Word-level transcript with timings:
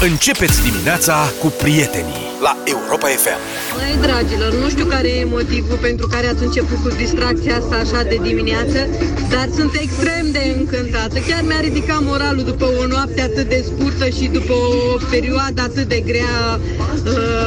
Începeți 0.00 0.62
dimineața 0.62 1.16
cu 1.40 1.46
prietenii 1.46 2.22
la 2.40 2.56
Europa 2.64 3.06
FM. 3.06 3.40
Măi, 3.76 3.96
dragilor, 4.06 4.52
nu 4.62 4.68
știu 4.68 4.84
care 4.84 5.08
e 5.08 5.24
motivul 5.24 5.76
pentru 5.76 6.06
care 6.06 6.26
ați 6.26 6.42
început 6.42 6.78
cu 6.82 6.88
distracția 6.88 7.56
asta 7.56 7.76
așa 7.76 8.02
de 8.02 8.18
dimineață, 8.22 8.88
dar 9.28 9.48
sunt 9.54 9.74
extrem 9.74 10.30
de 10.32 10.54
încântată. 10.56 11.18
Chiar 11.28 11.42
mi-a 11.42 11.60
ridicat 11.60 12.00
moralul 12.02 12.44
după 12.44 12.64
o 12.80 12.86
noapte 12.86 13.20
atât 13.20 13.48
de 13.48 13.64
scurtă 13.68 14.08
și 14.08 14.26
după 14.26 14.52
o 14.52 14.96
perioadă 15.10 15.60
atât 15.62 15.88
de 15.88 16.00
grea 16.06 16.60
uh, 17.04 17.46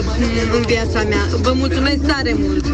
în 0.55 0.61
viața 0.61 1.01
mea. 1.03 1.25
Vă 1.41 1.51
mulțumesc 1.53 2.01
tare 2.07 2.35
mult! 2.37 2.65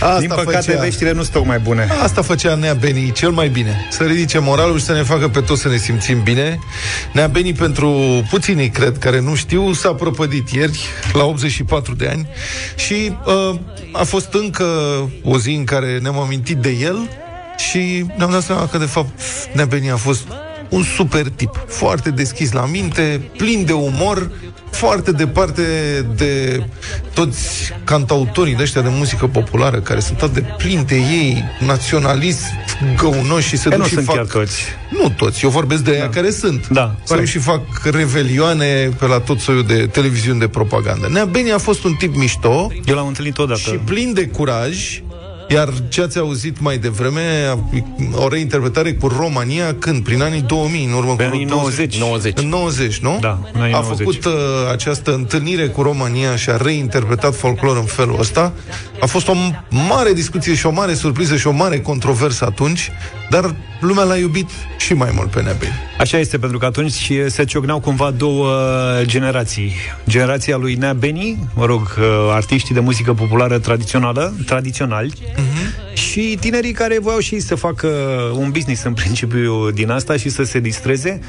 Asta 0.00 0.18
Din 0.18 0.28
păcate, 0.28 0.66
făcea, 0.70 0.80
veștile 0.80 1.12
nu 1.12 1.20
sunt 1.20 1.32
tocmai 1.32 1.58
bune. 1.58 1.88
asta 2.02 2.22
făcea 2.22 2.54
Nea 2.54 2.74
Beni 2.74 3.12
cel 3.12 3.30
mai 3.30 3.48
bine. 3.48 3.86
Să 3.90 4.04
ridice 4.04 4.38
moralul 4.38 4.78
și 4.78 4.84
să 4.84 4.92
ne 4.92 5.02
facă 5.02 5.28
pe 5.28 5.40
toți 5.40 5.60
să 5.60 5.68
ne 5.68 5.76
simțim 5.76 6.22
bine. 6.22 6.58
Nea 7.12 7.26
Beni, 7.26 7.52
pentru 7.52 8.22
puținii, 8.30 8.68
cred, 8.68 8.98
care 8.98 9.20
nu 9.20 9.34
știu, 9.34 9.72
s-a 9.72 9.94
prăpădit 9.94 10.50
ieri, 10.50 10.80
la 11.12 11.24
84 11.24 11.94
de 11.94 12.08
ani, 12.08 12.28
și 12.76 13.16
uh, 13.26 13.58
a 13.92 14.04
fost 14.04 14.32
încă 14.32 14.64
o 15.24 15.38
zi 15.38 15.50
în 15.50 15.64
care 15.64 15.98
ne-am 16.02 16.18
amintit 16.18 16.56
de 16.56 16.70
el 16.70 17.08
și 17.70 18.04
ne-am 18.16 18.30
dat 18.30 18.42
seama 18.42 18.66
că, 18.68 18.78
de 18.78 18.84
fapt, 18.84 19.20
Nea 19.52 19.64
Beni 19.64 19.90
a 19.90 19.96
fost 19.96 20.22
un 20.68 20.82
super 20.82 21.28
tip, 21.28 21.64
foarte 21.66 22.10
deschis 22.10 22.52
la 22.52 22.66
minte, 22.66 23.20
plin 23.36 23.64
de 23.64 23.72
umor, 23.72 24.30
foarte 24.70 25.12
departe 25.12 25.62
de 26.16 26.62
toți 27.14 27.72
cantautorii 27.84 28.54
de 28.54 28.62
ăștia 28.62 28.80
de 28.82 28.88
muzică 28.90 29.26
populară, 29.26 29.80
care 29.80 30.00
sunt 30.00 30.22
atât 30.22 30.34
de 30.34 30.44
plini 30.56 30.84
de 30.84 30.94
ei, 30.96 31.44
naționalist, 31.66 32.42
găunoși 32.96 33.48
și 33.48 33.56
se 33.56 33.68
Că 33.68 33.74
duc 33.74 33.78
nu 33.78 33.88
și 33.88 33.94
sunt 33.94 34.04
fac... 34.06 34.14
chiar 34.16 34.24
toți. 34.26 34.62
Nu 34.90 35.08
toți, 35.16 35.44
eu 35.44 35.50
vorbesc 35.50 35.82
de 35.82 35.90
aia 35.90 36.08
care 36.08 36.30
sunt. 36.30 36.68
Da, 36.68 36.82
Se 36.82 36.94
duc 36.98 37.06
corect. 37.06 37.28
și 37.28 37.38
fac 37.38 37.60
revelioane 37.84 38.88
pe 38.98 39.06
la 39.06 39.20
tot 39.20 39.38
soiul 39.40 39.62
de 39.66 39.86
televiziuni 39.86 40.38
de 40.38 40.48
propagandă. 40.48 41.08
Nea 41.10 41.24
Beni 41.24 41.52
a 41.52 41.58
fost 41.58 41.84
un 41.84 41.94
tip 41.94 42.14
mișto, 42.16 42.72
Eu 42.84 42.94
l-am 42.94 43.06
întâlnit 43.06 43.38
odată. 43.38 43.60
și 43.60 43.70
plin 43.84 44.12
de 44.12 44.26
curaj, 44.26 45.00
iar 45.48 45.68
ce 45.88 46.02
ați 46.02 46.18
auzit 46.18 46.60
mai 46.60 46.78
devreme, 46.78 47.54
o 48.12 48.28
reinterpretare 48.28 48.92
cu 48.92 49.08
România, 49.08 49.74
când? 49.78 50.04
Prin 50.04 50.22
anii 50.22 50.40
2000, 50.40 50.84
în 50.84 50.92
urmă 50.92 51.16
Pe 51.16 51.24
cu 51.24 51.30
anii 51.32 51.46
20. 51.46 51.98
90. 51.98 52.38
În 52.38 52.48
90, 52.48 52.98
nu? 52.98 53.18
Da, 53.20 53.38
în 53.52 53.60
anii 53.60 53.74
A 53.74 53.80
90. 53.80 53.98
făcut 53.98 54.24
uh, 54.24 54.32
această 54.72 55.14
întâlnire 55.14 55.66
cu 55.66 55.82
România 55.82 56.36
și 56.36 56.50
a 56.50 56.56
reinterpretat 56.56 57.34
folclor 57.34 57.76
în 57.76 57.84
felul 57.84 58.16
ăsta. 58.20 58.52
A 59.00 59.06
fost 59.06 59.28
o 59.28 59.34
mare 59.88 60.12
discuție 60.12 60.54
și 60.54 60.66
o 60.66 60.70
mare 60.70 60.94
surpriză 60.94 61.36
și 61.36 61.46
o 61.46 61.52
mare 61.52 61.80
controversă 61.80 62.44
atunci, 62.44 62.90
dar 63.30 63.54
lumea 63.80 64.04
l-a 64.04 64.16
iubit 64.16 64.48
și 64.78 64.94
mai 64.94 65.10
mult 65.14 65.30
pe 65.30 65.42
Nebeni. 65.42 65.72
Așa 65.98 66.18
este, 66.18 66.38
pentru 66.38 66.58
că 66.58 66.64
atunci 66.64 67.12
se 67.26 67.44
ciocneau 67.44 67.80
cumva 67.80 68.10
două 68.10 68.52
generații. 69.02 69.72
Generația 70.08 70.56
lui 70.56 70.74
Nea 70.74 70.92
Beni, 70.92 71.38
mă 71.54 71.64
rog, 71.64 71.80
uh, 71.98 72.04
artiștii 72.30 72.74
de 72.74 72.80
muzică 72.80 73.12
populară 73.12 73.58
tradițională, 73.58 74.34
tradiționali, 74.46 75.12
uh-huh. 75.34 75.94
și 75.94 76.36
tinerii 76.40 76.72
care 76.72 76.98
voiau 76.98 77.18
și 77.18 77.34
ei 77.34 77.40
să 77.40 77.54
facă 77.54 77.88
un 78.36 78.50
business 78.50 78.82
în 78.82 78.92
principiu 78.92 79.70
din 79.70 79.90
asta 79.90 80.16
și 80.16 80.28
să 80.28 80.42
se 80.42 80.60
distreze 80.60 81.20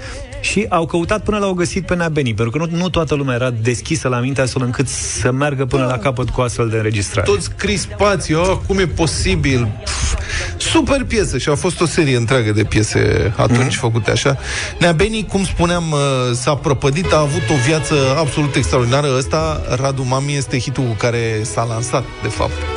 și 0.41 0.65
au 0.69 0.85
căutat 0.85 1.23
până 1.23 1.37
l-au 1.37 1.53
găsit 1.53 1.85
pe 1.85 1.95
Nea 1.95 2.09
Beni, 2.09 2.33
pentru 2.33 2.57
că 2.57 2.65
nu, 2.65 2.77
nu 2.77 2.89
toată 2.89 3.15
lumea 3.15 3.35
era 3.35 3.49
deschisă 3.49 4.07
la 4.07 4.19
minte 4.19 4.41
astfel 4.41 4.61
încât 4.61 4.87
să 4.87 5.31
meargă 5.31 5.65
până 5.65 5.85
la 5.85 5.97
capăt 5.97 6.29
cu 6.29 6.41
astfel 6.41 6.69
de 6.69 6.75
înregistrare. 6.75 7.31
Toți 7.31 7.49
crispați, 7.57 8.33
oh, 8.33 8.57
cum 8.67 8.79
e 8.79 8.87
posibil? 8.87 9.67
Pff, 9.83 10.17
super 10.57 11.03
piesă 11.03 11.37
și 11.37 11.49
a 11.49 11.55
fost 11.55 11.81
o 11.81 11.85
serie 11.85 12.17
întreagă 12.17 12.51
de 12.51 12.63
piese 12.63 13.33
atunci 13.35 13.75
mm-hmm. 13.75 13.79
făcute 13.79 14.11
așa. 14.11 14.37
Nea 14.79 14.91
Beni, 14.91 15.25
cum 15.29 15.45
spuneam, 15.45 15.91
uh, 15.91 15.99
s-a 16.33 16.55
prăpădit, 16.55 17.11
a 17.13 17.19
avut 17.19 17.49
o 17.49 17.55
viață 17.65 17.95
absolut 18.17 18.55
extraordinară. 18.55 19.07
Ăsta, 19.17 19.61
Radu 19.75 20.03
Mami, 20.03 20.35
este 20.35 20.59
hitul 20.59 20.83
cu 20.83 20.95
care 20.97 21.39
s-a 21.43 21.63
lansat, 21.63 22.03
de 22.21 22.27
fapt. 22.27 22.74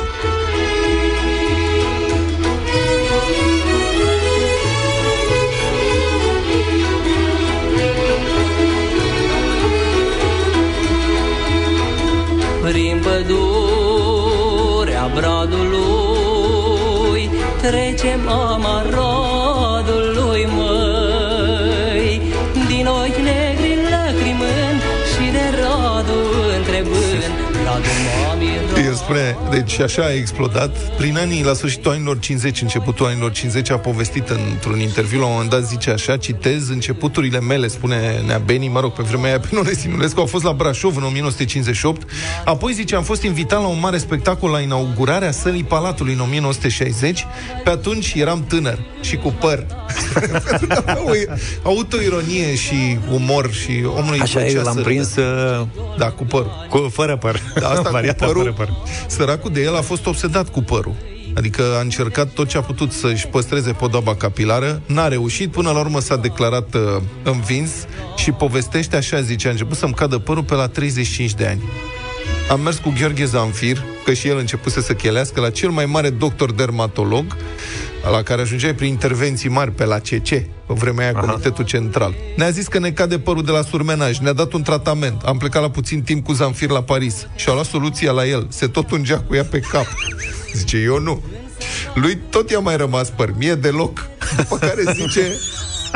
Spune, 29.09 29.37
deci 29.49 29.79
așa 29.79 30.01
a 30.03 30.13
explodat. 30.13 30.77
Prin 30.97 31.17
anii, 31.17 31.43
la 31.43 31.53
sfârșitul 31.53 31.91
anilor 31.91 32.19
50, 32.19 32.61
începutul 32.61 33.05
anilor 33.05 33.31
50, 33.31 33.69
a 33.69 33.77
povestit 33.77 34.29
într-un 34.29 34.79
interviu, 34.79 35.19
la 35.19 35.25
un 35.25 35.31
moment 35.31 35.49
dat 35.49 35.63
zice 35.63 35.89
așa, 35.91 36.17
citez, 36.17 36.69
începuturile 36.69 37.39
mele, 37.39 37.67
spune 37.67 38.21
Nea 38.25 38.37
Beni, 38.37 38.67
mă 38.67 38.79
rog, 38.79 38.93
pe 38.93 39.01
vremea 39.03 39.29
aia 39.29 39.39
pe 39.39 39.47
None 39.51 39.71
Sinulescu, 39.71 40.19
au 40.19 40.25
fost 40.25 40.43
la 40.43 40.53
Brașov 40.53 40.95
în 40.97 41.03
1958. 41.03 42.09
Apoi, 42.45 42.73
zice, 42.73 42.95
am 42.95 43.03
fost 43.03 43.23
invitat 43.23 43.61
la 43.61 43.67
un 43.67 43.79
mare 43.79 43.97
spectacol 43.97 44.49
la 44.49 44.59
inaugurarea 44.59 45.31
sălii 45.31 45.63
Palatului 45.63 46.13
în 46.13 46.19
1960. 46.19 47.25
Pe 47.63 47.69
atunci 47.69 48.13
eram 48.15 48.43
tânăr 48.47 48.79
și 49.01 49.15
cu 49.15 49.33
păr. 49.39 49.65
o 51.05 51.11
autoironie 51.69 52.55
și 52.55 52.97
umor 53.11 53.51
și 53.51 53.83
omul 53.97 54.13
îi 54.13 54.19
Așa, 54.19 54.39
plăcea 54.39 54.55
eu 54.57 54.63
l-am 54.63 54.73
să 54.75 54.81
prins 54.81 55.15
râdă. 55.15 55.67
uh, 55.77 55.97
Da, 55.97 56.05
cu 56.09 56.23
păr. 56.23 56.45
cu, 56.69 56.89
fără 56.93 57.17
păr. 57.17 57.41
Da, 57.59 57.67
asta 57.69 57.81
cu 57.89 57.91
Varianta 57.91 58.25
părul, 58.25 58.41
fără 58.41 58.53
păr. 58.57 58.69
Săracul 59.07 59.51
de 59.51 59.61
el 59.61 59.75
a 59.75 59.81
fost 59.81 60.05
obsedat 60.05 60.49
cu 60.49 60.61
părul. 60.61 60.95
Adică 61.35 61.63
a 61.77 61.81
încercat 61.81 62.29
tot 62.29 62.47
ce 62.47 62.57
a 62.57 62.61
putut 62.61 62.91
să-și 62.91 63.27
păstreze 63.27 63.71
podoaba 63.71 64.15
capilară, 64.15 64.81
n-a 64.85 65.07
reușit, 65.07 65.51
până 65.51 65.71
la 65.71 65.79
urmă 65.79 65.99
s-a 65.99 66.15
declarat 66.15 66.73
uh, 66.73 66.81
învins 67.23 67.71
și 68.15 68.31
povestește 68.31 68.95
așa, 68.95 69.21
zice, 69.21 69.47
a 69.47 69.51
început 69.51 69.77
să-mi 69.77 69.93
cadă 69.93 70.17
părul 70.17 70.43
pe 70.43 70.53
la 70.53 70.67
35 70.67 71.33
de 71.33 71.47
ani. 71.47 71.61
Am 72.49 72.61
mers 72.61 72.77
cu 72.77 72.93
Gheorghe 72.99 73.25
Zanfir, 73.25 73.83
că 74.05 74.13
și 74.13 74.27
el 74.27 74.37
începuse 74.37 74.81
să 74.81 74.93
chelească, 74.93 75.41
la 75.41 75.49
cel 75.49 75.69
mai 75.69 75.85
mare 75.85 76.09
doctor 76.09 76.51
dermatolog, 76.51 77.37
la 78.11 78.23
care 78.23 78.41
ajungeai 78.41 78.75
prin 78.75 78.87
intervenții 78.87 79.49
mari 79.49 79.71
pe 79.71 79.85
la 79.85 79.99
CC, 79.99 80.27
pe 80.29 80.47
vremea 80.67 81.05
aia, 81.05 81.19
Comitetul 81.19 81.65
Central. 81.65 82.15
Ne-a 82.35 82.49
zis 82.49 82.67
că 82.67 82.79
ne 82.79 82.91
cade 82.91 83.19
părul 83.19 83.43
de 83.43 83.51
la 83.51 83.61
surmenaj, 83.61 84.17
ne-a 84.17 84.33
dat 84.33 84.53
un 84.53 84.61
tratament. 84.61 85.21
Am 85.21 85.37
plecat 85.37 85.61
la 85.61 85.69
puțin 85.69 86.01
timp 86.01 86.25
cu 86.25 86.33
Zanfir 86.33 86.69
la 86.69 86.83
Paris 86.83 87.27
și 87.35 87.49
a 87.49 87.53
luat 87.53 87.65
soluția 87.65 88.11
la 88.11 88.27
el. 88.27 88.47
Se 88.49 88.67
tot 88.67 88.91
ungea 88.91 89.19
cu 89.19 89.35
ea 89.35 89.45
pe 89.45 89.59
cap. 89.59 89.85
Zice, 90.53 90.77
eu 90.77 90.99
nu. 90.99 91.23
Lui 91.93 92.19
tot 92.29 92.49
i-a 92.49 92.59
mai 92.59 92.77
rămas 92.77 93.09
păr, 93.09 93.33
mie 93.37 93.55
deloc. 93.55 94.07
După 94.37 94.57
care 94.57 94.83
zice... 94.93 95.21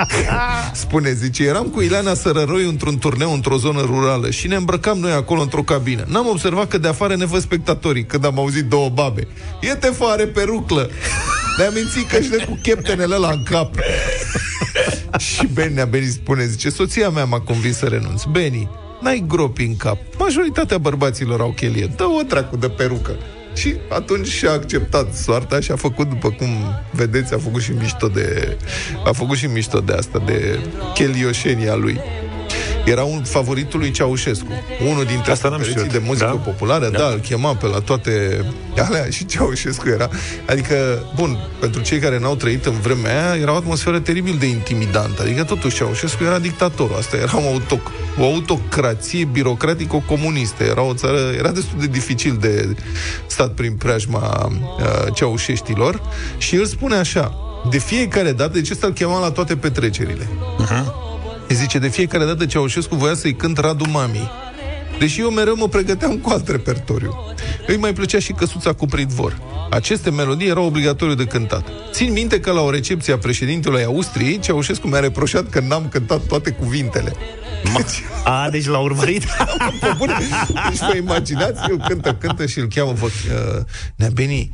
Spune, 0.74 1.14
zice, 1.14 1.44
eram 1.44 1.66
cu 1.68 1.82
Ileana 1.82 2.14
Sărăroi 2.14 2.68
într-un 2.68 2.98
turneu 2.98 3.34
într-o 3.34 3.58
zonă 3.58 3.82
rurală 3.82 4.30
și 4.30 4.48
ne 4.48 4.56
îmbrăcam 4.56 4.98
noi 4.98 5.12
acolo 5.12 5.42
într-o 5.42 5.64
cabină. 5.64 6.04
N-am 6.08 6.28
observat 6.28 6.68
că 6.68 6.78
de 6.78 6.88
afară 6.88 7.16
ne 7.16 7.26
văd 7.26 7.42
spectatorii 7.42 8.06
când 8.06 8.26
am 8.26 8.40
auzit 8.40 8.66
două 8.66 8.90
babe. 8.90 9.28
E 9.62 9.74
te 9.74 9.88
fare 9.88 10.28
peruclă! 10.28 10.90
Ne-am 11.58 11.74
mințit 11.74 12.08
că 12.08 12.22
și 12.22 12.30
de 12.30 12.46
cu 12.50 12.60
cheptenele 12.62 13.16
la 13.16 13.30
în 13.30 13.44
cap. 13.44 13.76
și 15.28 15.48
Beni 15.54 15.80
a 15.80 15.86
Beni 15.86 16.06
spune, 16.06 16.46
zice, 16.46 16.70
soția 16.70 17.10
mea 17.10 17.26
m-a 17.26 17.40
convins 17.40 17.78
să 17.78 17.86
renunț. 17.86 18.24
Beni, 18.24 18.70
n-ai 19.02 19.24
gropi 19.28 19.64
în 19.64 19.76
cap. 19.76 19.98
Majoritatea 20.18 20.78
bărbaților 20.78 21.40
au 21.42 21.52
chelie. 21.52 21.86
Dă-o 21.96 22.22
dracu 22.28 22.58
de 22.58 22.70
perucă. 22.70 23.16
Și 23.54 23.76
atunci 23.90 24.28
și-a 24.28 24.52
acceptat 24.52 25.14
soarta 25.14 25.60
și 25.60 25.72
a 25.72 25.76
făcut, 25.76 26.10
după 26.10 26.30
cum 26.30 26.48
vedeți, 26.92 27.34
a 27.34 27.38
făcut 27.38 27.62
și 27.62 27.72
mișto 27.72 28.08
de, 28.08 28.58
a 29.06 29.12
făcut 29.12 29.38
și 29.38 29.46
mișto 29.46 29.80
de 29.80 29.94
asta, 29.94 30.24
de 30.26 30.60
chelioșenia 30.94 31.76
lui. 31.76 32.00
Era 32.86 33.04
un 33.04 33.24
favoritul 33.24 33.80
lui 33.80 33.92
Ceaușescu. 33.92 34.48
Unul 34.90 35.06
dintre 35.06 35.32
Asta 35.32 35.50
n-am 35.50 35.58
pereții 35.60 35.80
știut. 35.80 35.94
de 35.94 36.02
muzică 36.08 36.26
Da? 36.26 36.32
populară, 36.52 36.90
da. 36.90 36.98
da, 36.98 37.08
îl 37.08 37.20
chema 37.20 37.56
pe 37.56 37.66
la 37.68 37.80
toate 37.80 38.46
alea 38.78 39.10
și 39.10 39.26
Ceaușescu 39.26 39.90
era. 39.90 40.10
Adică, 40.50 41.04
bun, 41.16 41.38
pentru 41.60 41.82
cei 41.82 42.00
care 42.00 42.20
n-au 42.20 42.36
trăit 42.36 42.66
în 42.66 42.80
vremea 42.80 43.32
aia, 43.32 43.42
era 43.42 43.52
o 43.54 43.56
atmosferă 43.56 44.00
teribil 44.00 44.36
de 44.40 44.46
intimidantă. 44.46 45.22
Adică, 45.22 45.44
totuși, 45.44 45.76
Ceaușescu 45.76 46.24
era 46.24 46.40
dictatorul. 46.40 46.96
Asta 46.98 47.18
era 47.18 47.38
o, 47.38 47.48
auto, 47.48 47.80
o 48.20 48.24
autocrație 48.24 49.26
birocratico-comunistă. 49.26 50.64
Era 50.64 50.82
o 50.82 50.94
țară, 50.94 51.20
era 51.38 51.52
destul 51.52 51.80
de 51.80 51.88
dificil 51.88 52.38
de 52.40 52.76
stat 53.26 53.52
prin 53.52 53.74
preajma 53.76 54.52
uh, 54.52 55.14
ceaușeștilor 55.14 56.02
și 56.38 56.56
el 56.56 56.66
spune 56.66 56.96
așa, 56.96 57.34
de 57.70 57.78
fiecare 57.78 58.32
dată, 58.32 58.52
deci 58.54 58.70
ăsta 58.72 58.88
îl 58.88 58.94
chema 58.94 59.20
la 59.20 59.32
toate 59.32 59.56
petrecerile. 59.56 60.28
Îi 60.58 60.66
zice, 61.50 61.80
de 61.80 61.88
fiecare 61.88 62.26
dată 62.26 62.46
Ceaușescu 62.46 62.96
voia 62.96 63.14
să-i 63.14 63.36
cânt 63.36 63.58
Radu 63.58 63.86
Mami. 63.90 64.32
Deși 65.00 65.20
eu 65.20 65.30
mereu 65.30 65.56
mă 65.56 65.68
pregăteam 65.68 66.18
cu 66.18 66.30
alt 66.30 66.48
repertoriu. 66.48 67.14
Îi 67.68 67.78
mai 67.78 67.94
plăcea 67.94 68.20
și 68.20 68.32
căsuța 68.32 68.74
cu 68.74 68.86
pridvor. 68.86 69.42
Aceste 69.70 70.12
melodii 70.12 70.48
erau 70.48 70.66
obligatoriu 70.66 71.16
de 71.16 71.26
cântat. 71.26 71.68
Țin 71.92 72.12
minte 72.12 72.40
că 72.40 72.52
la 72.52 72.62
o 72.62 72.70
recepție 72.70 73.14
a 73.14 73.18
președintelui 73.18 73.84
Austriei, 73.84 74.40
Ceaușescu 74.40 74.88
mi-a 74.88 75.00
reproșat 75.00 75.50
că 75.50 75.60
n-am 75.60 75.88
cântat 75.90 76.22
toate 76.22 76.52
cuvintele. 76.52 77.14
A, 78.24 78.50
deci 78.50 78.66
l-a 78.66 78.80
urmărit? 78.80 79.24
Pe 79.82 79.94
bune. 79.98 80.14
Deci 80.70 80.80
vă 80.80 80.96
imaginați, 80.98 81.70
eu 81.70 81.78
cântă, 81.88 82.14
cântă 82.14 82.46
și 82.46 82.60
îl 82.60 82.68
cheamă, 82.68 82.92
vă, 82.92 83.06
uh, 83.06 83.64
Neabeni, 83.96 84.52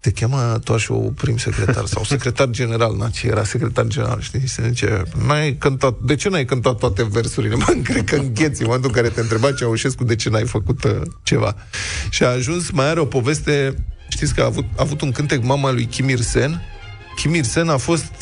te 0.00 0.10
cheamă 0.10 0.58
tu 0.64 0.72
așa 0.72 0.94
prim 0.94 1.36
secretar 1.36 1.86
sau 1.86 2.04
secretar 2.04 2.48
general, 2.50 2.96
na, 2.96 3.08
ce 3.08 3.26
era 3.26 3.44
secretar 3.44 3.86
general, 3.86 4.20
știi? 4.20 4.48
Se 4.48 4.62
zice, 4.68 5.02
n-ai 5.26 5.56
cântat, 5.56 5.98
de 5.98 6.14
ce 6.14 6.28
n-ai 6.28 6.44
cântat 6.44 6.78
toate 6.78 7.04
versurile? 7.04 7.54
Mă, 7.66 7.76
cred 7.82 8.04
că 8.04 8.16
îngheți 8.16 8.60
în 8.60 8.66
momentul 8.66 8.90
în 8.94 9.02
care 9.02 9.14
te 9.14 9.20
întreba 9.20 9.52
Ceaușescu 9.52 10.04
de 10.04 10.16
ce 10.16 10.28
n-ai 10.28 10.46
făcut 10.46 10.84
uh, 10.84 11.00
ceva. 11.22 11.56
Și 12.10 12.24
a 12.24 12.28
ajuns, 12.28 12.70
mai 12.70 12.88
are 12.88 13.00
o 13.00 13.04
poveste, 13.04 13.74
știți 14.08 14.34
că 14.34 14.42
a 14.42 14.44
avut, 14.44 14.64
a 14.64 14.82
avut 14.82 15.00
un 15.00 15.12
cântec 15.12 15.42
mama 15.42 15.72
lui 15.72 15.86
Kim 15.86 16.08
Il-sen. 16.08 16.62
Kim 17.16 17.34
Il-sen 17.34 17.68
a 17.68 17.76
fost 17.76 18.12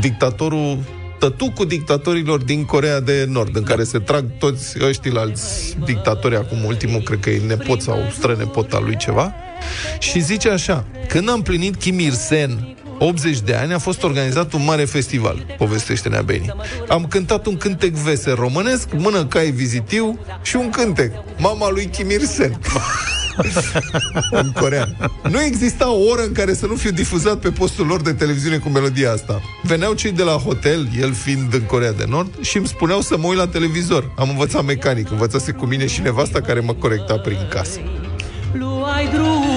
dictatorul 0.00 0.78
tătucul 1.18 1.66
dictatorilor 1.66 2.42
din 2.42 2.64
Corea 2.64 3.00
de 3.00 3.24
Nord, 3.28 3.56
în 3.56 3.62
care 3.62 3.84
se 3.84 3.98
trag 3.98 4.24
toți 4.38 4.84
ăștia 4.84 5.20
alți 5.20 5.76
dictatori, 5.84 6.36
acum 6.36 6.64
ultimul, 6.64 7.00
cred 7.00 7.20
că 7.20 7.30
e 7.30 7.46
nepot 7.46 7.80
sau 7.80 7.98
strănepot 8.12 8.72
al 8.72 8.84
lui 8.84 8.96
ceva, 8.96 9.34
și 9.98 10.20
zice 10.20 10.48
așa, 10.50 10.84
când 11.08 11.28
am 11.28 11.42
plinit 11.42 11.76
Kim 11.76 11.98
Il-sen 11.98 12.74
80 13.02 13.40
de 13.40 13.54
ani 13.54 13.72
a 13.72 13.78
fost 13.78 14.02
organizat 14.02 14.52
un 14.52 14.64
mare 14.64 14.84
festival, 14.84 15.46
povestește 15.58 16.08
Neabeni. 16.08 16.54
Am 16.88 17.06
cântat 17.06 17.46
un 17.46 17.56
cântec 17.56 17.92
vesel 17.92 18.34
românesc, 18.34 18.88
mână 18.92 19.24
cai 19.24 19.50
vizitiu 19.50 20.18
și 20.42 20.56
un 20.56 20.70
cântec, 20.70 21.12
mama 21.38 21.70
lui 21.70 21.86
Kim 21.86 22.10
Il-sen. 22.10 22.60
în 24.30 24.52
corean. 24.52 24.96
Nu 25.30 25.42
exista 25.42 25.90
o 25.92 26.04
oră 26.10 26.22
în 26.22 26.32
care 26.32 26.54
să 26.54 26.66
nu 26.66 26.74
fiu 26.74 26.90
difuzat 26.90 27.38
pe 27.38 27.50
postul 27.50 27.86
lor 27.86 28.00
de 28.00 28.12
televiziune 28.12 28.56
cu 28.56 28.68
melodia 28.68 29.12
asta. 29.12 29.40
Veneau 29.62 29.92
cei 29.92 30.12
de 30.12 30.22
la 30.22 30.32
hotel, 30.32 30.88
el 31.00 31.12
fiind 31.12 31.54
în 31.54 31.62
Corea 31.62 31.92
de 31.92 32.04
Nord, 32.08 32.40
și 32.40 32.56
îmi 32.56 32.66
spuneau 32.66 33.00
să 33.00 33.16
mă 33.18 33.26
uit 33.26 33.38
la 33.38 33.46
televizor. 33.46 34.12
Am 34.16 34.28
învățat 34.28 34.64
mecanic, 34.64 35.10
învățase 35.10 35.52
cu 35.52 35.64
mine 35.64 35.86
și 35.86 36.00
nevasta 36.00 36.40
care 36.40 36.60
mă 36.60 36.74
corecta 36.74 37.18
prin 37.18 37.48
casă. 37.50 37.80
Luai 38.52 39.08
drumul 39.12 39.49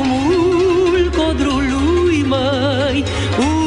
codrului, 1.33 2.23
măi 2.27 3.03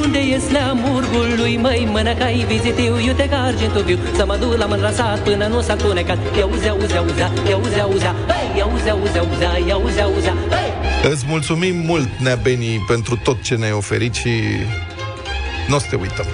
Unde 0.03 0.19
e 0.19 0.39
sleamurgul 0.39 1.35
lui, 1.37 1.57
măi 1.57 1.89
Mânăcai 1.91 2.45
vizitiu, 2.49 2.99
iute 2.99 3.29
ca 3.29 3.43
argintul 3.43 3.83
viu 3.83 3.99
Să 4.17 4.27
mă 4.27 4.37
duc 4.41 4.57
la 4.57 4.65
mânrasat 4.65 5.19
până 5.19 5.47
nu 5.47 5.61
s-a 5.61 5.75
tunecat 5.75 6.19
Iauzea, 6.37 6.71
auzea, 6.71 6.99
auzea, 6.99 7.33
iauzea, 7.49 7.83
auzea 7.83 8.15
Hei, 8.27 8.59
iauzea, 8.59 8.93
auzea, 8.93 9.21
auzea, 9.21 9.59
iauzea, 9.67 10.05
auzea 10.05 10.35
Hei! 10.51 11.11
Îți 11.13 11.25
mulțumim 11.29 11.77
mult, 11.77 12.09
Nea 12.19 12.35
Beni, 12.43 12.85
pentru 12.89 13.17
tot 13.17 13.43
ce 13.43 13.55
ne-ai 13.55 13.73
oferit 13.73 14.15
și 14.15 14.31
nu 15.69 15.75
o 15.75 15.79
să 15.79 15.87
te 15.91 15.97
uităm. 15.97 16.27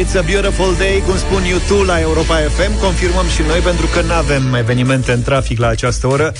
It's 0.00 0.14
a 0.14 0.22
beautiful 0.22 0.74
day, 0.78 1.02
cum 1.06 1.16
spun 1.16 1.42
YouTube 1.44 1.84
la 1.84 2.00
Europa 2.00 2.34
FM. 2.34 2.78
Confirmăm 2.80 3.26
și 3.26 3.42
noi 3.46 3.58
pentru 3.58 3.86
că 3.86 4.00
nu 4.00 4.12
avem 4.12 4.54
evenimente 4.54 5.12
în 5.12 5.22
trafic 5.22 5.58
la 5.58 5.66
această 5.66 6.06
oră. 6.06 6.32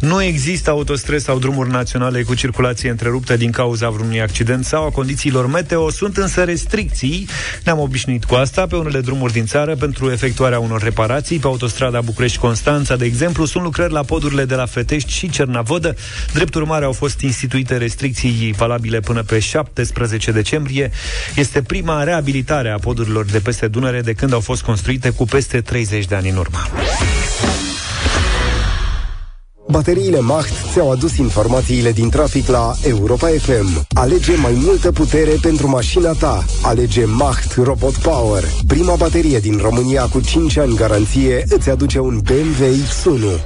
Nu 0.00 0.22
există 0.22 0.70
autostrăzi 0.70 1.24
sau 1.24 1.38
drumuri 1.38 1.70
naționale 1.70 2.22
cu 2.22 2.34
circulație 2.34 2.90
întreruptă 2.90 3.36
din 3.36 3.50
cauza 3.50 3.88
vreunui 3.88 4.20
accident 4.20 4.64
sau 4.64 4.84
a 4.84 4.90
condițiilor 4.90 5.46
meteo. 5.46 5.90
Sunt 5.90 6.16
însă 6.16 6.44
restricții. 6.44 7.28
Ne-am 7.64 7.78
obișnuit 7.78 8.24
cu 8.24 8.34
asta 8.34 8.66
pe 8.66 8.76
unele 8.76 9.00
drumuri 9.00 9.32
din 9.32 9.46
țară 9.46 9.76
pentru 9.76 10.10
efectuarea 10.10 10.58
unor 10.58 10.82
reparații. 10.82 11.38
Pe 11.38 11.46
autostrada 11.46 12.00
București-Constanța, 12.00 12.96
de 12.96 13.04
exemplu, 13.04 13.44
sunt 13.44 13.64
lucrări 13.64 13.92
la 13.92 14.02
podurile 14.02 14.44
de 14.44 14.54
la 14.54 14.66
Fetești 14.66 15.12
și 15.12 15.30
Cernavodă. 15.30 15.94
Drept 16.32 16.54
urmare, 16.54 16.84
au 16.84 16.92
fost 16.92 17.20
instituite 17.20 17.76
restricții 17.76 18.54
valabile 18.56 19.00
până 19.00 19.22
pe 19.22 19.38
17 19.38 20.30
decembrie. 20.30 20.90
Este 21.34 21.62
prima 21.62 22.02
reabilitare 22.02 22.68
a 22.68 22.74
podurilor 22.74 22.98
de 23.32 23.38
peste 23.38 23.68
Dunăre 23.68 24.00
de 24.00 24.12
când 24.12 24.32
au 24.32 24.40
fost 24.40 24.62
construite 24.62 25.10
cu 25.10 25.24
peste 25.24 25.60
30 25.60 26.04
de 26.06 26.14
ani 26.14 26.28
în 26.28 26.36
urmă. 26.36 26.58
Bateriile 29.68 30.20
Macht 30.20 30.52
ți-au 30.72 30.90
adus 30.90 31.16
informațiile 31.16 31.92
din 31.92 32.10
trafic 32.10 32.48
la 32.48 32.74
Europa 32.82 33.26
FM. 33.26 33.86
Alege 33.94 34.36
mai 34.36 34.52
multă 34.64 34.92
putere 34.92 35.30
pentru 35.42 35.68
mașina 35.68 36.12
ta. 36.12 36.44
Alege 36.62 37.04
Macht 37.04 37.54
Robot 37.56 37.96
Power. 37.96 38.44
Prima 38.66 38.94
baterie 38.94 39.38
din 39.38 39.58
România 39.62 40.02
cu 40.02 40.20
5 40.20 40.56
ani 40.56 40.74
garanție 40.74 41.44
îți 41.48 41.70
aduce 41.70 41.98
un 41.98 42.18
BMW 42.18 42.64
X1. 42.64 43.40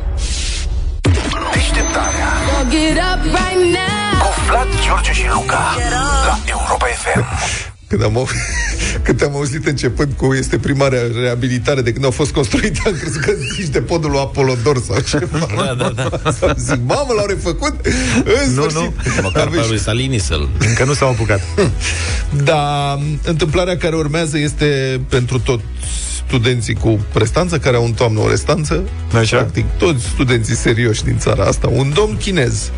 Deșteptarea 1.52 2.32
Get 2.70 2.96
up 2.96 3.22
right 3.22 3.64
now. 3.76 4.20
cu 4.20 4.28
Vlad, 4.48 4.68
George 4.86 5.12
și 5.12 5.24
Luca 5.34 5.76
la 5.90 6.38
Europa 6.46 6.86
FM. 6.86 7.73
Când 7.94 8.06
am, 8.06 8.16
au... 8.16 8.28
când 9.02 9.22
am 9.22 9.34
auzit 9.34 9.66
începând 9.66 10.12
cu 10.16 10.34
este 10.34 10.58
prima 10.58 10.88
re- 10.88 11.10
reabilitare 11.20 11.80
de 11.80 11.92
când 11.92 12.04
au 12.04 12.10
fost 12.10 12.30
construite, 12.32 12.80
am 12.86 12.94
crezut 13.00 13.20
că 13.20 13.32
zici 13.56 13.68
de 13.68 13.80
podul 13.80 14.10
lui 14.10 14.18
Apolodor 14.18 14.82
sau 14.86 15.00
ceva. 15.18 15.46
Da, 15.56 15.74
da, 15.78 15.92
da. 16.22 16.30
Sau 16.30 16.52
zic, 16.56 16.78
mamă, 16.86 17.12
l-au 17.16 17.26
refăcut? 17.28 17.86
În 18.46 18.54
Nu, 18.54 18.68
sfârșit. 18.68 19.22
Măcar 19.22 19.48
pe 19.48 19.56
Aveți- 19.56 19.68
lui 19.68 19.78
Salini 19.78 20.18
să-l... 20.18 20.48
Încă 20.58 20.84
nu 20.84 20.92
s-au 20.92 21.08
apucat. 21.08 21.40
Da, 22.44 22.98
întâmplarea 23.24 23.76
care 23.76 23.96
urmează 23.96 24.38
este 24.38 25.00
pentru 25.08 25.38
toți 25.38 25.62
studenții 26.26 26.74
cu 26.74 27.06
prestanță, 27.12 27.58
care 27.58 27.76
au 27.76 27.84
în 27.84 27.92
toamnă 27.92 28.20
o 28.20 28.28
restanță. 28.28 28.82
Așa. 29.18 29.36
Practic, 29.36 29.64
toți 29.78 30.04
studenții 30.04 30.54
serioși 30.56 31.04
din 31.04 31.18
țara 31.18 31.44
asta. 31.44 31.68
Un 31.68 31.92
domn 31.94 32.16
chinez 32.16 32.70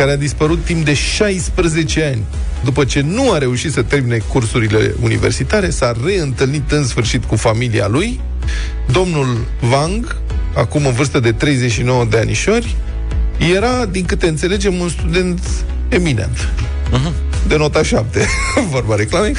care 0.00 0.12
a 0.12 0.16
dispărut 0.16 0.64
timp 0.64 0.84
de 0.84 0.94
16 0.94 2.04
ani 2.04 2.24
după 2.64 2.84
ce 2.84 3.00
nu 3.00 3.32
a 3.32 3.38
reușit 3.38 3.72
să 3.72 3.82
termine 3.82 4.16
cursurile 4.16 4.94
universitare, 5.02 5.70
s-a 5.70 5.92
reîntâlnit 6.04 6.70
în 6.70 6.84
sfârșit 6.84 7.24
cu 7.24 7.36
familia 7.36 7.88
lui. 7.88 8.20
Domnul 8.92 9.46
Wang, 9.72 10.16
acum 10.54 10.86
în 10.86 10.92
vârstă 10.92 11.20
de 11.20 11.32
39 11.32 12.04
de 12.04 12.18
anișori, 12.18 12.76
era, 13.54 13.86
din 13.86 14.04
câte 14.04 14.28
înțelegem, 14.28 14.74
un 14.74 14.88
student 14.88 15.40
eminent. 15.88 16.48
De 17.48 17.56
nota 17.56 17.82
7, 17.82 18.26
vorba 18.70 18.94
reclamei, 18.94 19.34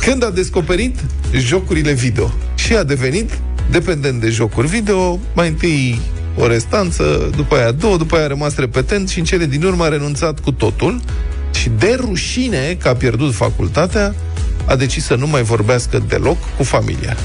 când 0.00 0.24
a 0.24 0.30
descoperit 0.30 0.98
jocurile 1.32 1.92
video 1.92 2.34
și 2.54 2.76
a 2.76 2.82
devenit 2.82 3.38
dependent 3.70 4.20
de 4.20 4.28
jocuri 4.28 4.66
video, 4.66 5.18
mai 5.34 5.48
întâi 5.48 6.00
o 6.36 6.46
restanță, 6.46 7.30
după 7.36 7.56
aia 7.56 7.70
două, 7.70 7.96
după 7.96 8.16
aia 8.16 8.24
a 8.24 8.28
rămas 8.28 8.56
repetent 8.56 9.08
și 9.08 9.18
în 9.18 9.24
cele 9.24 9.46
din 9.46 9.62
urmă 9.62 9.84
a 9.84 9.88
renunțat 9.88 10.40
cu 10.40 10.52
totul 10.52 11.00
și 11.54 11.70
de 11.78 11.96
rușine 12.00 12.76
că 12.82 12.88
a 12.88 12.94
pierdut 12.94 13.34
facultatea, 13.34 14.14
a 14.64 14.76
decis 14.76 15.04
să 15.04 15.14
nu 15.14 15.26
mai 15.26 15.42
vorbească 15.42 16.02
deloc 16.08 16.36
cu 16.56 16.62
familia. 16.62 17.16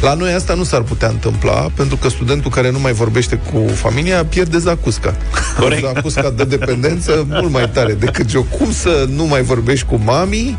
La 0.00 0.14
noi 0.14 0.32
asta 0.32 0.54
nu 0.54 0.64
s-ar 0.64 0.82
putea 0.82 1.08
întâmpla, 1.08 1.70
pentru 1.74 1.96
că 1.96 2.08
studentul 2.08 2.50
care 2.50 2.70
nu 2.70 2.78
mai 2.78 2.92
vorbește 2.92 3.36
cu 3.36 3.66
familia 3.74 4.24
pierde 4.24 4.58
zacusca. 4.58 5.16
Corect. 5.60 5.82
Zacusca 5.82 6.30
de 6.30 6.44
dependență 6.44 7.26
mult 7.28 7.50
mai 7.50 7.70
tare 7.70 7.92
decât 7.92 8.28
joc. 8.28 8.48
Cum 8.48 8.72
să 8.72 9.06
nu 9.14 9.24
mai 9.24 9.42
vorbești 9.42 9.86
cu 9.86 10.00
mami 10.04 10.58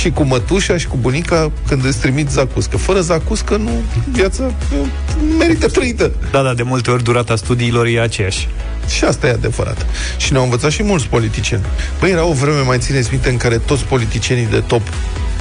și 0.00 0.10
cu 0.10 0.22
mătușa 0.22 0.76
și 0.76 0.86
cu 0.86 0.98
bunica 1.00 1.50
când 1.68 1.84
îți 1.84 1.98
trimit 1.98 2.30
zacuscă? 2.30 2.76
Fără 2.76 3.00
zacuscă 3.00 3.56
nu, 3.56 3.70
viața 4.12 4.42
nu 4.70 5.36
merită 5.38 5.66
trăită. 5.66 6.12
Da, 6.30 6.42
da, 6.42 6.54
de 6.54 6.62
multe 6.62 6.90
ori 6.90 7.02
durata 7.02 7.36
studiilor 7.36 7.86
e 7.86 8.00
aceeași. 8.00 8.48
Și 8.88 9.04
asta 9.04 9.26
e 9.26 9.30
adevărat. 9.30 9.86
Și 10.16 10.32
ne-au 10.32 10.44
învățat 10.44 10.70
și 10.70 10.82
mulți 10.82 11.06
politicieni. 11.06 11.64
Băi, 12.00 12.10
era 12.10 12.24
o 12.24 12.32
vreme, 12.32 12.60
mai 12.60 12.78
țineți 12.78 13.08
minte, 13.10 13.28
în 13.28 13.36
care 13.36 13.58
toți 13.58 13.84
politicienii 13.84 14.46
de 14.46 14.62
top 14.66 14.82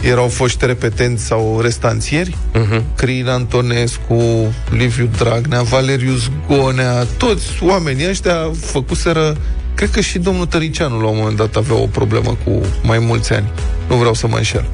erau 0.02 0.28
foști 0.28 0.66
repetenți 0.66 1.26
sau 1.26 1.60
restanțieri? 1.62 2.36
Uh-huh. 2.54 2.82
Crin 2.96 3.28
Antonescu, 3.28 4.54
Liviu 4.70 5.10
Dragnea, 5.18 5.62
Valeriu 5.62 6.14
Zgonea, 6.14 7.04
toți 7.18 7.46
oamenii 7.62 8.10
ăștia 8.10 8.52
făcuseră 8.60 9.38
Cred 9.82 9.94
că 9.94 10.02
și 10.02 10.20
domnul 10.20 10.46
Tăricianu 10.46 11.02
la 11.02 11.08
un 11.08 11.18
moment 11.18 11.38
dat 11.38 11.56
avea 11.56 11.76
o 11.76 11.86
problemă 11.86 12.38
cu 12.46 12.62
mai 12.84 13.00
mulți 13.00 13.34
ani. 13.34 13.52
Nu 13.88 13.96
vreau 13.96 14.14
să 14.14 14.28
mă 14.28 14.38
înșel. 14.38 14.66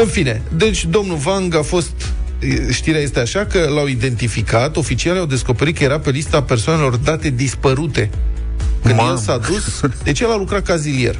În 0.00 0.06
fine, 0.06 0.42
deci 0.56 0.84
domnul 0.84 1.16
Vang 1.16 1.54
a 1.54 1.62
fost 1.62 1.90
Știrea 2.70 3.00
este 3.00 3.20
așa 3.20 3.44
că 3.44 3.68
l-au 3.74 3.86
identificat, 3.86 4.76
oficialii 4.76 5.20
au 5.20 5.26
descoperit 5.26 5.76
că 5.76 5.84
era 5.84 5.98
pe 5.98 6.10
lista 6.10 6.42
persoanelor 6.42 6.96
date 6.96 7.30
dispărute. 7.30 8.10
Când 8.82 8.96
Mamă. 8.96 9.10
el 9.10 9.16
s-a 9.16 9.38
dus, 9.38 9.80
deci 10.04 10.20
el 10.20 10.30
a 10.30 10.36
lucrat 10.36 10.62
ca 10.62 10.76
zilier. 10.76 11.16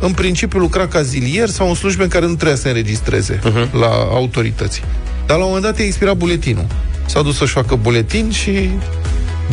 În 0.00 0.12
principiu 0.12 0.58
lucra 0.58 0.86
ca 0.86 1.02
zilier 1.02 1.48
sau 1.48 1.68
în 1.68 1.74
slujbe 1.74 2.02
în 2.02 2.08
care 2.08 2.26
nu 2.26 2.34
trebuia 2.34 2.56
să 2.56 2.62
se 2.62 2.68
înregistreze 2.68 3.38
uh-huh. 3.38 3.70
la 3.72 3.88
autorități. 4.10 4.82
Dar 5.26 5.36
la 5.36 5.42
un 5.44 5.48
moment 5.48 5.64
dat 5.64 5.78
i-a 5.78 5.84
expirat 5.84 6.16
buletinul. 6.16 6.66
S-a 7.06 7.22
dus 7.22 7.36
să-și 7.36 7.52
facă 7.52 7.74
buletin 7.74 8.30
și 8.30 8.70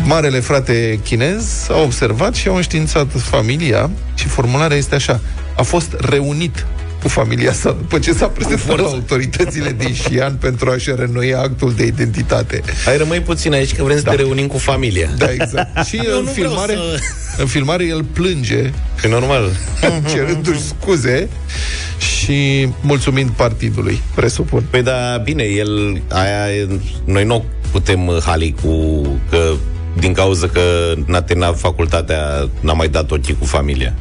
marele 0.04 0.40
frate 0.40 1.00
chinez 1.04 1.68
a 1.72 1.82
observat 1.82 2.36
și 2.36 2.48
a 2.48 2.56
înștiințat 2.56 3.08
familia 3.18 3.90
și 4.16 4.28
formularea 4.28 4.78
este 4.78 4.96
așa. 4.96 5.20
A 5.58 5.62
fost 5.62 5.96
reunit 6.00 6.66
cu 7.02 7.08
familia 7.12 7.54
sa 7.54 7.70
după 7.72 8.00
ce 8.00 8.14
s-a 8.14 8.28
prezentat 8.28 8.78
la 8.80 8.88
autoritățile 8.88 9.76
din 9.78 9.94
Xi'an 9.96 10.40
pentru 10.40 10.70
a-și 10.70 10.92
renoi 10.96 11.34
actul 11.34 11.74
de 11.74 11.86
identitate. 11.86 12.62
Hai 12.86 12.98
rămâi 12.98 13.20
puțin 13.20 13.54
aici 13.54 13.76
că 13.76 13.84
vrem 13.84 13.98
să 13.98 14.04
Da. 14.04 14.10
te 14.12 14.16
reunim 14.18 14.48
cu 14.48 14.58
familia. 14.58 15.10
Da, 15.18 15.32
exact. 15.32 15.86
Și 15.88 15.96
Eu 15.96 16.18
în 16.18 16.24
nu 16.24 16.32
vreau 16.32 16.50
filmare, 16.50 16.74
să- 16.74 17.02
în 17.38 17.46
filmare 17.48 17.86
el 17.86 18.04
plânge 18.04 18.72
E 19.04 19.08
normal. 19.08 19.50
cerându-și 20.12 20.62
scuze 20.68 21.30
și 21.98 22.70
mulțumind 22.82 23.30
partidului, 23.30 24.00
presupun. 24.16 24.64
Păi 24.70 24.84
da, 24.84 25.22
bine, 25.24 25.44
el, 25.44 26.02
aia, 26.12 26.56
e- 26.56 26.68
noi 27.06 27.24
nu 27.24 27.46
putem 27.72 28.08
uh, 28.08 28.18
hali 28.26 28.56
cu 28.64 29.02
că 29.30 29.52
din 30.00 30.14
cauza 30.14 30.48
că 30.48 30.62
n-a 31.06 31.22
terminat 31.22 31.60
facultatea, 31.60 32.50
n-a 32.60 32.74
mai 32.74 32.88
dat 32.88 33.12
ochii 33.12 33.36
cu 33.40 33.46
familia. 33.46 33.94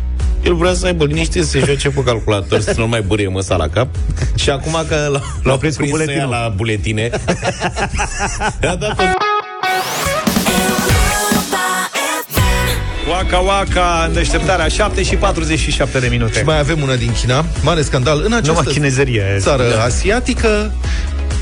El 0.42 0.54
vrea 0.54 0.74
să 0.74 0.86
aibă 0.86 1.04
liniște, 1.04 1.42
să 1.42 1.48
se 1.48 1.58
joace 1.64 1.88
pe 1.90 2.02
calculator, 2.04 2.60
să 2.60 2.74
nu 2.76 2.86
mai 2.88 3.02
burie 3.02 3.28
măsa 3.28 3.56
la 3.56 3.68
cap. 3.68 3.88
Și 4.34 4.50
acum 4.50 4.84
că 4.88 5.08
l- 5.12 5.22
l-au 5.42 5.58
prins 5.58 5.76
cu 5.76 5.86
buletinul. 5.88 6.28
la 6.30 6.52
buletine, 6.56 7.10
a 8.70 8.74
dat 8.74 8.98
o 8.98 9.02
Waka 13.10 13.38
Waka, 13.38 14.04
în 14.08 14.12
deșteptarea 14.14 14.68
7 14.68 15.02
și 15.02 15.14
47 15.14 15.98
de 15.98 16.06
minute. 16.10 16.38
Și 16.38 16.44
mai 16.44 16.58
avem 16.58 16.82
una 16.82 16.94
din 16.94 17.12
China, 17.20 17.44
mare 17.62 17.82
scandal 17.82 18.22
în 18.24 18.32
această 18.32 18.52
Numai 18.52 18.72
chinezărie. 18.72 19.36
țară 19.38 19.62
Da. 19.74 19.82
asiatică 19.82 20.72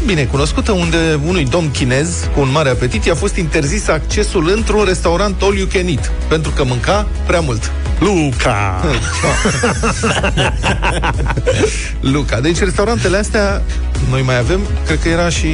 bine 0.06 0.25
cunoscută, 0.25 0.73
unde 0.73 1.18
unui 1.26 1.44
domn 1.44 1.71
chinez 1.71 2.09
cu 2.35 2.40
un 2.40 2.50
mare 2.52 2.68
apetit 2.71 3.04
i-a 3.04 3.14
fost 3.14 3.37
interzis 3.37 3.88
accesul 3.88 4.52
într-un 4.56 4.85
restaurant 4.85 5.42
all 5.42 5.56
you 5.56 5.66
can 5.73 5.87
eat, 5.87 6.12
pentru 6.28 6.50
că 6.50 6.64
mânca 6.64 7.09
prea 7.26 7.40
mult. 7.40 7.71
Luca! 7.99 8.85
Luca. 12.00 12.40
Deci 12.40 12.59
restaurantele 12.59 13.16
astea 13.16 13.62
noi 14.11 14.23
mai 14.23 14.38
avem, 14.38 14.61
cred 14.87 14.99
că 15.02 15.09
era 15.09 15.28
și 15.28 15.47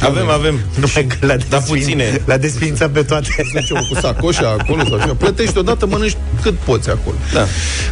Avem, 0.00 0.28
avem. 0.28 0.58
Numai 0.74 1.06
că 1.18 1.26
le-a 1.26 1.36
Da, 1.48 1.58
desfinț- 1.58 1.66
puține. 1.66 2.20
Le-a 2.24 2.38
desfințat 2.38 2.90
pe 2.90 3.02
toate. 3.02 3.28
ce 3.66 3.74
cu 3.88 4.00
sacoșa 4.00 4.56
acolo 4.58 4.82
sau 4.84 4.94
așa. 4.94 5.14
Plătești 5.18 5.58
odată, 5.58 5.86
mănânci 5.86 6.16
cât 6.42 6.54
poți 6.54 6.90
acolo. 6.90 7.16
Da. 7.32 7.46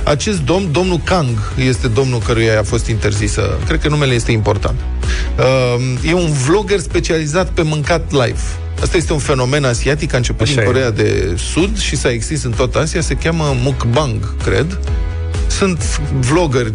Acest 0.05 0.41
domn, 0.41 0.73
domnul 0.73 1.01
Kang, 1.05 1.53
este 1.69 1.89
domnul 1.89 2.19
căruia 2.19 2.59
a 2.61 2.63
fost 2.63 2.87
interzisă. 2.87 3.59
Cred 3.67 3.81
că 3.81 3.89
numele 3.89 4.15
este 4.15 4.33
important. 4.33 4.81
Uh, 5.41 6.11
e 6.11 6.15
un 6.15 6.33
vlogger 6.33 6.79
specializat 6.79 7.49
pe 7.49 7.63
mâncat 7.63 8.11
live. 8.11 8.41
Asta 8.83 8.97
este 8.97 9.13
un 9.13 9.19
fenomen 9.19 9.65
asiatic, 9.65 10.15
a 10.15 10.17
început 10.17 10.41
Așa 10.41 10.53
din 10.53 10.63
e. 10.63 10.65
Corea 10.65 10.91
de 10.91 11.35
Sud 11.53 11.79
și 11.79 11.97
s-a 11.97 12.11
extins 12.11 12.43
în 12.43 12.51
toată 12.51 12.79
Asia, 12.79 13.01
se 13.01 13.15
cheamă 13.15 13.57
mukbang, 13.63 14.37
cred. 14.45 14.79
Sunt 15.47 16.01
vloggeri 16.21 16.73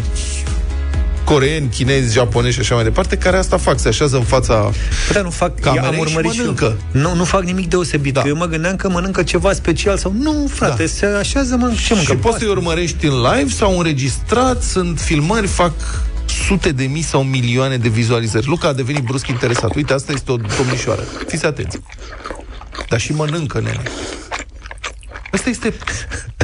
coreeni, 1.24 1.67
chinezi, 1.67 2.13
japonezi 2.13 2.53
și 2.53 2.60
așa 2.60 2.75
mai 2.75 2.84
departe, 2.84 3.17
care 3.17 3.38
asta 3.38 3.57
fac, 3.57 3.79
se 3.79 3.88
așează 3.88 4.15
în 4.15 4.24
fața 4.24 4.55
Păi 4.55 4.72
da, 5.13 5.22
nu 5.22 5.29
fac, 5.29 5.60
Camerei 5.60 5.88
am 5.88 5.93
și 5.93 6.00
urmărit 6.00 6.31
și, 6.31 6.39
mănâncă. 6.39 6.77
eu. 6.93 7.01
Nu, 7.01 7.15
nu 7.15 7.24
fac 7.24 7.43
nimic 7.43 7.69
deosebit. 7.69 8.13
Da. 8.13 8.22
Da. 8.22 8.27
Eu 8.27 8.36
mă 8.36 8.45
gândeam 8.45 8.75
că 8.75 8.89
mănâncă 8.89 9.24
ceva 9.24 9.53
special 9.53 9.98
sau... 9.98 10.13
Nu, 10.19 10.48
frate, 10.53 10.75
Da. 10.77 10.84
da. 10.84 10.89
se 10.89 11.05
așează, 11.05 11.55
mănâncă 11.55 11.81
ce 11.86 11.93
mâncă? 11.93 12.12
Și 12.12 12.17
poți 12.17 12.38
să-i 12.38 12.48
urmărești 12.48 13.05
în 13.05 13.13
live 13.22 13.50
sau 13.50 13.77
înregistrat, 13.77 14.63
sunt 14.63 15.00
filmări, 15.00 15.48
fac 15.48 15.74
sute 16.47 16.71
de 16.71 16.83
mii 16.85 17.01
sau 17.01 17.23
milioane 17.23 17.77
de 17.77 17.89
vizualizări. 17.89 18.47
Luca 18.47 18.67
a 18.67 18.73
devenit 18.73 19.03
brusc 19.03 19.27
interesat. 19.27 19.75
Uite, 19.75 19.93
asta 19.93 20.11
este 20.11 20.31
o 20.31 20.37
domnișoară. 20.57 21.01
Fiți 21.27 21.45
atenți. 21.45 21.79
Dar 22.89 22.99
și 22.99 23.13
mănâncă, 23.13 23.59
nene. 23.59 23.81
Asta 25.31 25.49
este, 25.49 25.73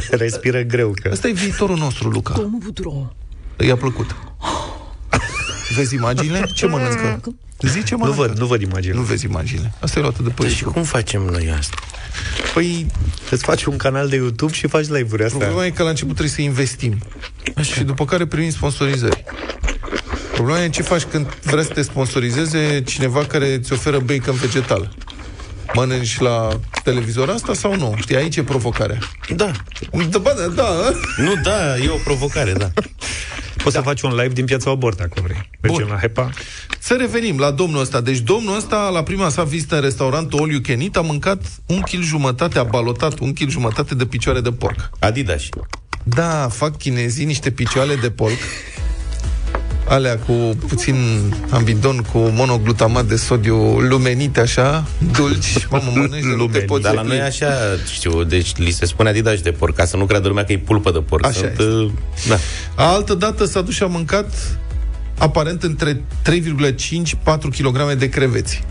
Respiră 0.10 0.62
greu. 0.62 0.94
Că... 1.02 1.10
asta 1.12 1.28
e 1.28 1.32
viitorul 1.32 1.78
nostru, 1.78 2.10
Luca. 2.10 2.50
I-a 3.58 3.76
plăcut. 3.78 4.16
Vezi 5.76 5.96
imaginile? 5.96 6.44
Ce 6.56 6.66
mănâncă? 6.66 7.22
Zi 7.60 7.84
ce 7.84 7.96
Nu 7.96 7.98
mănâncă. 7.98 8.22
văd, 8.22 8.38
nu 8.38 8.46
văd 8.46 8.62
imagine. 8.62 8.94
Nu 8.94 9.02
vezi 9.02 9.26
imaginile. 9.26 9.74
Asta 9.80 10.00
e 10.00 10.02
luată 10.02 10.24
de 10.24 10.30
pe 10.30 10.42
Și 10.48 10.50
YouTube. 10.52 10.74
cum 10.74 10.84
facem 10.84 11.22
noi 11.22 11.52
asta? 11.58 11.76
Păi, 12.54 12.86
Îți 13.30 13.44
faci 13.44 13.64
un 13.64 13.78
canal 13.78 14.10
de 14.10 14.16
YouTube 14.16 14.54
și 14.54 14.68
faci 14.68 14.88
live-uri 14.88 15.24
astea. 15.24 15.40
Problema 15.40 15.66
e 15.66 15.70
că 15.70 15.84
la 15.84 15.90
început 15.90 16.16
trebuie 16.16 16.36
să 16.36 16.42
investim. 16.42 16.98
Așa. 17.56 17.74
Și 17.74 17.84
după 17.84 18.06
care 18.06 18.26
primim 18.26 18.50
sponsorizări. 18.52 19.24
Problema 20.42 20.66
e 20.66 20.70
ce 20.70 20.82
faci 20.82 21.04
când 21.04 21.26
vrea 21.44 21.64
să 21.64 21.70
te 21.70 21.82
sponsorizeze 21.82 22.84
cineva 22.86 23.26
care 23.26 23.54
îți 23.54 23.74
oferă 23.74 24.00
bacon 24.00 24.36
vegetal. 24.36 24.94
Mănânci 25.74 26.20
la 26.20 26.60
televizor 26.84 27.30
asta 27.30 27.54
sau 27.54 27.76
nu? 27.76 27.96
Știi, 27.98 28.16
aici 28.16 28.36
e 28.36 28.44
provocarea. 28.44 28.98
Da. 29.36 29.52
Da, 30.10 30.18
ba, 30.18 30.34
da, 30.34 30.48
da. 30.48 30.92
Nu, 31.18 31.36
da, 31.44 31.78
e 31.78 31.90
o 31.90 31.96
provocare, 32.04 32.54
da. 32.54 32.72
Poți 33.64 33.76
să 33.76 33.82
faci 33.82 34.02
un 34.02 34.10
live 34.10 34.34
din 34.34 34.46
piața 34.46 34.72
Obor, 34.72 34.94
dacă 34.96 35.22
vrei. 35.24 35.50
Mergem 35.62 35.84
Bun. 35.84 35.94
la 35.94 36.00
HEPA. 36.00 36.30
Să 36.80 36.96
revenim 37.00 37.40
la 37.40 37.52
domnul 37.52 37.82
ăsta. 37.82 38.02
Deci 38.02 38.20
domnul 38.20 38.56
ăsta, 38.56 38.90
la 38.94 39.04
prima 39.04 39.30
sa 39.30 39.44
vizită 39.44 39.76
în 39.76 39.82
restaurantul 39.82 40.40
All 40.40 40.50
You 40.50 40.60
Can 40.62 40.80
Eat, 40.80 40.96
a 40.96 41.02
mâncat 41.02 41.42
un 41.66 41.82
kil 41.82 42.02
jumătate, 42.02 42.60
a 42.60 42.64
balotat 42.64 43.20
un 43.20 43.34
kil 43.34 43.50
jumătate 43.50 43.96
de 43.96 44.06
picioare 44.06 44.42
de 44.42 44.52
porc. 44.52 44.90
Adidas. 45.00 45.44
Da, 46.04 46.48
fac 46.52 46.78
chinezii 46.78 47.26
niște 47.26 47.52
picioale 47.52 47.96
de 47.96 48.12
porc 48.12 48.38
alea 49.92 50.18
cu 50.18 50.34
puțin 50.68 50.96
ambidon, 51.50 52.06
cu 52.12 52.18
monoglutamat 52.18 53.06
de 53.06 53.16
sodiu 53.16 53.56
lumenite 53.80 54.40
așa, 54.40 54.86
dulci, 55.12 55.66
mamă, 55.72 55.92
mănânci 55.96 56.22
de 56.22 56.28
nu 56.28 56.36
te 56.36 56.36
Lumenit, 56.38 56.66
poți 56.66 56.82
Dar 56.82 56.94
la 56.94 57.00
opri. 57.02 57.14
noi 57.18 57.26
așa, 57.26 57.48
știu, 57.94 58.24
deci 58.24 58.56
li 58.56 58.72
se 58.72 58.86
spune 58.86 59.10
Adidas 59.10 59.40
de 59.40 59.52
porc, 59.52 59.76
ca 59.76 59.86
să 59.86 59.98
nu 59.98 60.06
creadă 60.06 60.28
lumea 60.28 60.44
că 60.44 60.52
e 60.52 60.58
pulpă 60.58 60.92
de 60.92 61.00
porc. 61.00 61.26
Așa 61.26 61.34
Sunt, 61.38 61.50
este. 61.52 61.64
uh, 61.64 61.92
Da. 62.28 62.38
Altă 62.76 63.14
dată 63.14 63.46
s-a 63.46 63.62
dus 63.62 63.74
și 63.74 63.84
a 63.84 63.86
mâncat 63.86 64.60
aparent 65.18 65.64
între 65.64 66.02
3,5-4 66.22 67.50
kg 67.58 67.94
de 67.94 68.10
creveți 68.10 68.64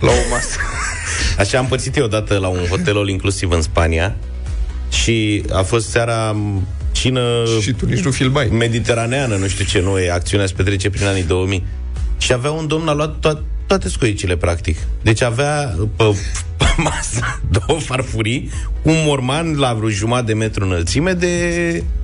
la 0.00 0.10
o 0.10 0.30
masă. 0.30 0.58
Așa 1.38 1.58
am 1.58 1.66
pățit 1.66 1.96
eu 1.96 2.04
odată 2.04 2.38
la 2.38 2.48
un 2.48 2.64
hotel 2.68 2.96
all 2.96 3.08
inclusiv 3.08 3.50
în 3.50 3.62
Spania 3.62 4.16
și 4.90 5.42
a 5.52 5.62
fost 5.62 5.88
seara 5.88 6.32
m, 6.32 6.66
cină 6.96 7.44
și 7.60 7.72
tu 7.72 7.86
nici 7.86 8.04
nu 8.04 8.10
filmai. 8.10 8.46
mediteraneană, 8.46 9.36
nu 9.36 9.46
știu 9.46 9.64
ce, 9.64 9.80
nu 9.80 9.98
e, 9.98 10.10
acțiunea 10.10 10.46
se 10.46 10.52
petrece 10.56 10.90
prin 10.90 11.06
anii 11.06 11.22
2000. 11.22 11.64
Și 12.18 12.32
avea 12.32 12.50
un 12.50 12.66
domn, 12.66 12.88
a 12.88 12.92
luat 12.92 13.16
to- 13.18 13.42
toate 13.66 13.88
scoicile, 13.88 14.36
practic. 14.36 14.76
Deci 15.02 15.22
avea 15.22 15.74
pe, 15.96 16.04
pe 16.56 16.64
masă 16.76 17.40
două 17.66 17.78
farfurii, 17.78 18.50
un 18.82 18.94
morman 19.06 19.58
la 19.58 19.72
vreo 19.72 19.88
jumătate 19.88 20.26
de 20.26 20.34
metru 20.34 20.64
înălțime 20.64 21.12
de 21.12 21.34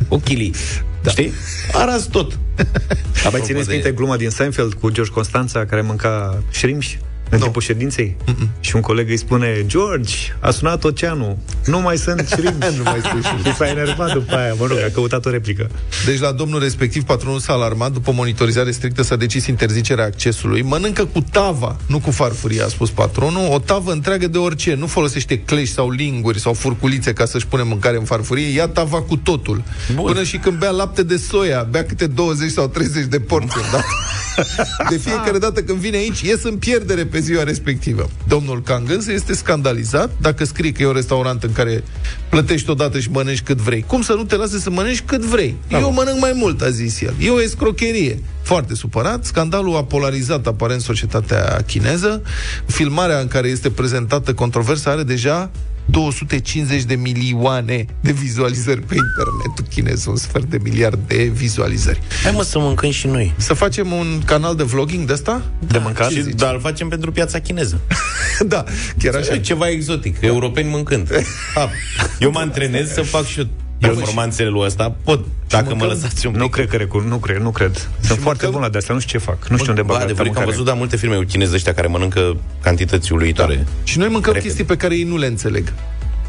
ochilii. 0.09 0.55
Da. 1.03 1.11
Știi? 1.11 1.33
Aras 1.73 2.07
tot. 2.07 2.39
Mai 3.33 3.41
țineți 3.43 3.71
minte 3.71 3.93
gluma 3.93 4.17
din 4.17 4.31
Seinfeld 4.31 4.75
cu 4.75 4.91
George 4.91 5.13
Constanța 5.13 5.67
care 5.67 5.81
mânca 5.81 6.43
șrimși 6.51 6.99
în 7.33 7.39
Nu. 7.39 7.45
timpul 7.45 7.63
ședinței? 7.63 8.17
Și 8.61 8.75
un 8.75 8.81
coleg 8.81 9.09
îi 9.09 9.17
spune 9.17 9.63
George, 9.67 10.15
a 10.41 10.51
sunat 10.51 10.85
oceanul, 10.85 11.37
nu 11.67 11.81
mai 11.81 11.97
sunt 11.97 12.29
șrimși. 12.37 12.77
Nu 12.77 12.83
mai 12.83 13.01
sunt 13.11 13.25
șrimși. 13.25 13.49
Și 13.49 13.55
s-a 13.55 13.69
enervat 13.69 14.13
după 14.13 14.35
aia, 14.35 14.55
mă 14.59 14.67
rog, 14.67 14.79
a 14.79 14.91
căutat 14.95 15.27
o 15.27 15.31
replică. 15.31 15.71
Deci 16.07 16.19
la 16.21 16.33
domnul 16.33 16.61
respectiv, 16.61 17.03
patronul 17.03 17.39
s-a 17.39 17.53
alarmat, 17.53 17.93
după 17.93 18.13
monitorizare 18.13 18.71
strictă 18.71 19.03
s-a 19.03 19.17
decis 19.17 19.47
interzicerea 19.47 20.05
accesului. 20.05 20.63
Mănâncă 20.63 21.05
cu 21.05 21.21
tava, 21.31 21.77
nu 21.87 21.99
cu 22.01 22.11
farfurie, 22.11 22.63
a 22.63 22.69
spus 22.69 22.91
patronul, 22.91 23.49
o 23.51 23.59
tavă 23.59 23.93
întreagă 23.93 24.27
de 24.27 24.39
orice. 24.39 24.75
Nu 24.75 24.87
folosește 24.87 25.39
clești 25.39 25.75
sau 25.75 25.91
linguri 25.91 26.41
sau 26.41 26.53
furculițe 26.53 27.13
ca 27.13 27.25
să-și 27.25 27.47
pune 27.47 27.63
mâncare 27.63 27.97
în 27.97 28.05
farfurie, 28.05 28.47
ia 28.55 28.69
tava 28.69 29.03
cu 29.03 29.17
totul. 29.17 29.63
Bun. 29.95 30.05
Până 30.05 30.23
și 30.23 30.37
când 30.37 30.59
bea 30.59 30.71
lapte 30.71 31.03
de 31.03 31.17
soia, 31.17 31.63
bea 31.71 31.85
câte 31.85 32.07
20 32.07 32.51
sau 32.51 32.69
30 32.69 33.05
de 33.05 33.21
porți 33.21 33.55
da? 33.73 33.81
De 34.91 34.97
fiecare 34.97 35.39
dată 35.39 35.63
când 35.63 35.79
vine 35.79 35.97
aici, 35.97 36.21
ies 36.21 36.43
în 36.43 36.57
pierdere 36.57 37.05
pe 37.05 37.21
ziua 37.23 37.43
respectivă. 37.43 38.11
Domnul 38.29 38.63
Kang 38.63 38.91
însă 38.91 39.13
este 39.13 39.35
scandalizat 39.35 40.11
dacă 40.21 40.45
scrie 40.45 40.73
că 40.73 40.83
e 40.83 40.87
un 40.87 40.93
restaurant 40.93 41.43
în 41.43 41.53
care 41.53 41.85
plătești 42.29 42.71
odată 42.71 42.99
și 42.99 43.11
mănânci 43.11 43.43
cât 43.43 43.59
vrei. 43.59 43.85
Cum 43.87 44.03
să 44.03 44.13
nu 44.13 44.25
te 44.25 44.37
lase 44.37 44.59
să 44.59 44.71
mănânci 44.71 45.03
cât 45.03 45.21
vrei? 45.21 45.57
Eu 45.69 45.93
mănânc 45.93 46.21
mai 46.21 46.33
mult, 46.35 46.63
a 46.63 46.71
zis 46.71 47.01
el. 47.01 47.15
E 47.21 47.31
o 47.31 47.43
escrocherie. 47.43 48.23
Foarte 48.43 48.75
supărat, 48.75 49.25
scandalul 49.25 49.77
a 49.77 49.85
polarizat 49.85 50.47
aparent 50.47 50.81
societatea 50.81 51.63
chineză. 51.67 52.23
Filmarea 52.67 53.19
în 53.19 53.29
care 53.29 53.49
este 53.49 53.71
prezentată 53.71 54.35
controversa 54.35 54.91
are 54.91 55.03
deja 55.03 55.51
250 55.93 56.83
de 56.83 56.95
milioane 56.95 57.85
de 58.01 58.13
vizualizări 58.13 58.81
pe 58.81 58.95
internetul 58.95 59.65
chinez, 59.71 60.05
un 60.07 60.17
sfert 60.17 60.45
de 60.45 60.59
miliard 60.63 60.99
de 61.07 61.23
vizualizări. 61.23 62.01
Hai 62.23 62.33
mă 62.33 62.43
să 62.43 62.59
mâncăm 62.59 62.91
și 62.91 63.07
noi. 63.07 63.33
Să 63.37 63.55
facem 63.55 63.93
un 63.93 64.21
canal 64.25 64.57
de 64.57 64.63
vlogging 64.63 65.07
de 65.07 65.13
asta? 65.13 65.43
De 65.67 65.79
mâncat? 65.79 66.11
Și, 66.11 66.21
dar 66.21 66.55
îl 66.55 66.61
facem 66.61 66.89
pentru 66.89 67.13
piața 67.13 67.39
chineză. 67.39 67.81
da, 68.53 68.65
chiar 68.99 69.15
așa. 69.15 69.35
E 69.35 69.41
ceva 69.41 69.69
exotic, 69.69 70.17
europeni 70.21 70.69
mâncând. 70.69 71.11
Ha, 71.55 71.71
Eu 72.19 72.31
mă 72.31 72.39
antrenez 72.39 72.93
să 72.93 73.03
fac 73.03 73.25
și 73.25 73.39
eu 73.39 73.47
performanțele 73.89 74.49
lui 74.49 74.61
ăsta. 74.65 74.95
Pot, 75.05 75.25
dacă 75.49 75.65
mă 75.65 75.71
mâncăm- 75.71 75.89
lăsați 75.89 76.27
un 76.27 76.33
pic. 76.33 76.41
Nu 76.41 76.49
cred 76.49 76.69
că 76.69 76.77
recu- 76.77 77.05
nu 77.09 77.17
cred, 77.17 77.37
nu 77.37 77.51
cred. 77.51 77.77
Sunt 78.01 78.19
foarte 78.19 78.23
mâncăm- 78.47 78.51
bun 78.51 78.61
la 78.61 78.69
de 78.69 78.79
astea, 78.79 78.95
nu 78.95 79.01
știu 79.01 79.19
ce 79.19 79.25
fac. 79.25 79.47
Nu 79.49 79.57
știu 79.57 79.69
unde 79.71 79.83
Bă, 79.83 79.93
bag 79.93 79.97
atâta 79.97 80.05
adevărat 80.13 80.33
că 80.33 80.39
am 80.39 80.45
mâncare. 80.45 80.51
văzut 80.51 80.65
da, 80.65 80.73
multe 80.79 80.97
filme 80.97 81.15
cu 81.17 81.23
chinezi 81.23 81.55
ăștia 81.55 81.75
care 81.75 81.87
mănâncă 81.87 82.37
cantități 82.63 83.13
uluitoare. 83.13 83.67
Și 83.85 83.99
noi 83.99 84.09
mâncăm 84.09 84.33
Repede. 84.33 84.47
chestii 84.47 84.65
pe 84.65 84.77
care 84.77 84.95
ei 84.97 85.03
nu 85.05 85.17
le 85.17 85.27
înțeleg. 85.27 85.73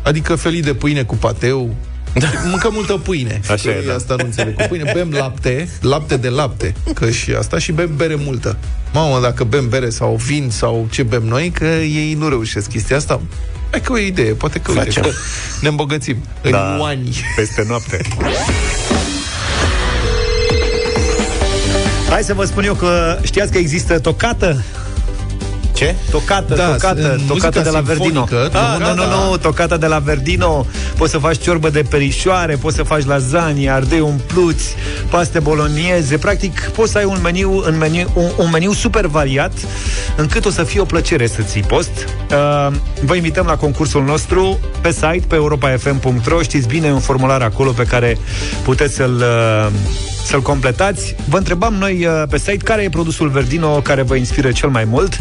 Adică 0.04 0.36
felii 0.36 0.62
de 0.62 0.74
pâine 0.74 1.04
cu 1.04 1.16
pateu, 1.16 1.76
da. 2.14 2.28
Mâncăm 2.50 2.72
multă 2.74 2.94
pâine. 2.94 3.42
Așa 3.50 3.70
e, 3.70 3.84
da. 3.88 3.94
Asta 3.94 4.16
nu 4.18 4.24
înțeleg. 4.26 4.56
Cu 4.56 4.64
pâine 4.70 4.92
bem 4.94 5.12
lapte, 5.12 5.70
lapte 5.82 6.18
de 6.18 6.30
lapte, 6.30 6.74
că 6.94 7.10
și 7.10 7.32
asta, 7.32 7.58
și 7.58 7.72
bem 7.72 7.96
bere 7.96 8.16
multă. 8.16 8.58
Mamă, 8.94 9.20
dacă 9.22 9.44
bem 9.44 9.70
bere 9.70 9.90
sau 9.90 10.16
vin 10.16 10.50
sau 10.50 10.88
ce 10.92 11.04
bem 11.04 11.24
noi, 11.24 11.50
că 11.50 11.66
ei 11.66 12.14
nu 12.14 12.30
reușesc 12.30 12.70
chestia 12.70 12.96
asta. 12.96 13.22
Hai 13.74 13.82
că 13.82 13.92
o 13.92 13.98
idee, 13.98 14.34
poate 14.34 14.60
că, 14.60 14.72
uite, 14.72 15.00
că 15.00 15.10
ne 15.62 15.68
îmbogățim 15.68 16.18
Da. 16.42 16.74
în 16.76 16.82
ani. 16.82 17.16
Peste 17.36 17.66
noapte. 17.68 18.02
Hai 22.10 22.24
să 22.24 22.34
vă 22.34 22.46
spun 22.46 22.64
eu 22.64 22.74
că 22.74 23.18
știați 23.24 23.52
că 23.52 23.58
există 23.58 24.00
tocată? 24.00 24.64
Ce? 25.74 25.96
Tocată, 26.12 26.54
Da, 26.56 26.66
tocată, 26.66 27.12
în 27.12 27.20
tocată 27.28 27.34
muzica 27.34 27.62
de 27.62 27.70
la 27.70 27.80
Verdino. 27.80 28.26
sinfonică, 28.28 28.58
Ah, 28.58 28.80
nu, 28.80 28.86
tocata- 28.86 28.96
nu, 28.96 29.30
nu, 29.30 29.38
tocata 29.38 29.78
de 29.78 29.86
la 29.86 30.00
Verdino. 30.00 30.66
Poți 30.98 31.12
să 31.12 31.18
faci 31.18 31.38
ciorbă 31.42 31.70
de 31.70 31.84
perișoare, 31.90 32.56
poți 32.56 32.76
să 32.76 32.84
faci 32.84 33.06
lasagne, 33.06 33.70
ardei 33.70 34.00
umpluți, 34.00 34.76
paste 35.10 35.40
bolonieze. 35.40 36.18
Practic, 36.18 36.60
poți 36.76 36.92
să 36.92 36.98
ai 36.98 37.04
un 37.04 37.18
meniu, 37.24 37.64
un 37.68 37.78
meniu, 37.78 38.08
un, 38.14 38.30
un 38.38 38.50
meniu 38.52 38.72
super 38.74 39.06
variat, 39.06 39.52
încât 40.18 40.46
o 40.46 40.50
să 40.50 40.64
fie 40.64 40.80
o 40.80 40.86
plăcere 40.86 41.28
să 41.28 41.42
ții 41.42 41.62
post. 41.62 41.92
Uh, 42.32 42.76
vă 43.02 43.16
invităm 43.16 43.46
la 43.46 43.56
concursul 43.56 44.04
nostru 44.04 44.60
pe 44.82 44.92
site, 44.92 45.24
pe 45.28 45.36
europafm.ro. 45.36 46.42
Știți 46.42 46.68
bine, 46.68 46.88
e 46.88 46.92
un 46.92 47.00
formular 47.00 47.42
acolo 47.42 47.72
pe 47.72 47.84
care 47.84 48.18
puteți 48.64 48.96
să-l 48.96 49.16
uh, 49.16 49.72
să-l 50.26 50.42
completați. 50.42 51.16
Vă 51.30 51.38
întrebam 51.38 51.74
noi 51.74 52.06
uh, 52.06 52.24
pe 52.30 52.38
site 52.38 52.58
care 52.58 52.82
e 52.82 52.90
produsul 52.90 53.30
Verdino 53.30 53.68
care 53.70 54.02
vă 54.02 54.16
inspiră 54.16 54.52
cel 54.52 54.70
mai 54.70 54.84
mult. 54.84 55.20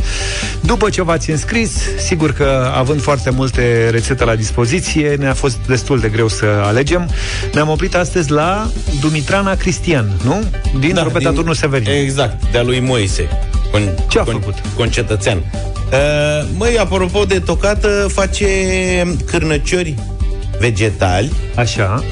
După 0.61 0.91
ce 0.91 1.03
v-ați 1.03 1.31
înscris, 1.31 1.71
sigur 2.07 2.33
că 2.33 2.73
având 2.75 3.01
foarte 3.01 3.31
multe 3.31 3.89
rețete 3.91 4.25
la 4.25 4.35
dispoziție, 4.35 5.15
ne-a 5.19 5.35
fost 5.35 5.57
destul 5.67 6.01
de 6.01 6.09
greu 6.09 6.29
să 6.29 6.45
alegem. 6.65 7.09
Ne-am 7.53 7.69
oprit 7.69 7.95
astăzi 7.95 8.31
la 8.31 8.71
Dumitrana 9.01 9.55
Cristian, 9.55 10.11
nu? 10.25 10.43
Din 10.79 10.95
da, 10.95 11.03
Rupeta 11.03 11.31
Turnul 11.31 11.55
Severin. 11.55 11.93
Exact, 12.03 12.51
de-a 12.51 12.63
lui 12.63 12.81
Moise. 12.81 13.29
Con, 13.71 13.83
Ce 14.09 14.19
a 14.19 14.25
făcut? 14.25 14.55
Concetățean. 14.77 15.37
Uh, 15.37 16.49
măi, 16.57 16.79
apropo 16.79 17.25
de 17.25 17.39
tocată, 17.39 18.07
face 18.13 18.47
cârnăciori 19.25 19.95
vegetali 20.59 21.33
Așa. 21.55 22.05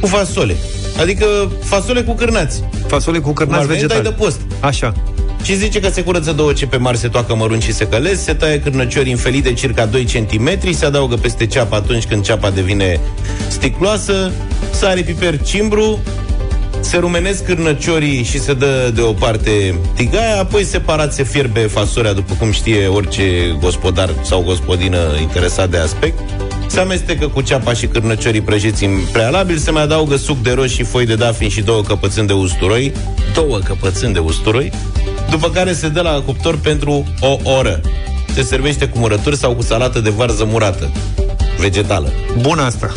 cu 0.00 0.06
fasole. 0.06 0.56
Adică 1.00 1.50
fasole 1.64 2.02
cu 2.02 2.12
cârnați. 2.14 2.62
Fasole 2.86 3.18
cu 3.18 3.24
Cum 3.24 3.32
cârnați 3.32 3.60
ar 3.60 3.66
veni, 3.66 3.78
dai 3.78 3.88
vegetali. 3.88 4.16
de 4.16 4.22
post. 4.24 4.40
Așa. 4.60 4.94
Și 5.42 5.56
zice 5.56 5.80
că 5.80 5.88
se 5.90 6.02
curăță 6.02 6.32
două 6.32 6.52
cepe 6.52 6.76
mari, 6.76 6.98
se 6.98 7.08
toacă 7.08 7.34
mărunt 7.34 7.62
și 7.62 7.72
se 7.72 7.86
călesc, 7.86 8.22
se 8.22 8.34
taie 8.34 8.60
cârnăciori 8.60 9.10
în 9.10 9.16
felii 9.16 9.42
de 9.42 9.52
circa 9.52 9.84
2 9.86 10.04
cm, 10.04 10.72
se 10.72 10.84
adaugă 10.84 11.14
peste 11.14 11.46
ceapă 11.46 11.74
atunci 11.74 12.04
când 12.04 12.24
ceapa 12.24 12.50
devine 12.50 13.00
sticloasă, 13.48 14.32
sare, 14.70 15.00
piper, 15.00 15.40
cimbru, 15.42 15.98
se 16.80 16.96
rumenesc 16.96 17.44
cârnăciorii 17.44 18.22
și 18.22 18.40
se 18.40 18.54
dă 18.54 18.90
deoparte 18.94 19.78
tigaia, 19.94 20.40
apoi 20.40 20.64
separat 20.64 21.12
se 21.12 21.22
fierbe 21.22 21.60
fasolea, 21.60 22.12
după 22.12 22.34
cum 22.38 22.50
știe 22.50 22.86
orice 22.86 23.56
gospodar 23.60 24.10
sau 24.22 24.42
gospodină 24.42 24.98
interesat 25.20 25.70
de 25.70 25.76
aspect. 25.78 26.18
Se 26.74 26.80
amestecă 26.80 27.28
cu 27.28 27.40
ceapa 27.40 27.72
și 27.72 27.86
cârnăciorii 27.86 28.40
prăjiți 28.40 28.84
în 28.84 28.90
prealabil, 29.12 29.56
se 29.56 29.70
mai 29.70 29.82
adaugă 29.82 30.16
suc 30.16 30.42
de 30.42 30.52
roșii, 30.52 30.84
foi 30.84 31.06
de 31.06 31.14
dafin 31.14 31.48
și 31.48 31.60
două 31.60 31.82
căpățâni 31.82 32.26
de 32.26 32.32
usturoi, 32.32 32.92
două 33.34 33.58
căpățâni 33.58 34.12
de 34.12 34.18
usturoi, 34.18 34.72
după 35.30 35.50
care 35.50 35.72
se 35.72 35.88
dă 35.88 36.00
la 36.00 36.22
cuptor 36.26 36.58
pentru 36.58 37.06
o 37.20 37.36
oră. 37.58 37.80
Se 38.34 38.42
servește 38.42 38.88
cu 38.88 38.98
murături 38.98 39.36
sau 39.36 39.54
cu 39.54 39.62
salată 39.62 40.00
de 40.00 40.10
varză 40.10 40.44
murată, 40.44 40.90
vegetală. 41.58 42.12
Bună 42.40 42.62
asta. 42.62 42.92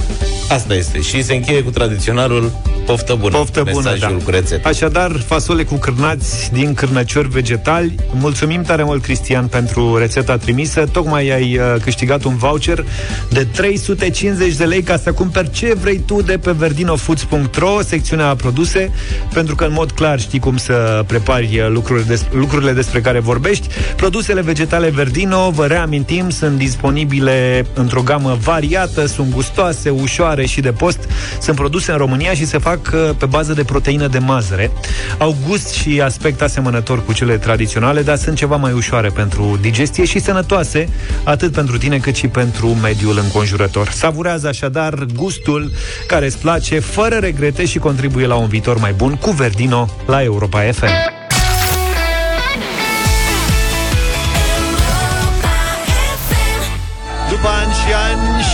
Asta 0.49 0.73
este. 0.73 1.01
Și 1.01 1.23
se 1.23 1.35
încheie 1.35 1.63
cu 1.63 1.69
tradiționalul 1.69 2.51
poftă 2.85 3.15
bună. 3.19 3.37
Poftă 3.37 3.63
bună, 3.71 3.89
Mesajul 3.91 4.17
da. 4.17 4.23
cu 4.23 4.29
rețetă. 4.29 4.67
Așadar, 4.67 5.11
fasole 5.25 5.63
cu 5.63 5.75
cârnați 5.75 6.51
din 6.53 6.73
cârnăciori 6.73 7.27
vegetali. 7.29 7.95
Mulțumim 8.11 8.61
tare 8.61 8.83
mult, 8.83 9.01
Cristian, 9.01 9.47
pentru 9.47 9.97
rețeta 9.97 10.37
trimisă. 10.37 10.85
Tocmai 10.91 11.29
ai 11.29 11.57
uh, 11.57 11.81
câștigat 11.81 12.23
un 12.23 12.35
voucher 12.37 12.85
de 13.29 13.47
350 13.55 14.53
de 14.55 14.63
lei 14.65 14.81
ca 14.81 14.97
să 14.97 15.11
cumperi 15.11 15.51
ce 15.51 15.73
vrei 15.81 15.99
tu 16.05 16.21
de 16.21 16.37
pe 16.37 16.51
verdinofoods.ro, 16.51 17.81
secțiunea 17.81 18.35
produse, 18.35 18.91
pentru 19.33 19.55
că 19.55 19.63
în 19.63 19.73
mod 19.73 19.91
clar 19.91 20.19
știi 20.19 20.39
cum 20.39 20.57
să 20.57 21.03
prepari 21.07 21.59
uh, 21.59 21.67
lucrurile, 21.69 22.05
des- 22.07 22.25
lucrurile 22.31 22.71
despre 22.71 23.01
care 23.01 23.19
vorbești. 23.19 23.67
Produsele 23.95 24.41
vegetale 24.41 24.89
Verdino, 24.89 25.49
vă 25.49 25.65
reamintim, 25.65 26.29
sunt 26.29 26.57
disponibile 26.57 27.65
într-o 27.73 28.01
gamă 28.01 28.37
variată, 28.47 29.05
sunt 29.05 29.33
gustoase, 29.33 29.89
ușoare 29.89 30.45
și 30.45 30.61
de 30.61 30.71
post. 30.71 30.99
Sunt 31.41 31.55
produse 31.55 31.91
în 31.91 31.97
România 31.97 32.33
și 32.33 32.45
se 32.45 32.57
fac 32.57 32.79
uh, 32.93 33.09
pe 33.17 33.25
bază 33.25 33.53
de 33.53 33.63
proteină 33.63 34.07
de 34.07 34.17
mazăre. 34.17 34.71
Au 35.17 35.35
gust 35.47 35.69
și 35.69 36.01
aspect 36.01 36.41
asemănător 36.41 37.05
cu 37.05 37.13
cele 37.13 37.37
tradiționale, 37.37 38.01
dar 38.01 38.17
sunt 38.17 38.37
ceva 38.37 38.55
mai 38.55 38.71
ușoare 38.71 39.09
pentru 39.09 39.57
digestie 39.61 40.05
și 40.05 40.19
sănătoase, 40.19 40.89
atât 41.23 41.51
pentru 41.51 41.77
tine 41.77 41.97
cât 41.97 42.15
și 42.15 42.27
pentru 42.27 42.67
mediul 42.67 43.19
înconjurător. 43.23 43.89
Savurează 43.89 44.47
așadar 44.47 45.05
gustul 45.15 45.71
care 46.07 46.25
îți 46.25 46.37
place, 46.37 46.79
fără 46.79 47.15
regrete 47.15 47.65
și 47.65 47.77
contribuie 47.77 48.25
la 48.25 48.35
un 48.35 48.47
viitor 48.47 48.79
mai 48.79 48.93
bun 48.93 49.15
cu 49.15 49.31
Verdino 49.31 49.89
la 50.05 50.23
Europa 50.23 50.59
FM. 50.59 51.16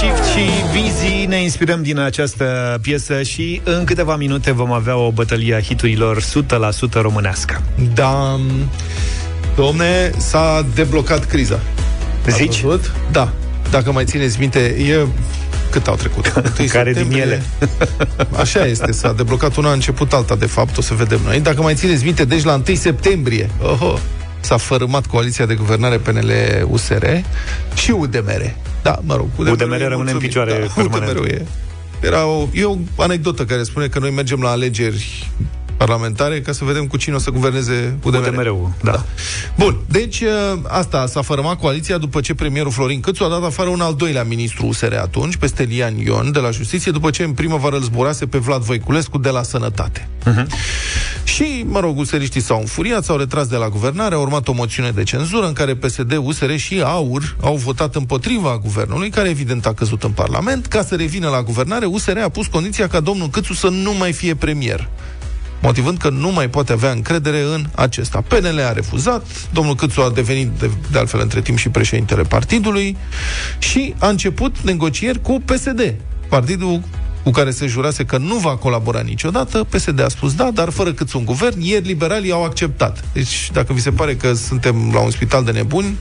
Shift 0.04 0.24
și 0.30 0.50
Vizi 0.72 1.26
ne 1.26 1.42
inspirăm 1.42 1.82
din 1.82 2.00
această 2.00 2.78
piesă 2.82 3.22
și 3.22 3.62
în 3.63 3.84
câteva 3.84 4.16
minute 4.16 4.52
vom 4.52 4.72
avea 4.72 4.98
o 4.98 5.12
bătălie 5.12 5.56
a 5.56 5.60
hiturilor 5.62 6.22
100% 6.22 6.26
românească. 6.92 7.62
Da, 7.94 8.39
domne, 9.56 10.12
s-a 10.18 10.66
deblocat 10.76 11.26
criza. 11.26 11.60
Ați 12.26 12.36
Zici? 12.36 12.62
văzut? 12.62 12.92
Da. 13.12 13.32
Dacă 13.72 13.92
mai 13.92 14.06
țineți 14.06 14.39
minte, 14.39 14.60
e... 14.60 15.06
Cât 15.72 15.88
au 15.88 15.96
trecut? 15.96 16.26
Întâi 16.44 16.68
Care 16.68 16.94
din 16.94 17.02
septembrie. 17.02 17.22
ele? 17.22 17.44
Așa 18.42 18.66
este, 18.66 18.92
s-a 18.92 19.13
deblocat 19.13 19.56
una, 19.56 19.70
a 19.70 19.74
început 19.74 20.13
alta, 20.13 20.36
de 20.36 20.46
fapt, 20.46 20.78
o 20.78 20.82
să 20.82 20.94
vedem 20.94 21.20
noi. 21.26 21.39
Dacă 21.39 21.62
mai 21.62 21.74
țineți 21.76 22.04
minte, 22.04 22.26
deci 22.26 22.44
la 22.44 22.62
1 22.68 22.76
septembrie, 22.76 23.50
oho, 23.62 24.00
s-a 24.43 24.58
fărâmat 24.58 25.06
coaliția 25.06 25.45
de 25.45 25.56
guvernare 25.56 25.97
PNL-USR 25.97 27.06
și 27.75 27.91
UDMR. 27.91 28.56
Da, 28.82 28.99
mă 29.01 29.15
rog, 29.15 29.27
UDMR 29.38 29.82
e 29.82 29.88
rămâne 29.88 29.88
în 29.88 29.95
mulțumit. 29.95 30.19
picioare 30.19 30.51
da, 30.51 30.82
permanent. 30.82 31.17
UDMR 31.17 31.27
e. 31.27 31.45
Era 32.01 32.25
o, 32.25 32.47
e 32.53 32.65
o 32.65 32.77
anecdotă 32.97 33.45
care 33.45 33.63
spune 33.63 33.88
că 33.88 33.99
noi 33.99 34.12
mergem 34.12 34.41
la 34.41 34.49
alegeri 34.49 35.29
parlamentare 35.86 36.41
ca 36.41 36.52
să 36.52 36.63
vedem 36.63 36.88
cu 36.88 36.98
cine 36.98 37.15
o 37.15 37.19
să 37.19 37.30
guverneze 37.32 37.98
UDMR. 38.04 38.28
UDMR-ul, 38.28 38.72
da. 38.84 39.06
Bun, 39.58 39.78
deci 39.88 40.22
ă, 40.22 40.60
asta 40.67 41.06
s-a 41.08 41.22
fărâmat 41.22 41.60
coaliția 41.60 41.98
după 41.98 42.22
ce 42.22 42.34
premierul 42.34 42.72
Florin 42.72 43.00
Câțu 43.00 43.24
a 43.24 43.30
dat 43.30 43.43
afară 43.43 43.69
un 43.69 43.82
al 43.82 43.96
doilea 43.96 44.24
ministru 44.24 44.65
USR 44.65 44.93
atunci, 44.93 45.36
pe 45.36 45.48
Stelian 45.48 45.98
Ion, 45.98 46.32
de 46.32 46.39
la 46.39 46.52
Justiție, 46.52 46.91
după 46.91 47.10
ce 47.10 47.24
în 47.24 47.32
primăvară 47.32 47.76
îl 47.76 47.82
zburase 47.82 48.26
pe 48.26 48.38
Vlad 48.38 48.62
Voiculescu 48.62 49.17
de 49.17 49.30
la 49.30 49.43
Sănătate. 49.43 50.08
Mhm. 50.26 50.48
Și, 51.24 51.65
mă 51.67 51.80
rog, 51.80 51.98
useriștii 51.98 52.41
s-au 52.41 52.60
înfuriat, 52.60 53.04
s-au 53.04 53.17
retras 53.17 53.48
de 53.48 53.56
la 53.56 53.69
guvernare, 53.69 54.15
a 54.15 54.17
urmat 54.17 54.48
o 54.48 54.54
moțiune 54.54 54.91
de 54.91 55.04
cenzură 55.04 55.46
în 55.46 55.54
care 55.54 55.76
PSD, 55.76 56.19
USR 56.24 56.56
și 56.56 56.82
AUR 56.84 57.36
au 57.41 57.56
votat 57.56 57.96
împotriva 57.96 58.60
guvernului, 58.63 59.10
care 59.10 59.30
evident 59.30 59.65
a 59.65 59.74
căzut 59.74 60.04
în 60.04 60.12
Parlament. 60.12 60.65
Ca 60.65 60.84
să 60.84 60.96
revină 60.96 61.30
la 61.30 61.43
guvernare, 61.43 61.86
USR 61.86 62.17
a 62.17 62.30
pus 62.30 62.48
condiția 62.48 62.88
ca 62.88 63.00
domnul 63.00 63.30
Câțu 63.30 63.54
să 63.54 63.67
nu 63.67 63.93
mai 63.93 64.12
fie 64.12 64.36
premier 64.36 64.89
motivând 65.63 65.97
că 65.97 66.10
nu 66.10 66.32
mai 66.32 66.49
poate 66.49 66.71
avea 66.71 66.91
încredere 66.91 67.41
în 67.41 67.65
acesta. 67.76 68.23
PNL 68.28 68.60
a 68.60 68.71
refuzat, 68.71 69.26
domnul 69.54 69.76
Câțu 69.76 70.02
a 70.02 70.10
devenit 70.10 70.47
de, 70.47 70.69
de 70.91 70.97
altfel 70.97 71.19
între 71.19 71.41
timp 71.41 71.58
și 71.58 71.69
președintele 71.69 72.21
partidului 72.21 72.97
și 73.60 73.93
a 73.99 74.08
început 74.08 74.60
negocieri 74.60 75.21
cu 75.21 75.41
PSD, 75.45 75.95
partidul 76.30 76.82
cu 77.23 77.30
care 77.32 77.52
se 77.52 77.67
jurase 77.67 78.06
că 78.06 78.17
nu 78.17 78.36
va 78.36 78.56
colabora 78.56 78.99
niciodată, 78.99 79.63
PSD 79.63 80.02
a 80.02 80.08
spus 80.08 80.34
da, 80.34 80.52
dar 80.54 80.69
fără 80.69 80.93
cât 80.93 81.13
un 81.13 81.26
guvern, 81.26 81.62
ieri 81.62 81.86
liberalii 81.86 82.32
au 82.32 82.43
acceptat. 82.43 83.04
Deci, 83.13 83.49
dacă 83.52 83.73
vi 83.73 83.82
se 83.82 83.91
pare 83.91 84.15
că 84.15 84.34
suntem 84.34 84.91
la 84.93 84.99
un 84.99 85.12
spital 85.12 85.43
de 85.43 85.52
nebuni, 85.52 85.97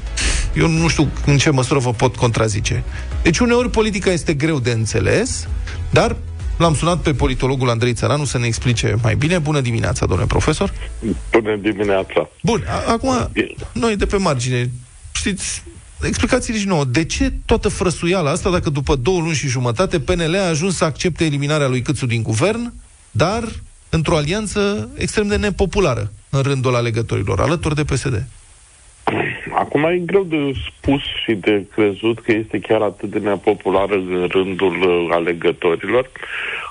eu 0.54 0.68
nu 0.68 0.88
știu 0.88 1.08
în 1.26 1.38
ce 1.38 1.50
măsură 1.50 1.80
vă 1.80 1.92
pot 1.92 2.16
contrazice. 2.16 2.84
Deci, 3.22 3.38
uneori 3.38 3.70
politica 3.70 4.10
este 4.10 4.34
greu 4.34 4.58
de 4.58 4.70
înțeles, 4.70 5.48
dar 5.90 6.16
L-am 6.62 6.74
sunat 6.74 6.98
pe 6.98 7.14
politologul 7.14 7.70
Andrei 7.70 7.92
Țăranu 7.94 8.24
să 8.24 8.38
ne 8.38 8.46
explice 8.46 8.98
mai 9.02 9.14
bine. 9.14 9.38
Bună 9.38 9.60
dimineața, 9.60 10.06
domnule 10.06 10.28
profesor. 10.28 10.72
Bună 11.30 11.56
dimineața. 11.56 12.28
Bun, 12.42 12.64
a- 12.68 12.92
acum, 12.92 13.30
noi 13.72 13.96
de 13.96 14.06
pe 14.06 14.16
margine, 14.16 14.70
știți, 15.12 15.62
explicați-ne 16.02 16.58
și 16.58 16.66
nouă, 16.66 16.84
de 16.84 17.04
ce 17.04 17.32
toată 17.44 17.68
frăsuiala 17.68 18.30
asta 18.30 18.50
dacă 18.50 18.70
după 18.70 18.94
două 18.96 19.20
luni 19.20 19.34
și 19.34 19.46
jumătate 19.48 20.00
PNL 20.00 20.34
a 20.36 20.48
ajuns 20.48 20.76
să 20.76 20.84
accepte 20.84 21.24
eliminarea 21.24 21.68
lui 21.68 21.82
Câțu 21.82 22.06
din 22.06 22.22
guvern, 22.22 22.72
dar 23.10 23.42
într-o 23.88 24.16
alianță 24.16 24.88
extrem 24.94 25.26
de 25.26 25.36
nepopulară 25.36 26.12
în 26.30 26.40
rândul 26.40 26.74
alegătorilor, 26.74 27.40
alături 27.40 27.74
de 27.74 27.84
PSD? 27.84 28.26
Acum 29.62 29.84
e 29.84 29.98
greu 29.98 30.22
de 30.22 30.52
spus 30.66 31.02
și 31.24 31.32
de 31.34 31.66
crezut 31.74 32.18
că 32.20 32.32
este 32.32 32.58
chiar 32.58 32.82
atât 32.82 33.10
de 33.10 33.18
nepopulară 33.18 33.94
în 33.94 34.26
rândul 34.30 34.76
uh, 34.82 35.08
alegătorilor. 35.10 36.10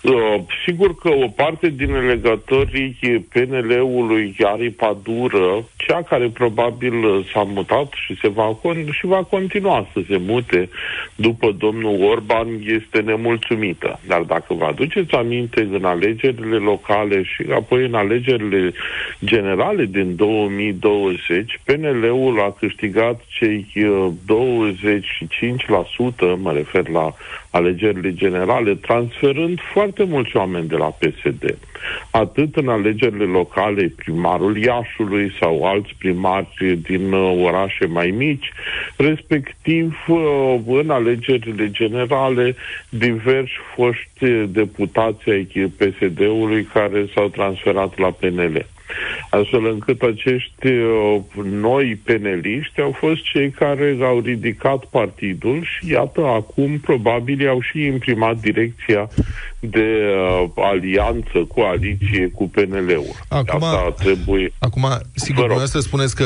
Uh, 0.01 0.35
sigur 0.65 0.95
că 0.95 1.09
o 1.09 1.27
parte 1.27 1.69
din 1.69 1.93
alegătorii 1.93 2.97
PNL-ului 3.33 4.35
aripa 4.43 4.97
dură, 5.03 5.65
cea 5.77 6.01
care 6.01 6.27
probabil 6.27 6.93
uh, 6.93 7.29
s-a 7.33 7.43
mutat 7.43 7.93
și, 8.05 8.17
se 8.21 8.27
va, 8.27 8.59
con- 8.59 8.91
și 8.91 9.05
va 9.05 9.23
continua 9.23 9.87
să 9.93 9.99
se 10.07 10.17
mute 10.17 10.69
după 11.15 11.51
domnul 11.57 12.03
Orban, 12.03 12.47
este 12.65 12.99
nemulțumită. 12.99 13.99
Dar 14.07 14.21
dacă 14.21 14.53
vă 14.53 14.65
aduceți 14.65 15.13
aminte 15.13 15.67
în 15.71 15.85
alegerile 15.85 16.55
locale 16.55 17.23
și 17.23 17.45
apoi 17.51 17.85
în 17.85 17.93
alegerile 17.93 18.73
generale 19.25 19.85
din 19.85 20.15
2020, 20.15 21.59
PNL-ul 21.63 22.39
a 22.39 22.55
câștigat 22.59 23.21
cei 23.41 23.65
25%, 23.75 23.77
mă 26.37 26.51
refer 26.51 26.87
la 26.87 27.13
alegerile 27.49 28.13
generale, 28.13 28.75
transferând 28.75 29.59
foarte 29.73 30.03
mulți 30.03 30.35
oameni 30.35 30.67
de 30.67 30.75
la 30.75 30.85
PSD. 30.85 31.57
Atât 32.11 32.55
în 32.55 32.67
alegerile 32.67 33.23
locale, 33.23 33.93
primarul 33.95 34.57
Iașului 34.57 35.31
sau 35.39 35.63
alți 35.63 35.95
primari 35.97 36.79
din 36.81 37.13
uh, 37.13 37.41
orașe 37.43 37.85
mai 37.85 38.13
mici, 38.17 38.51
respectiv 38.95 39.97
uh, 40.07 40.59
în 40.65 40.89
alegerile 40.89 41.71
generale, 41.71 42.55
diversi 42.89 43.53
foști 43.75 44.25
deputați 44.47 45.29
ai 45.29 45.71
PSD-ului 45.77 46.63
care 46.63 47.05
s-au 47.13 47.27
transferat 47.27 47.97
la 47.97 48.11
PNL 48.11 48.65
astfel 49.29 49.65
încât 49.65 50.01
acești 50.01 50.67
uh, 50.67 51.21
noi 51.43 52.01
peneliști 52.03 52.81
au 52.81 52.95
fost 52.99 53.21
cei 53.23 53.49
care 53.49 53.97
au 54.01 54.19
ridicat 54.19 54.85
partidul 54.85 55.63
și 55.63 55.91
iată 55.91 56.21
acum 56.25 56.79
probabil 56.79 57.49
au 57.49 57.61
și 57.61 57.85
imprimat 57.85 58.39
direcția 58.39 59.09
de 59.59 59.99
uh, 60.43 60.49
alianță, 60.55 61.37
coaliție 61.47 62.31
cu 62.35 62.49
PNL-ul. 62.49 63.15
Acum, 63.27 63.63
Asta 63.63 63.93
trebuie... 63.97 64.53
Acum, 64.59 64.87
sigur, 65.13 65.47
noi 65.47 65.67
să 65.67 65.79
spuneți 65.79 66.15
că 66.15 66.25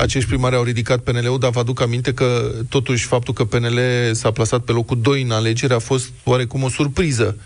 acești 0.00 0.28
primari 0.28 0.56
au 0.56 0.62
ridicat 0.62 0.98
PNL-ul, 0.98 1.38
dar 1.38 1.50
vă 1.50 1.58
aduc 1.58 1.80
aminte 1.80 2.14
că 2.14 2.50
totuși 2.68 3.06
faptul 3.06 3.34
că 3.34 3.44
PNL 3.44 3.78
s-a 4.12 4.30
plasat 4.30 4.60
pe 4.60 4.72
locul 4.72 4.98
2 5.00 5.22
în 5.22 5.30
alegeri 5.30 5.72
a 5.72 5.78
fost 5.78 6.12
oarecum 6.24 6.62
o 6.62 6.68
surpriză 6.68 7.36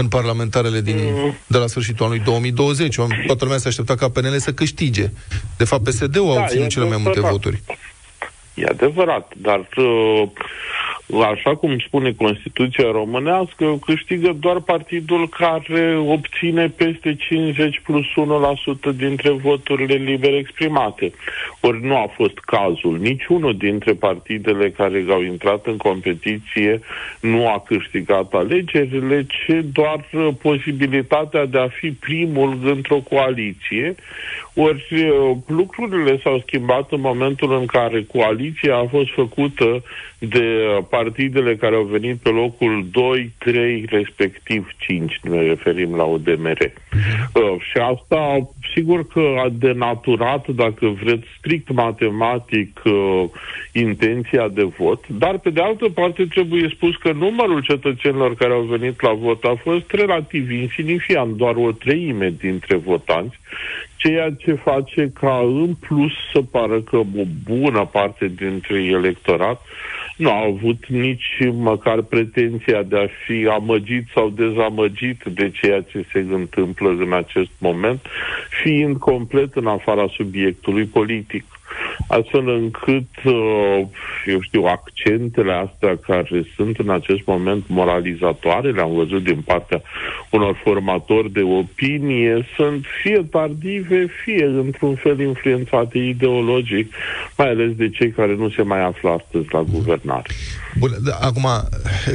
în 0.00 0.08
parlamentarele 0.08 0.80
din, 0.80 0.96
mm. 0.98 1.34
de 1.46 1.58
la 1.58 1.66
sfârșitul 1.66 2.04
anului 2.04 2.24
2020. 2.24 2.94
Toată 3.26 3.44
lumea 3.44 3.58
se 3.58 3.68
aștepta 3.68 3.94
ca 3.94 4.08
PNL 4.08 4.38
să 4.38 4.52
câștige. 4.52 5.10
De 5.56 5.64
fapt, 5.64 5.84
PSD-ul 5.84 6.34
da, 6.34 6.40
a 6.40 6.42
obținut 6.42 6.68
cele 6.68 6.84
mai 6.84 6.98
multe 7.02 7.20
voturi. 7.20 7.62
E 8.54 8.64
adevărat, 8.68 9.32
dar 9.36 9.68
uh, 9.76 10.22
așa 11.16 11.56
cum 11.56 11.78
spune 11.78 12.12
Constituția 12.12 12.90
românească, 12.90 13.78
câștigă 13.84 14.36
doar 14.40 14.60
partidul 14.60 15.28
care 15.28 15.96
obține 15.96 16.68
peste 16.68 17.14
50 17.14 17.80
plus 17.84 18.04
1% 18.92 18.96
dintre 18.96 19.30
voturile 19.30 19.94
libere 19.94 20.36
exprimate. 20.36 21.12
Ori 21.60 21.84
nu 21.84 21.96
a 21.96 22.12
fost 22.14 22.38
cazul. 22.38 22.98
Niciunul 22.98 23.56
dintre 23.56 23.92
partidele 23.92 24.70
care 24.70 25.04
au 25.08 25.22
intrat 25.22 25.66
în 25.66 25.76
competiție 25.76 26.80
nu 27.20 27.48
a 27.48 27.62
câștigat 27.66 28.32
alegerile, 28.32 29.26
ci 29.26 29.52
doar 29.72 30.04
posibilitatea 30.42 31.46
de 31.46 31.58
a 31.58 31.68
fi 31.68 31.90
primul 31.90 32.58
într-o 32.64 33.00
coaliție. 33.10 33.94
Ori 34.54 34.86
uh, 34.92 35.36
lucrurile 35.46 36.20
s-au 36.22 36.42
schimbat 36.46 36.92
în 36.92 37.00
momentul 37.00 37.52
în 37.58 37.66
care 37.66 38.02
coaliția 38.02 38.76
a 38.76 38.86
fost 38.90 39.10
făcută 39.10 39.82
de 40.18 40.44
partidele 40.88 40.97
care 41.58 41.74
au 41.74 41.82
venit 41.82 42.16
pe 42.16 42.28
locul 42.28 42.86
2, 42.90 43.32
3, 43.38 43.84
respectiv 43.88 44.70
5, 44.78 45.20
ne 45.22 45.42
referim 45.42 45.94
la 45.94 46.04
ODMR. 46.04 46.58
Uh, 46.60 47.60
și 47.60 47.78
asta, 47.78 48.48
sigur 48.74 49.06
că 49.06 49.34
a 49.44 49.48
denaturat, 49.52 50.48
dacă 50.48 50.86
vreți, 51.02 51.26
strict 51.38 51.72
matematic, 51.72 52.80
uh, 52.84 53.24
intenția 53.72 54.48
de 54.48 54.62
vot, 54.78 55.08
dar 55.08 55.38
pe 55.38 55.50
de 55.50 55.60
altă 55.60 55.88
parte 55.88 56.26
trebuie 56.26 56.70
spus 56.74 56.96
că 56.96 57.12
numărul 57.12 57.62
cetățenilor 57.62 58.34
care 58.34 58.52
au 58.52 58.62
venit 58.62 59.02
la 59.02 59.12
vot 59.12 59.44
a 59.44 59.54
fost 59.62 59.90
relativ 59.90 60.50
insignifiant, 60.50 61.36
doar 61.36 61.54
o 61.56 61.72
treime 61.72 62.34
dintre 62.38 62.76
votanți, 62.76 63.40
ceea 63.96 64.30
ce 64.38 64.52
face 64.52 65.12
ca 65.20 65.38
în 65.44 65.74
plus 65.74 66.12
să 66.32 66.40
pară 66.42 66.80
că 66.80 66.96
o 66.96 67.04
bună 67.44 67.88
parte 67.92 68.32
dintre 68.36 68.84
electorat 68.84 69.62
nu 70.18 70.30
au 70.30 70.52
avut 70.54 70.86
nici 70.86 71.38
măcar 71.52 72.02
pretenția 72.02 72.82
de 72.82 72.96
a 72.98 73.06
fi 73.26 73.46
amăgit 73.50 74.04
sau 74.14 74.28
dezamăgit 74.28 75.22
de 75.24 75.50
ceea 75.50 75.80
ce 75.80 76.04
se 76.12 76.18
întâmplă 76.18 76.88
în 76.88 77.12
acest 77.12 77.50
moment, 77.58 78.00
fiind 78.62 78.96
complet 78.96 79.54
în 79.54 79.66
afara 79.66 80.06
subiectului 80.16 80.84
politic 80.84 81.44
astfel 82.08 82.48
încât, 82.48 83.08
uh, 83.24 83.80
eu 84.26 84.40
știu, 84.40 84.64
accentele 84.64 85.52
astea 85.52 85.96
care 85.96 86.44
sunt 86.56 86.78
în 86.78 86.90
acest 86.90 87.20
moment 87.24 87.64
moralizatoare, 87.68 88.70
le-am 88.70 88.94
văzut 88.94 89.22
din 89.24 89.40
partea 89.44 89.82
unor 90.30 90.60
formatori 90.64 91.32
de 91.32 91.42
opinie, 91.42 92.46
sunt 92.56 92.84
fie 93.02 93.26
tardive, 93.30 94.06
fie 94.24 94.44
într-un 94.44 94.94
fel 94.94 95.20
influențate 95.20 95.98
ideologic, 95.98 96.94
mai 97.36 97.48
ales 97.48 97.72
de 97.72 97.88
cei 97.88 98.10
care 98.10 98.34
nu 98.34 98.48
se 98.48 98.62
mai 98.62 98.84
află 98.84 99.10
astăzi 99.10 99.46
la 99.50 99.62
guvernare. 99.62 100.26
Bun, 100.78 100.96
da, 101.02 101.18
acum, 101.20 101.46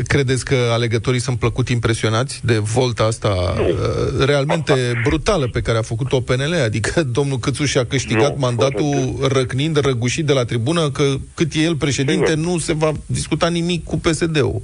credeți 0.07 0.45
că 0.45 0.55
alegătorii 0.71 1.19
sunt 1.19 1.39
plăcut 1.39 1.69
impresionați 1.69 2.45
de 2.45 2.57
volta 2.57 3.03
asta 3.03 3.53
nu. 3.57 3.67
Uh, 3.67 4.25
realmente 4.25 4.73
brutală 5.03 5.47
pe 5.47 5.61
care 5.61 5.77
a 5.77 5.81
făcut-o 5.81 6.19
PNL? 6.19 6.53
Adică 6.63 7.03
domnul 7.03 7.37
Câțu 7.37 7.65
și-a 7.65 7.85
câștigat 7.85 8.29
nu, 8.29 8.39
mandatul 8.39 9.15
răcnind, 9.21 9.77
răgușit 9.77 10.25
de 10.25 10.33
la 10.33 10.45
tribună 10.45 10.89
că 10.89 11.03
cât 11.33 11.53
e 11.53 11.59
el 11.59 11.75
președinte, 11.75 12.29
Sigur. 12.29 12.45
nu 12.45 12.57
se 12.57 12.73
va 12.73 12.91
discuta 13.05 13.47
nimic 13.47 13.83
cu 13.83 13.97
PSD-ul. 13.97 14.59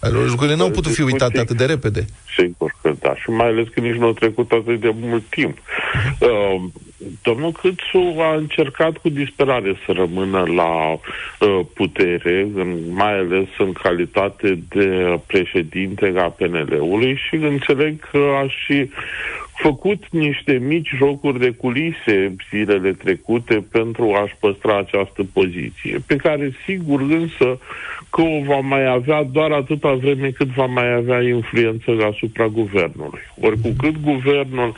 Lucrurile 0.00 0.56
nu 0.56 0.62
au 0.62 0.70
putut 0.70 0.92
fi 0.92 1.02
uitate 1.02 1.38
atât 1.38 1.56
de 1.56 1.64
repede. 1.64 2.06
Sigur 2.36 2.76
că 2.82 2.92
da, 3.00 3.14
și 3.14 3.30
mai 3.30 3.46
ales 3.46 3.66
că 3.74 3.80
nici 3.80 3.96
nu 3.96 4.06
a 4.06 4.12
trecut 4.12 4.50
atât 4.50 4.80
de 4.80 4.94
mult 4.94 5.24
timp. 5.28 5.58
Uh, 6.20 6.62
domnul 7.22 7.52
Câțu 7.52 8.14
a 8.18 8.34
încercat 8.34 8.96
cu 8.96 9.08
disperare 9.08 9.76
să 9.86 9.92
rămână 9.92 10.44
la 10.46 10.92
uh, 10.92 11.60
putere, 11.74 12.48
în, 12.54 12.78
mai 12.90 13.18
ales 13.18 13.48
în 13.58 13.72
calitate 13.72 14.58
de 14.68 15.20
președinte 15.26 16.12
a 16.16 16.28
PNL-ului 16.28 17.20
și 17.28 17.34
înțeleg 17.34 18.10
că 18.10 18.18
a 18.42 18.46
și 18.48 18.90
făcut 19.62 20.02
niște 20.10 20.52
mici 20.52 20.94
jocuri 20.96 21.38
de 21.38 21.50
culise 21.50 22.34
zilele 22.50 22.92
trecute 22.92 23.64
pentru 23.70 24.12
a-și 24.12 24.36
păstra 24.40 24.78
această 24.78 25.22
poziție, 25.32 25.98
pe 26.06 26.16
care 26.16 26.52
sigur 26.66 27.00
însă 27.00 27.58
că 28.10 28.20
o 28.20 28.42
va 28.44 28.58
mai 28.58 28.86
avea 28.86 29.22
doar 29.22 29.50
atâta 29.50 29.92
vreme 29.92 30.28
cât 30.30 30.48
va 30.48 30.66
mai 30.66 30.92
avea 30.92 31.22
influență 31.22 31.90
asupra 32.12 32.46
guvernului. 32.46 33.20
Ori 33.40 33.60
cu 33.60 33.68
cât 33.78 34.00
guvernul 34.02 34.74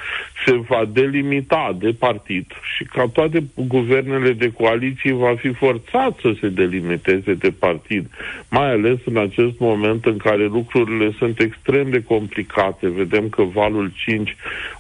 se 0.47 0.53
va 0.69 0.85
delimita 0.93 1.77
de 1.79 1.95
partid 1.99 2.47
și 2.77 2.85
ca 2.85 3.09
toate 3.13 3.45
guvernele 3.55 4.33
de 4.33 4.51
coaliție 4.51 5.13
va 5.13 5.35
fi 5.37 5.53
forțat 5.53 6.19
să 6.21 6.33
se 6.41 6.49
delimiteze 6.49 7.35
de 7.35 7.53
partid, 7.59 8.07
mai 8.51 8.71
ales 8.71 8.99
în 9.05 9.17
acest 9.17 9.59
moment 9.59 10.05
în 10.05 10.17
care 10.17 10.45
lucrurile 10.45 11.15
sunt 11.19 11.41
extrem 11.41 11.91
de 11.91 12.03
complicate. 12.03 12.89
Vedem 12.89 13.29
că 13.29 13.43
valul 13.43 13.93
5 13.95 14.37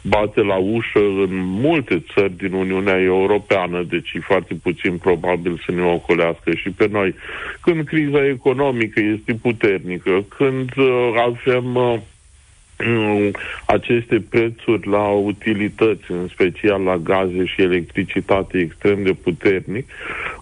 bate 0.08 0.40
la 0.40 0.56
ușă 0.56 0.98
în 0.98 1.36
multe 1.36 2.04
țări 2.14 2.36
din 2.36 2.52
Uniunea 2.52 3.00
Europeană, 3.00 3.82
deci 3.88 4.12
e 4.12 4.20
foarte 4.20 4.54
puțin 4.62 4.96
probabil 4.96 5.62
să 5.64 5.72
ne 5.72 5.82
ocolească 5.82 6.54
și 6.54 6.70
pe 6.70 6.88
noi. 6.90 7.14
Când 7.60 7.86
criza 7.86 8.26
economică 8.26 9.00
este 9.00 9.34
puternică, 9.34 10.24
când 10.36 10.76
uh, 10.76 11.12
avem 11.16 11.74
uh, 11.74 11.98
aceste 13.66 14.24
prețuri 14.30 14.88
la 14.88 15.08
utilități, 15.08 16.10
în 16.10 16.28
special 16.28 16.82
la 16.82 16.96
gaze 16.96 17.44
și 17.44 17.62
electricitate 17.62 18.58
extrem 18.58 19.02
de 19.02 19.12
puternic, 19.12 19.90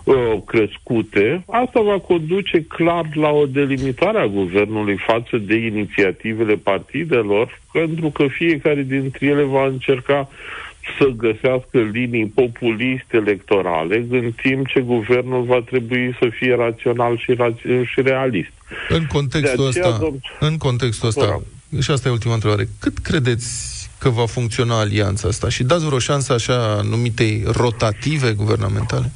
uh, 0.04 0.14
crescute, 0.46 1.44
asta 1.50 1.80
va 1.80 1.98
conduce 1.98 2.64
clar 2.68 3.08
la 3.14 3.28
o 3.28 3.46
delimitare 3.46 4.18
a 4.18 4.26
guvernului 4.26 4.96
față 4.96 5.36
de 5.36 5.54
inițiativele 5.54 6.54
partidelor, 6.54 7.60
pentru 7.72 8.10
că 8.10 8.26
fiecare 8.28 8.82
dintre 8.82 9.26
ele 9.26 9.42
va 9.42 9.66
încerca 9.66 10.28
să 10.98 11.04
găsească 11.16 11.78
linii 11.92 12.26
populiste 12.26 13.16
electorale, 13.16 14.06
în 14.10 14.32
timp 14.42 14.66
ce 14.66 14.80
guvernul 14.80 15.42
va 15.42 15.60
trebui 15.60 16.16
să 16.18 16.28
fie 16.38 16.54
rațional 16.54 17.16
și, 17.16 17.34
ra- 17.34 17.84
și 17.84 18.02
realist. 18.02 18.52
În 18.88 19.06
contextul 19.06 19.66
aceea, 19.66 19.88
ăsta, 19.88 20.06
dom- 20.06 20.38
în 20.40 20.56
contextul 20.56 21.08
ăsta, 21.08 21.42
și 21.80 21.90
asta 21.90 22.08
e 22.08 22.12
ultima 22.12 22.34
întrebare. 22.34 22.68
Cât 22.80 22.98
credeți 22.98 23.72
că 23.98 24.08
va 24.08 24.26
funcționa 24.26 24.78
alianța 24.78 25.28
asta? 25.28 25.48
Și 25.48 25.62
dați 25.62 25.84
vreo 25.84 25.98
șansă 25.98 26.32
așa 26.32 26.80
numitei 26.90 27.42
rotative 27.46 28.32
guvernamentale? 28.32 29.12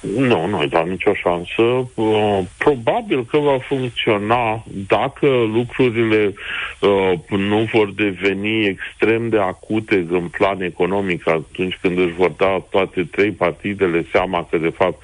Nu, 0.00 0.46
nu 0.46 0.58
îi 0.58 0.68
dau 0.68 0.86
nicio 0.86 1.14
șansă. 1.14 1.62
Uh, 1.94 2.38
probabil 2.58 3.24
că 3.24 3.38
va 3.38 3.58
funcționa 3.58 4.64
dacă 4.86 5.26
lucrurile 5.26 6.34
uh, 6.80 7.18
nu 7.28 7.68
vor 7.72 7.92
deveni 7.92 8.66
extrem 8.66 9.28
de 9.28 9.38
acute 9.38 10.06
în 10.10 10.28
plan 10.28 10.60
economic 10.60 11.28
atunci 11.28 11.78
când 11.80 11.98
își 11.98 12.14
vor 12.14 12.30
da 12.30 12.64
toate 12.70 13.08
trei 13.10 13.30
partidele 13.30 14.06
seama 14.12 14.46
că 14.50 14.58
de 14.58 14.72
fapt 14.76 15.02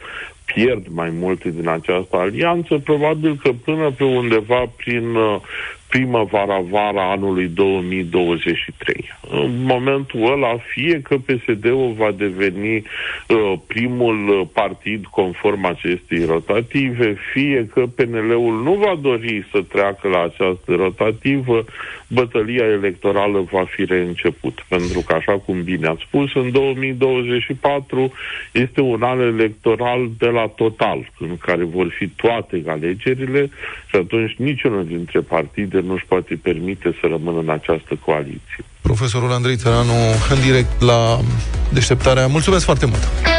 pierd 0.54 0.86
mai 0.88 1.10
multe 1.10 1.50
din 1.50 1.68
această 1.68 2.16
alianță, 2.16 2.78
probabil 2.78 3.36
că 3.42 3.50
până 3.64 3.90
pe 3.90 4.04
undeva 4.04 4.70
prin 4.76 5.14
uh, 5.14 5.40
primăvara-vara 5.88 7.10
anului 7.10 7.46
2023. 7.46 9.12
În 9.30 9.62
momentul 9.62 10.32
ăla, 10.32 10.56
fie 10.56 11.00
că 11.00 11.16
PSD-ul 11.16 11.94
va 11.96 12.10
deveni 12.10 12.76
uh, 12.76 13.52
primul 13.66 14.48
partid 14.52 15.06
conform 15.06 15.64
acestei 15.64 16.24
rotative, 16.24 17.16
fie 17.32 17.68
că 17.72 17.86
PNL-ul 17.86 18.62
nu 18.62 18.74
va 18.74 18.98
dori 19.00 19.46
să 19.52 19.62
treacă 19.68 20.08
la 20.08 20.22
această 20.22 20.74
rotativă, 20.74 21.64
bătălia 22.08 22.64
electorală 22.64 23.46
va 23.50 23.64
fi 23.64 23.84
reînceput. 23.84 24.64
Pentru 24.68 25.00
că, 25.06 25.14
așa 25.14 25.32
cum 25.38 25.62
bine 25.62 25.86
ați 25.86 26.02
spus, 26.06 26.34
în 26.34 26.52
2024 26.52 28.12
este 28.52 28.80
un 28.80 29.02
an 29.02 29.20
electoral 29.20 30.10
de 30.18 30.26
la 30.26 30.46
total, 30.46 31.10
în 31.18 31.36
care 31.36 31.64
vor 31.64 31.88
fi 31.98 32.08
toate 32.08 32.62
alegerile 32.66 33.50
și 33.88 33.96
atunci 33.96 34.34
niciunul 34.36 34.84
dintre 34.84 35.20
partide 35.20 35.77
nu 35.80 35.92
își 35.92 36.04
poate 36.08 36.38
permite 36.42 36.96
să 37.00 37.06
rămână 37.10 37.38
în 37.38 37.50
această 37.50 37.94
coaliție. 38.04 38.64
Profesorul 38.80 39.32
Andrei 39.32 39.56
Țăranu, 39.56 39.98
în 40.30 40.40
direct 40.40 40.80
la 40.80 41.18
deșteptarea. 41.72 42.26
Mulțumesc 42.26 42.64
foarte 42.64 42.86
mult! 42.86 43.37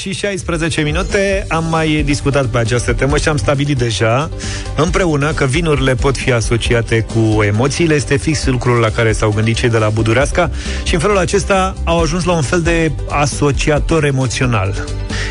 Și 0.00 0.12
16 0.12 0.80
minute 0.80 1.44
am 1.48 1.64
mai 1.70 2.02
discutat 2.04 2.46
pe 2.46 2.58
această 2.58 2.92
temă 2.92 3.16
și 3.16 3.28
am 3.28 3.36
stabilit 3.36 3.78
deja 3.78 4.30
împreună 4.76 5.32
că 5.32 5.44
vinurile 5.44 5.94
pot 5.94 6.16
fi 6.16 6.32
asociate 6.32 7.00
cu 7.00 7.42
emoțiile. 7.42 7.94
Este 7.94 8.16
fix 8.16 8.46
lucrul 8.46 8.78
la 8.78 8.88
care 8.88 9.12
s-au 9.12 9.30
gândit 9.30 9.56
cei 9.56 9.68
de 9.68 9.78
la 9.78 9.88
Budureasca 9.88 10.50
și 10.82 10.94
în 10.94 11.00
felul 11.00 11.18
acesta 11.18 11.74
au 11.84 12.00
ajuns 12.00 12.24
la 12.24 12.32
un 12.32 12.42
fel 12.42 12.60
de 12.60 12.92
asociator 13.08 14.04
emoțional. 14.04 14.84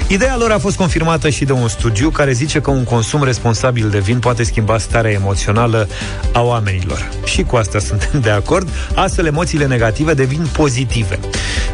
Ideea 0.07 0.37
lor 0.37 0.51
a 0.51 0.57
fost 0.57 0.77
confirmată 0.77 1.29
și 1.29 1.45
de 1.45 1.51
un 1.51 1.67
studiu 1.67 2.09
care 2.09 2.31
zice 2.31 2.61
că 2.61 2.71
un 2.71 2.83
consum 2.83 3.23
responsabil 3.23 3.89
de 3.89 3.99
vin 3.99 4.19
poate 4.19 4.43
schimba 4.43 4.77
starea 4.77 5.11
emoțională 5.11 5.87
a 6.33 6.41
oamenilor. 6.41 7.09
Și 7.25 7.43
cu 7.43 7.55
asta 7.55 7.79
suntem 7.89 8.19
de 8.21 8.29
acord. 8.29 8.69
Astfel, 8.95 9.25
emoțiile 9.25 9.65
negative 9.65 10.13
devin 10.13 10.47
pozitive. 10.51 11.19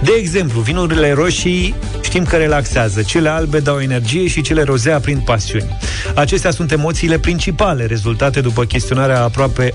De 0.01 0.11
exemplu, 0.17 0.61
vinurile 0.61 1.13
roșii 1.13 1.75
știm 2.01 2.23
că 2.23 2.35
relaxează, 2.35 2.84
cele 3.03 3.29
albe 3.29 3.59
dau 3.59 3.79
energie 3.79 4.27
și 4.27 4.41
cele 4.41 4.63
roze 4.63 4.91
aprind 4.91 5.23
pasiuni. 5.23 5.77
Acestea 6.15 6.51
sunt 6.51 6.71
emoțiile 6.71 7.19
principale 7.19 7.85
rezultate 7.85 8.41
după 8.41 8.63
chestionarea 8.63 9.23
aproape 9.23 9.73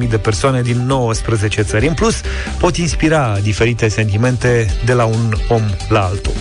18.000 0.00 0.08
de 0.08 0.18
persoane 0.18 0.62
din 0.62 0.86
19 0.86 1.62
țări. 1.62 1.86
În 1.86 1.94
plus, 1.94 2.20
pot 2.58 2.76
inspira 2.76 3.38
diferite 3.42 3.88
sentimente 3.88 4.66
de 4.84 4.92
la 4.92 5.04
un 5.04 5.34
om 5.48 5.62
la 5.88 6.00
altul. 6.04 6.32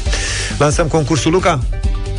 Lansăm 0.57 0.87
concursul 0.87 1.31
Luca? 1.31 1.59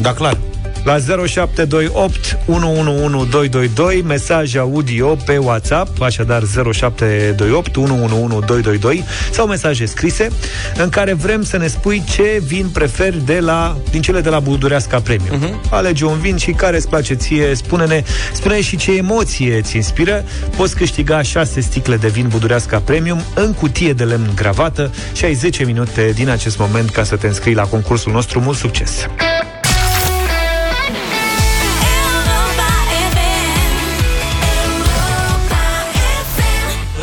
Da, 0.00 0.12
clar. 0.14 0.38
La 0.84 0.98
0728 0.98 2.38
111222 2.46 4.02
mesaj 4.06 4.56
audio 4.56 5.16
pe 5.24 5.36
WhatsApp, 5.36 6.02
așadar 6.02 6.42
0728 6.42 7.76
111222 7.76 9.04
sau 9.30 9.46
mesaje 9.46 9.86
scrise 9.86 10.28
în 10.76 10.88
care 10.88 11.12
vrem 11.12 11.42
să 11.42 11.56
ne 11.56 11.66
spui 11.66 12.02
ce 12.10 12.42
vin 12.46 12.68
preferi 12.68 13.24
de 13.24 13.38
la, 13.40 13.76
din 13.90 14.00
cele 14.00 14.20
de 14.20 14.28
la 14.28 14.40
Budureasca 14.40 15.00
Premium. 15.00 15.38
Uh-huh. 15.38 15.70
Alege 15.70 16.04
un 16.04 16.18
vin 16.18 16.36
și 16.36 16.50
care 16.50 16.76
îți 16.76 16.88
place 16.88 17.14
ție, 17.14 17.54
spune-ne, 17.54 18.02
spune 18.32 18.60
și 18.60 18.76
ce 18.76 18.96
emoție 18.96 19.56
îți 19.56 19.76
inspiră. 19.76 20.24
Poți 20.56 20.76
câștiga 20.76 21.22
6 21.22 21.60
sticle 21.60 21.96
de 21.96 22.08
vin 22.08 22.28
Budureasca 22.28 22.78
Premium 22.78 23.20
în 23.34 23.52
cutie 23.52 23.92
de 23.92 24.04
lemn 24.04 24.32
gravată 24.34 24.90
și 25.12 25.24
ai 25.24 25.34
10 25.34 25.64
minute 25.64 26.10
din 26.14 26.28
acest 26.28 26.58
moment 26.58 26.90
ca 26.90 27.04
să 27.04 27.16
te 27.16 27.26
înscrii 27.26 27.54
la 27.54 27.64
concursul 27.64 28.12
nostru. 28.12 28.40
Mult 28.40 28.56
succes! 28.56 29.06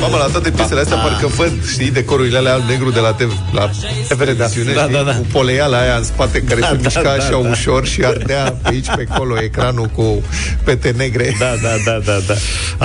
Mamă, 0.06 0.18
la 0.18 0.32
toate 0.32 0.50
piesele 0.50 0.80
astea 0.80 0.98
parcă 0.98 1.28
văd, 1.28 1.52
știi, 1.68 1.92
decorurile 1.92 2.38
alea 2.38 2.54
alb-negru 2.54 2.90
de 2.90 3.00
la 3.00 3.14
TV, 3.14 3.32
la 3.54 3.70
televiziune, 4.18 4.74
da, 4.74 4.82
știi, 4.82 4.94
da, 4.94 5.04
da. 5.04 5.16
cu 5.16 5.26
poleiala 5.32 5.80
aia 5.80 5.96
în 5.96 6.04
spate 6.04 6.42
care 6.42 6.60
Da, 6.60 6.68
se 6.68 6.74
da, 6.76 6.82
mișca 6.84 7.02
da, 7.02 7.12
așa 7.12 7.30
da. 7.30 7.38
ușor 7.38 7.86
și 7.86 8.04
ardea 8.04 8.44
pe 8.62 8.70
aici, 8.70 8.88
pe 8.96 9.08
acolo, 9.10 9.42
ecranul 9.42 9.86
cu 9.86 10.24
pete 10.64 10.94
negre. 10.98 11.36
Da, 11.40 11.54
da, 11.62 11.70
da, 11.86 12.00
da, 12.06 12.18
da. 12.28 12.34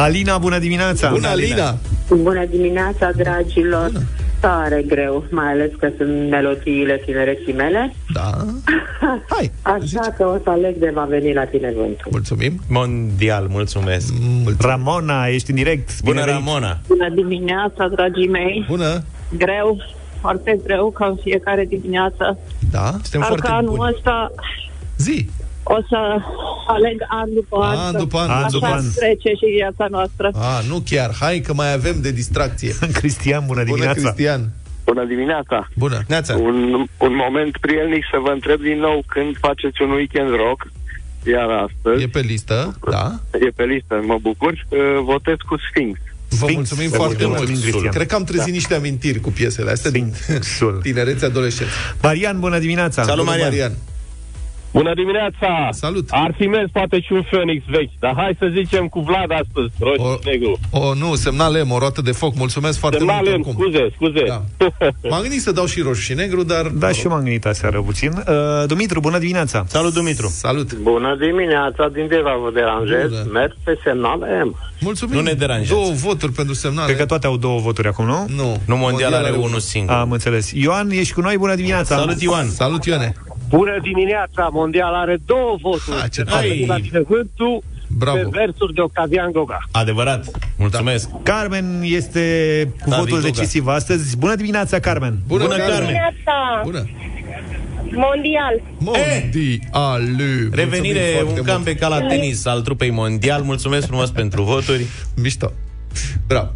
Alina, 0.02 0.38
bună 0.38 0.59
dimineața! 0.59 1.09
Bună, 1.09 1.28
Alina! 1.28 1.78
Bună 2.09 2.44
dimineața, 2.50 3.11
dragilor! 3.16 3.90
Bună. 3.92 4.04
Tare 4.40 4.83
greu, 4.87 5.24
mai 5.31 5.46
ales 5.50 5.70
că 5.79 5.88
sunt 5.96 6.31
melodiile 6.31 7.03
tinereții 7.05 7.53
mele. 7.53 7.94
Da. 8.12 8.31
Hai, 9.35 9.50
Așa 9.62 10.14
că 10.16 10.24
o 10.26 10.37
să 10.42 10.50
aleg 10.50 10.76
de 10.76 10.90
va 10.94 11.05
veni 11.05 11.33
la 11.33 11.44
tine 11.44 11.72
vântul. 11.76 12.09
Mulțumim. 12.11 12.61
Mondial, 12.68 13.46
mulțumesc. 13.48 14.12
Ramona, 14.61 15.26
ești 15.26 15.50
în 15.50 15.57
direct. 15.57 16.00
Bună, 16.03 16.20
Bine 16.20 16.24
venit. 16.33 16.44
Ramona. 16.44 16.79
Bună 16.88 17.09
dimineața, 17.14 17.88
dragii 17.88 18.29
mei! 18.29 18.64
Bună! 18.68 19.03
Greu, 19.38 19.76
foarte 20.20 20.59
greu, 20.64 20.90
ca 20.90 21.07
în 21.07 21.16
fiecare 21.22 21.64
dimineață. 21.64 22.38
Da, 22.70 22.90
suntem 22.90 23.20
Parcă 23.20 23.26
foarte 23.37 23.48
anul 23.48 23.74
buni. 23.76 23.92
ăsta 23.94 24.31
Zi! 24.96 25.29
O 25.62 25.77
să 25.88 25.96
aleg 26.66 26.96
an 27.09 27.35
după 27.35 27.57
an. 27.62 27.77
An 27.79 27.92
că 27.92 27.99
după 27.99 28.18
an, 28.18 28.31
așa 28.31 28.40
an 28.44 28.51
după 28.51 28.66
an. 28.66 28.83
trece 28.94 29.29
și 29.29 29.46
viața 29.57 29.87
noastră. 29.90 30.31
A, 30.35 30.61
nu 30.68 30.83
chiar. 30.90 31.11
Hai 31.20 31.38
că 31.46 31.53
mai 31.55 31.73
avem 31.73 31.96
de 32.01 32.11
distracție. 32.11 32.73
Cristian, 33.01 33.42
bună 33.46 33.62
Bună, 33.62 33.64
dimineața. 33.75 34.01
Cristian. 34.01 34.51
Bună 34.85 35.05
dimineața! 35.05 35.68
Bună. 35.77 35.99
Neața. 36.09 36.35
Un, 36.37 36.73
un 36.99 37.14
moment 37.25 37.57
prielnic 37.61 38.05
să 38.12 38.18
vă 38.23 38.31
întreb 38.31 38.61
din 38.61 38.79
nou 38.79 39.03
când 39.07 39.37
faceți 39.40 39.83
un 39.83 39.90
weekend 39.90 40.31
rock, 40.31 40.66
iar 41.27 41.49
astăzi. 41.66 42.03
E 42.03 42.07
pe 42.07 42.20
listă, 42.20 42.79
da. 42.90 43.12
E 43.46 43.51
pe 43.57 43.64
listă, 43.64 44.03
mă 44.07 44.18
bucur. 44.20 44.53
Uh, 44.68 44.79
Votez 45.05 45.37
cu 45.49 45.57
Sphinx. 45.70 45.99
Vă 46.29 46.46
mulțumim 46.53 46.90
foarte 46.90 47.27
mult. 47.27 47.44
Cristian. 47.44 47.92
Cred 47.92 48.07
că 48.07 48.14
am 48.14 48.25
trezit 48.25 48.46
Da. 48.46 48.53
niște 48.53 48.75
amintiri 48.75 49.20
cu 49.20 49.31
piesele 49.31 49.70
astea 49.70 49.90
din 49.90 50.14
tinerețe 50.83 51.25
adolescenți. 51.25 51.73
Marian, 52.03 52.40
bună 52.40 52.59
dimineața! 52.59 53.03
Salut, 53.03 53.25
Bună, 53.25 53.31
Marian. 53.37 53.49
Marian. 53.49 53.73
Bună 54.72 54.94
dimineața! 54.94 55.68
Salut! 55.70 56.09
Ar 56.11 56.35
fi 56.38 56.46
mers 56.46 56.70
poate 56.72 57.00
și 57.00 57.12
un 57.12 57.22
Phoenix 57.30 57.64
vechi, 57.68 57.90
dar 57.98 58.12
hai 58.16 58.37
să 58.38 58.46
zicem 58.52 58.87
cu 58.88 59.00
Vlad 59.00 59.30
astăzi, 59.30 59.70
roșu 59.80 60.02
O- 60.02 60.12
și 60.12 60.28
negru. 60.28 60.59
O, 60.70 60.94
nu, 60.94 61.14
semnal 61.14 61.62
M, 61.64 61.70
o 61.70 61.78
roată 61.78 62.00
de 62.02 62.12
foc. 62.12 62.35
Mulțumesc 62.37 62.78
foarte 62.78 62.98
Semnal 62.98 63.16
mult. 63.16 63.28
M, 63.30 63.33
oricum. 63.33 63.52
scuze, 63.52 63.90
scuze. 63.94 64.24
Da. 64.26 64.42
M-am 65.11 65.20
gândit 65.20 65.40
să 65.40 65.52
dau 65.52 65.66
și 65.66 65.80
roșu 65.80 66.00
și 66.00 66.14
negru, 66.14 66.42
dar... 66.42 66.66
Da, 66.66 66.88
și 66.92 67.04
eu 67.04 67.11
m-am 67.11 67.22
gândit 67.22 67.46
aseară 67.46 67.83
puțin. 67.83 68.12
Uh, 68.12 68.66
Dumitru, 68.66 69.00
bună 69.00 69.18
dimineața! 69.18 69.64
Salut, 69.68 69.92
Dumitru! 69.94 70.26
Salut! 70.28 70.74
Bună 70.74 71.16
dimineața, 71.20 71.88
din 71.92 72.06
Deva 72.09 72.35
vă 72.44 72.50
deranjez. 72.54 73.09
Bună. 73.09 73.26
Merg 73.33 73.56
pe 73.64 73.78
semnal 73.85 74.18
M. 74.44 74.56
Mulțumim. 74.80 75.14
Nu 75.16 75.20
ne 75.22 75.33
deranjează. 75.33 75.74
Două 75.80 75.92
voturi 75.92 76.33
pentru 76.33 76.54
semnale. 76.54 76.87
Cred 76.87 76.98
că 76.98 77.06
toate 77.06 77.26
au 77.26 77.37
două 77.37 77.59
voturi 77.61 77.88
acum, 77.88 78.04
nu? 78.04 78.24
Nu. 78.37 78.61
Nu, 78.66 78.76
Mondial 78.76 79.12
are 79.14 79.30
unul 79.30 79.61
singur. 79.61 79.94
Am 79.94 80.11
înțeles. 80.11 80.50
Ioan, 80.52 80.90
ești 80.90 81.12
cu 81.14 81.20
noi, 81.20 81.37
bună 81.38 81.54
dimineața! 81.54 81.96
Salut, 81.96 82.20
Ioan! 82.20 82.48
Salut, 82.48 82.85
Ioane! 82.85 83.12
Bună 83.50 83.78
dimineața! 83.82 84.48
Mondial 84.52 84.94
are 84.94 85.18
două 85.26 85.56
voturi. 85.60 85.96
Ha, 86.00 86.08
ce 86.08 86.22
tare. 86.22 86.46
Hai, 86.46 86.64
la 86.68 86.74
tine 86.74 87.00
vântul 87.08 87.62
Bravo. 87.98 88.16
pe 88.16 88.28
versuri 88.30 88.74
de 88.74 88.80
Octavian 88.80 89.32
Goga. 89.32 89.58
Adevărat. 89.70 90.30
Mulțumesc. 90.58 91.08
Carmen 91.22 91.80
este 91.84 92.20
cu 92.82 92.88
David 92.90 93.04
votul 93.04 93.20
Goga. 93.20 93.30
decisiv 93.30 93.66
astăzi. 93.66 94.16
Bună 94.18 94.34
dimineața, 94.34 94.78
Carmen! 94.78 95.18
Bună, 95.26 95.42
Bună, 95.42 95.56
Carmen. 95.56 95.78
Dimineața! 95.80 96.60
Bună! 96.64 96.84
Mondial! 97.92 98.60
Mondiale! 98.78 99.30
Revenire, 100.52 101.00
Mulțumim 101.00 101.26
un 101.28 101.34
foarte 101.34 101.50
campe 101.50 101.74
ca 101.74 101.88
la 101.88 102.00
tenis 102.00 102.46
al 102.46 102.60
trupei 102.60 102.90
mondial. 102.90 103.42
Mulțumesc 103.42 103.86
frumos 103.86 104.10
pentru 104.10 104.42
voturi. 104.42 104.78
mult. 104.78 105.22
Mișto. 105.22 105.52
Bravo. 106.26 106.50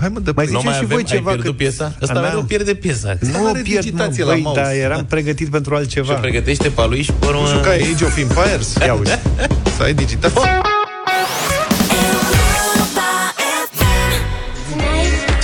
Hai 0.00 0.08
mă, 0.08 0.18
de 0.20 0.32
Mai 0.34 0.44
play. 0.44 0.46
Nu 0.46 0.58
ziceți 0.60 0.64
mai 0.64 0.74
și 0.74 0.80
avem, 0.84 0.88
voi 0.96 1.04
ceva 1.04 1.30
ai 1.30 1.34
pierdut 1.36 1.44
că- 1.44 1.62
piesa? 1.62 1.92
Asta 2.02 2.18
A, 2.18 2.20
mereu 2.22 2.36
n-am. 2.36 2.46
pierde 2.46 2.74
piesa. 2.74 3.16
Nu 3.20 3.46
are 3.46 3.60
pierd, 3.60 3.74
mă, 3.84 3.90
digitație 3.90 4.24
la 4.24 4.32
băi, 4.32 4.40
mouse. 4.42 4.60
dar 4.60 4.72
eram 4.72 5.04
pregătit 5.04 5.48
pentru 5.48 5.74
altceva. 5.74 6.12
Ce 6.14 6.20
pregătește 6.20 6.68
pe 6.68 6.82
lui 6.88 7.02
și 7.02 7.12
pe 7.12 7.26
urmă... 7.26 7.46
Jucai 7.46 7.90
Age 7.94 8.04
of 8.04 8.16
Empires? 8.18 8.74
Ia 8.86 8.94
uite. 8.94 9.18
Să 9.76 9.82
ai 9.82 9.94
digitație? 9.94 10.40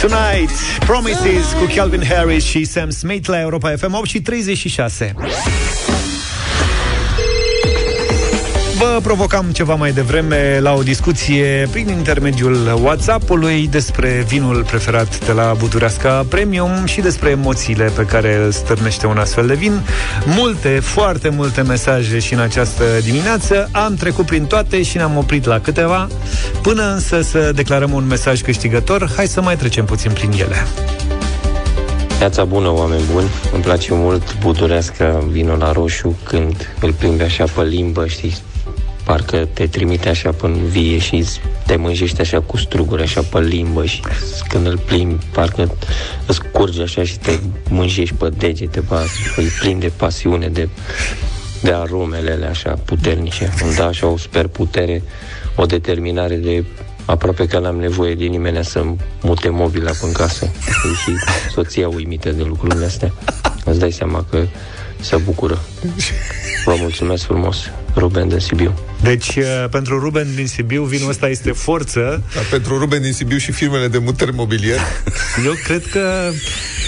Tonight, 0.01 0.51
Promises 0.87 1.53
cu 1.59 1.69
Calvin 1.77 2.03
Harris 2.09 2.45
și 2.45 2.65
Sam 2.65 2.91
Smith 2.91 3.29
la 3.29 3.41
Europa 3.41 3.71
FM 3.77 3.95
8 3.95 4.07
și 4.09 4.21
36. 4.21 5.15
Vă 8.95 9.01
provocam 9.01 9.51
ceva 9.53 9.75
mai 9.75 9.93
devreme 9.93 10.59
la 10.61 10.73
o 10.73 10.83
discuție 10.83 11.69
prin 11.71 11.89
intermediul 11.89 12.81
WhatsApp-ului 12.83 13.69
despre 13.69 14.25
vinul 14.27 14.65
preferat 14.65 15.27
de 15.27 15.33
la 15.33 15.55
Budureasca 15.59 16.27
Premium 16.29 16.85
și 16.85 17.01
despre 17.01 17.31
emoțiile 17.31 17.85
pe 17.97 18.03
care 18.03 18.35
îl 18.45 18.51
stârnește 18.51 19.07
un 19.07 19.19
astfel 19.19 19.47
de 19.47 19.55
vin. 19.55 19.81
Multe, 20.27 20.69
foarte 20.69 21.29
multe 21.29 21.63
mesaje 21.63 22.19
și 22.19 22.33
în 22.35 22.41
această 22.41 22.85
dimineață. 23.03 23.69
Am 23.73 23.95
trecut 23.95 24.27
prin 24.27 24.45
toate 24.45 24.83
și 24.83 24.97
ne-am 24.97 25.17
oprit 25.17 25.45
la 25.45 25.61
câteva. 25.61 26.09
Până 26.63 26.93
însă 26.93 27.21
să 27.21 27.53
declarăm 27.55 27.93
un 27.93 28.07
mesaj 28.07 28.41
câștigător, 28.41 29.11
hai 29.17 29.27
să 29.27 29.43
mai 29.43 29.57
trecem 29.57 29.85
puțin 29.85 30.11
prin 30.11 30.31
ele. 30.31 30.67
Viața 32.19 32.45
bună, 32.45 32.73
oameni 32.73 33.03
buni. 33.13 33.29
Îmi 33.53 33.63
place 33.63 33.95
mult 33.95 34.39
budurească 34.39 35.25
vinul 35.31 35.59
la 35.59 35.73
roșu 35.73 36.19
când 36.23 36.75
îl 36.81 36.93
plimbi 36.93 37.23
așa 37.23 37.45
pe 37.55 37.63
limbă, 37.63 38.07
știi? 38.07 38.35
Parcă 39.05 39.49
te 39.53 39.67
trimite 39.67 40.09
așa 40.09 40.31
până 40.31 40.57
vie 40.57 40.99
și 40.99 41.25
te 41.67 41.77
mânjești 41.77 42.21
așa 42.21 42.41
cu 42.41 42.57
struguri 42.57 43.03
așa 43.03 43.21
pe 43.21 43.41
limbă 43.41 43.85
și 43.85 44.03
când 44.49 44.67
îl 44.67 44.79
plimbi, 44.79 45.25
parcă 45.33 45.77
îți 46.27 46.41
curge 46.53 46.83
așa 46.83 47.05
și 47.05 47.19
te 47.19 47.39
mânjești 47.69 48.15
pe 48.15 48.29
degete, 48.29 48.81
pe 48.81 48.95
îi 49.37 49.49
plin 49.61 49.79
de 49.79 49.93
pasiune, 49.97 50.49
de, 50.49 50.69
de 51.63 51.73
aromele 51.73 52.31
alea 52.31 52.49
așa 52.49 52.79
puternice. 52.85 53.53
Îmi 53.65 53.75
dă 53.75 53.83
așa 53.83 54.07
o 54.07 54.17
sper 54.17 54.47
putere, 54.47 55.03
o 55.57 55.67
determinare 55.67 56.37
de 56.37 56.65
aproape 57.05 57.47
că 57.47 57.59
n-am 57.59 57.77
nevoie 57.77 58.15
de 58.15 58.25
nimeni 58.25 58.65
să 58.65 58.85
mute 59.23 59.49
mobila 59.49 59.91
în 60.03 60.13
casă. 60.13 60.51
Și 61.03 61.13
soția 61.55 61.89
uimită 61.89 62.31
de 62.31 62.43
lucrurile 62.43 62.85
astea. 62.85 63.13
Îți 63.65 63.79
dai 63.79 63.93
seama 63.93 64.25
că 64.31 64.47
se 65.01 65.17
bucură. 65.17 65.59
Vă 66.65 66.75
mulțumesc 66.79 67.25
frumos, 67.25 67.71
Ruben 67.97 68.29
din 68.29 68.39
Sibiu. 68.39 68.75
Deci, 69.03 69.37
uh, 69.37 69.45
pentru 69.71 69.99
Ruben 69.99 70.27
din 70.35 70.47
Sibiu, 70.47 70.83
vinul 70.83 71.09
ăsta 71.11 71.29
este 71.29 71.53
forță. 71.53 72.23
Dar 72.35 72.45
pentru 72.51 72.79
Ruben 72.79 73.03
din 73.03 73.13
Sibiu 73.13 73.37
și 73.39 73.53
firmele 73.53 73.89
de 73.89 73.99
mutări 73.99 74.35
mobilier. 74.35 74.79
Eu 75.47 75.53
cred 75.65 75.87
că 75.87 76.31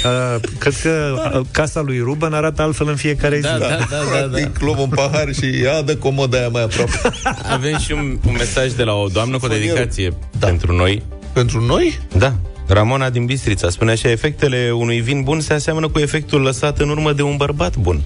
uh, 0.04 0.40
cred 0.58 0.74
că 0.82 1.14
uh, 1.34 1.40
casa 1.50 1.80
lui 1.80 1.98
Ruben 1.98 2.32
arată 2.32 2.62
altfel 2.62 2.88
în 2.88 2.96
fiecare 2.96 3.38
Da, 3.40 3.52
zi. 3.52 3.58
da, 3.58 3.68
da, 3.68 3.86
da, 4.20 4.26
da. 4.26 4.48
Club 4.58 4.78
un 4.78 4.88
pahar 4.88 5.32
și 5.34 5.60
ia 5.60 5.82
de 5.82 5.98
comoda 5.98 6.38
aia 6.38 6.48
mai 6.48 6.62
aproape. 6.62 7.00
Avem 7.56 7.78
și 7.78 7.92
un, 7.92 8.18
un 8.26 8.34
mesaj 8.38 8.72
de 8.72 8.82
la 8.82 8.92
o 8.92 9.06
doamnă 9.06 9.38
cu 9.38 9.44
o 9.44 9.48
dedicație 9.48 10.12
Da. 10.38 10.46
pentru 10.46 10.72
noi. 10.72 11.02
Pentru 11.32 11.60
noi? 11.60 11.98
Da. 12.16 12.34
Ramona 12.68 13.10
din 13.10 13.24
Bistrița 13.24 13.70
spune 13.70 13.90
așa, 13.90 14.10
efectele 14.10 14.70
unui 14.74 15.00
vin 15.00 15.22
bun 15.22 15.40
se 15.40 15.52
aseamănă 15.52 15.88
cu 15.88 15.98
efectul 15.98 16.40
lăsat 16.40 16.78
în 16.80 16.88
urmă 16.88 17.12
de 17.12 17.22
un 17.22 17.36
bărbat 17.36 17.76
bun. 17.76 18.00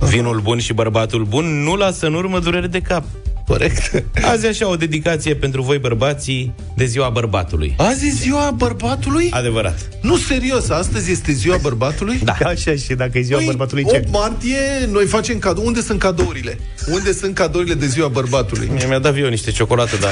Vinul 0.00 0.40
bun 0.40 0.58
și 0.58 0.72
bărbatul 0.72 1.24
bun 1.24 1.62
nu 1.62 1.74
lasă 1.76 2.06
în 2.06 2.14
urmă 2.14 2.38
durere 2.38 2.66
de 2.66 2.80
cap. 2.80 3.04
Corect. 3.46 4.04
Azi 4.22 4.46
așa 4.46 4.68
o 4.68 4.76
dedicație 4.76 5.34
pentru 5.34 5.62
voi 5.62 5.78
bărbații 5.78 6.54
de 6.76 6.84
ziua 6.84 7.08
bărbatului. 7.08 7.74
Azi 7.76 8.06
e 8.06 8.10
ziua 8.10 8.50
bărbatului? 8.56 9.28
Adevărat. 9.30 9.88
Nu, 10.00 10.16
serios, 10.16 10.68
astăzi 10.68 11.10
este 11.10 11.32
ziua 11.32 11.56
bărbatului? 11.56 12.20
Da. 12.24 12.36
Așa 12.44 12.74
și 12.74 12.94
dacă 12.94 13.18
e 13.18 13.20
ziua 13.20 13.38
Păi, 13.38 13.46
bărbatului 13.46 13.82
8 13.86 13.94
ce? 13.94 14.06
martie, 14.10 14.88
noi 14.90 15.04
facem 15.06 15.38
cadou. 15.38 15.66
Unde 15.66 15.80
sunt 15.80 15.98
cadourile? 15.98 16.58
Unde 16.86 17.12
sunt 17.12 17.34
cadourile 17.34 17.74
de 17.74 17.86
ziua 17.86 18.08
bărbatului? 18.08 18.68
Mie 18.72 18.86
mi-a 18.86 18.98
dat 18.98 19.12
viu 19.12 19.28
niște 19.28 19.50
ciocolată, 19.50 19.96
dar... 20.00 20.10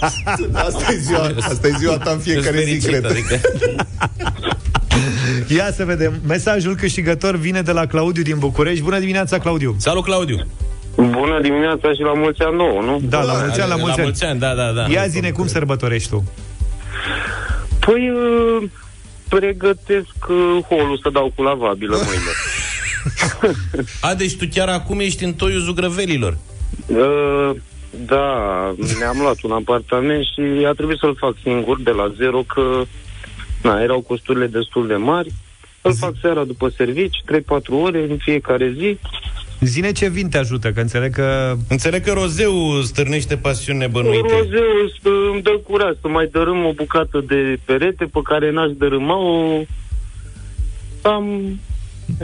Asta 0.66 0.92
e 0.92 0.96
ziua, 0.96 1.30
asta 1.38 1.66
e 1.66 1.72
ziua 1.78 1.98
ta 1.98 2.10
în 2.10 2.18
fiecare 2.18 2.58
zi, 2.58 2.64
fericit, 2.64 2.88
cred. 2.88 3.04
adică... 3.04 3.40
Ia 5.48 5.72
să 5.72 5.84
vedem. 5.84 6.20
Mesajul 6.26 6.74
câștigător 6.74 7.36
vine 7.36 7.62
de 7.62 7.72
la 7.72 7.86
Claudiu 7.86 8.22
din 8.22 8.38
București. 8.38 8.82
Bună 8.82 8.98
dimineața, 8.98 9.38
Claudiu! 9.38 9.74
Salut, 9.78 10.04
Claudiu! 10.04 10.46
Bună 10.96 11.40
dimineața 11.42 11.92
și 11.92 12.00
la 12.00 12.12
mulți 12.14 12.42
ani 12.42 12.56
nouă, 12.56 12.82
nu? 12.82 13.00
Da, 13.02 13.22
la 13.22 13.32
mulți 13.32 13.60
ani, 13.60 13.70
la 13.70 13.76
mulți 13.76 13.86
la 13.86 13.92
ani. 13.92 14.02
mulți 14.02 14.24
ani, 14.24 14.40
da, 14.40 14.54
da, 14.54 14.70
da. 14.70 14.86
Ia 14.90 15.06
zine 15.06 15.30
cum 15.30 15.46
sărbătorești 15.46 16.08
tu. 16.08 16.32
Păi, 17.80 18.10
uh, 18.10 18.68
pregătesc 19.28 20.14
uh, 20.28 20.58
holul 20.68 20.98
să 21.02 21.10
dau 21.12 21.32
cu 21.34 21.42
lavabilă 21.42 21.96
mâine. 21.96 22.32
A, 24.00 24.14
deci 24.14 24.36
tu 24.36 24.44
chiar 24.50 24.68
acum 24.68 25.00
ești 25.00 25.24
în 25.24 25.32
toiul 25.32 25.60
zugrăvelilor. 25.60 26.36
Uh, 26.86 27.50
da, 28.06 28.26
mi-am 28.98 29.18
luat 29.20 29.42
un 29.42 29.50
apartament 29.50 30.24
și 30.24 30.64
a 30.66 30.72
trebuit 30.72 30.98
să-l 30.98 31.16
fac 31.18 31.34
singur 31.42 31.82
de 31.82 31.90
la 31.90 32.12
zero, 32.16 32.42
că 32.54 32.84
na, 33.62 33.82
erau 33.82 34.00
costurile 34.00 34.46
destul 34.46 34.86
de 34.86 34.94
mari. 34.94 35.32
Îl 35.82 35.94
fac 35.94 36.12
seara 36.20 36.44
după 36.44 36.68
servici, 36.68 37.22
3-4 37.32 37.40
ore 37.82 38.06
în 38.10 38.16
fiecare 38.16 38.74
zi. 38.78 38.98
Zine 39.60 39.92
ce 39.92 40.08
vin 40.08 40.28
te 40.28 40.38
ajută, 40.38 40.72
că 40.72 40.80
înțeleg 40.80 41.14
că... 41.14 41.56
Înțeleg 41.68 42.04
că 42.04 42.12
rozeu 42.12 42.80
stârnește 42.80 43.36
pasiuni 43.36 43.78
nebănuite. 43.78 44.28
Rozeul 44.30 44.92
stă- 44.98 45.32
îmi 45.32 45.42
dă 45.42 45.60
curaj 45.66 45.94
să 46.00 46.08
mai 46.08 46.28
dărâm 46.32 46.64
o 46.64 46.72
bucată 46.72 47.24
de 47.26 47.58
perete 47.64 48.04
pe 48.04 48.20
care 48.24 48.50
n-aș 48.50 48.70
dărâma-o. 48.76 49.62
Am, 51.02 51.58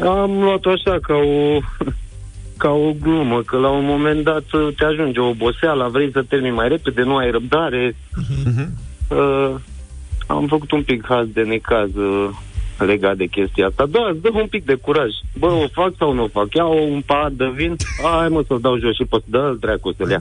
am 0.03 0.43
luat-o 0.43 0.71
așa 0.71 0.99
ca 1.03 1.15
o, 1.15 1.59
ca 2.63 2.71
o 2.71 2.93
glumă, 3.01 3.43
că 3.43 3.57
la 3.57 3.69
un 3.69 3.85
moment 3.85 4.25
dat 4.25 4.53
uh, 4.53 4.69
te 4.77 4.85
ajunge 4.85 5.21
o 5.21 5.29
oboseală, 5.29 5.89
vrei 5.93 6.11
să 6.13 6.23
termini 6.23 6.55
mai 6.55 6.69
repede, 6.69 7.03
nu 7.03 7.17
ai 7.17 7.31
răbdare. 7.31 7.97
Uh, 9.09 9.55
am 10.27 10.47
făcut 10.47 10.71
un 10.71 10.83
pic 10.83 11.05
haz 11.09 11.27
de 11.33 11.41
necaz 11.43 11.95
uh, 11.95 12.29
legat 12.79 13.17
de 13.17 13.27
chestia 13.27 13.67
asta. 13.67 13.87
Da, 13.91 13.99
îți 14.13 14.21
dă 14.23 14.29
un 14.33 14.47
pic 14.47 14.65
de 14.65 14.75
curaj. 14.75 15.11
Bă, 15.39 15.47
o 15.47 15.67
fac 15.73 15.93
sau 15.99 16.13
nu 16.13 16.23
o 16.23 16.29
fac? 16.33 16.47
Iau 16.55 16.93
un 16.93 17.01
pahar 17.07 17.31
de 17.33 17.53
vin, 17.55 17.77
hai 18.03 18.29
mă 18.29 18.45
să-l 18.47 18.61
dau 18.61 18.79
jos 18.79 18.95
și 18.95 19.05
pe 19.05 19.17
dă-l 19.25 19.57
dracu 19.61 19.93
să-l 19.97 20.11
ia. 20.11 20.19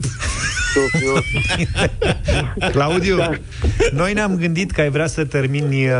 Să 0.72 0.80
fiu- 0.98 1.22
Claudiu, 2.70 3.16
Da. 3.16 3.30
noi 3.92 4.12
ne-am 4.12 4.36
gândit 4.36 4.70
că 4.70 4.80
ai 4.80 4.90
vrea 4.90 5.06
să 5.06 5.24
termini 5.24 5.86
uh, 5.86 5.92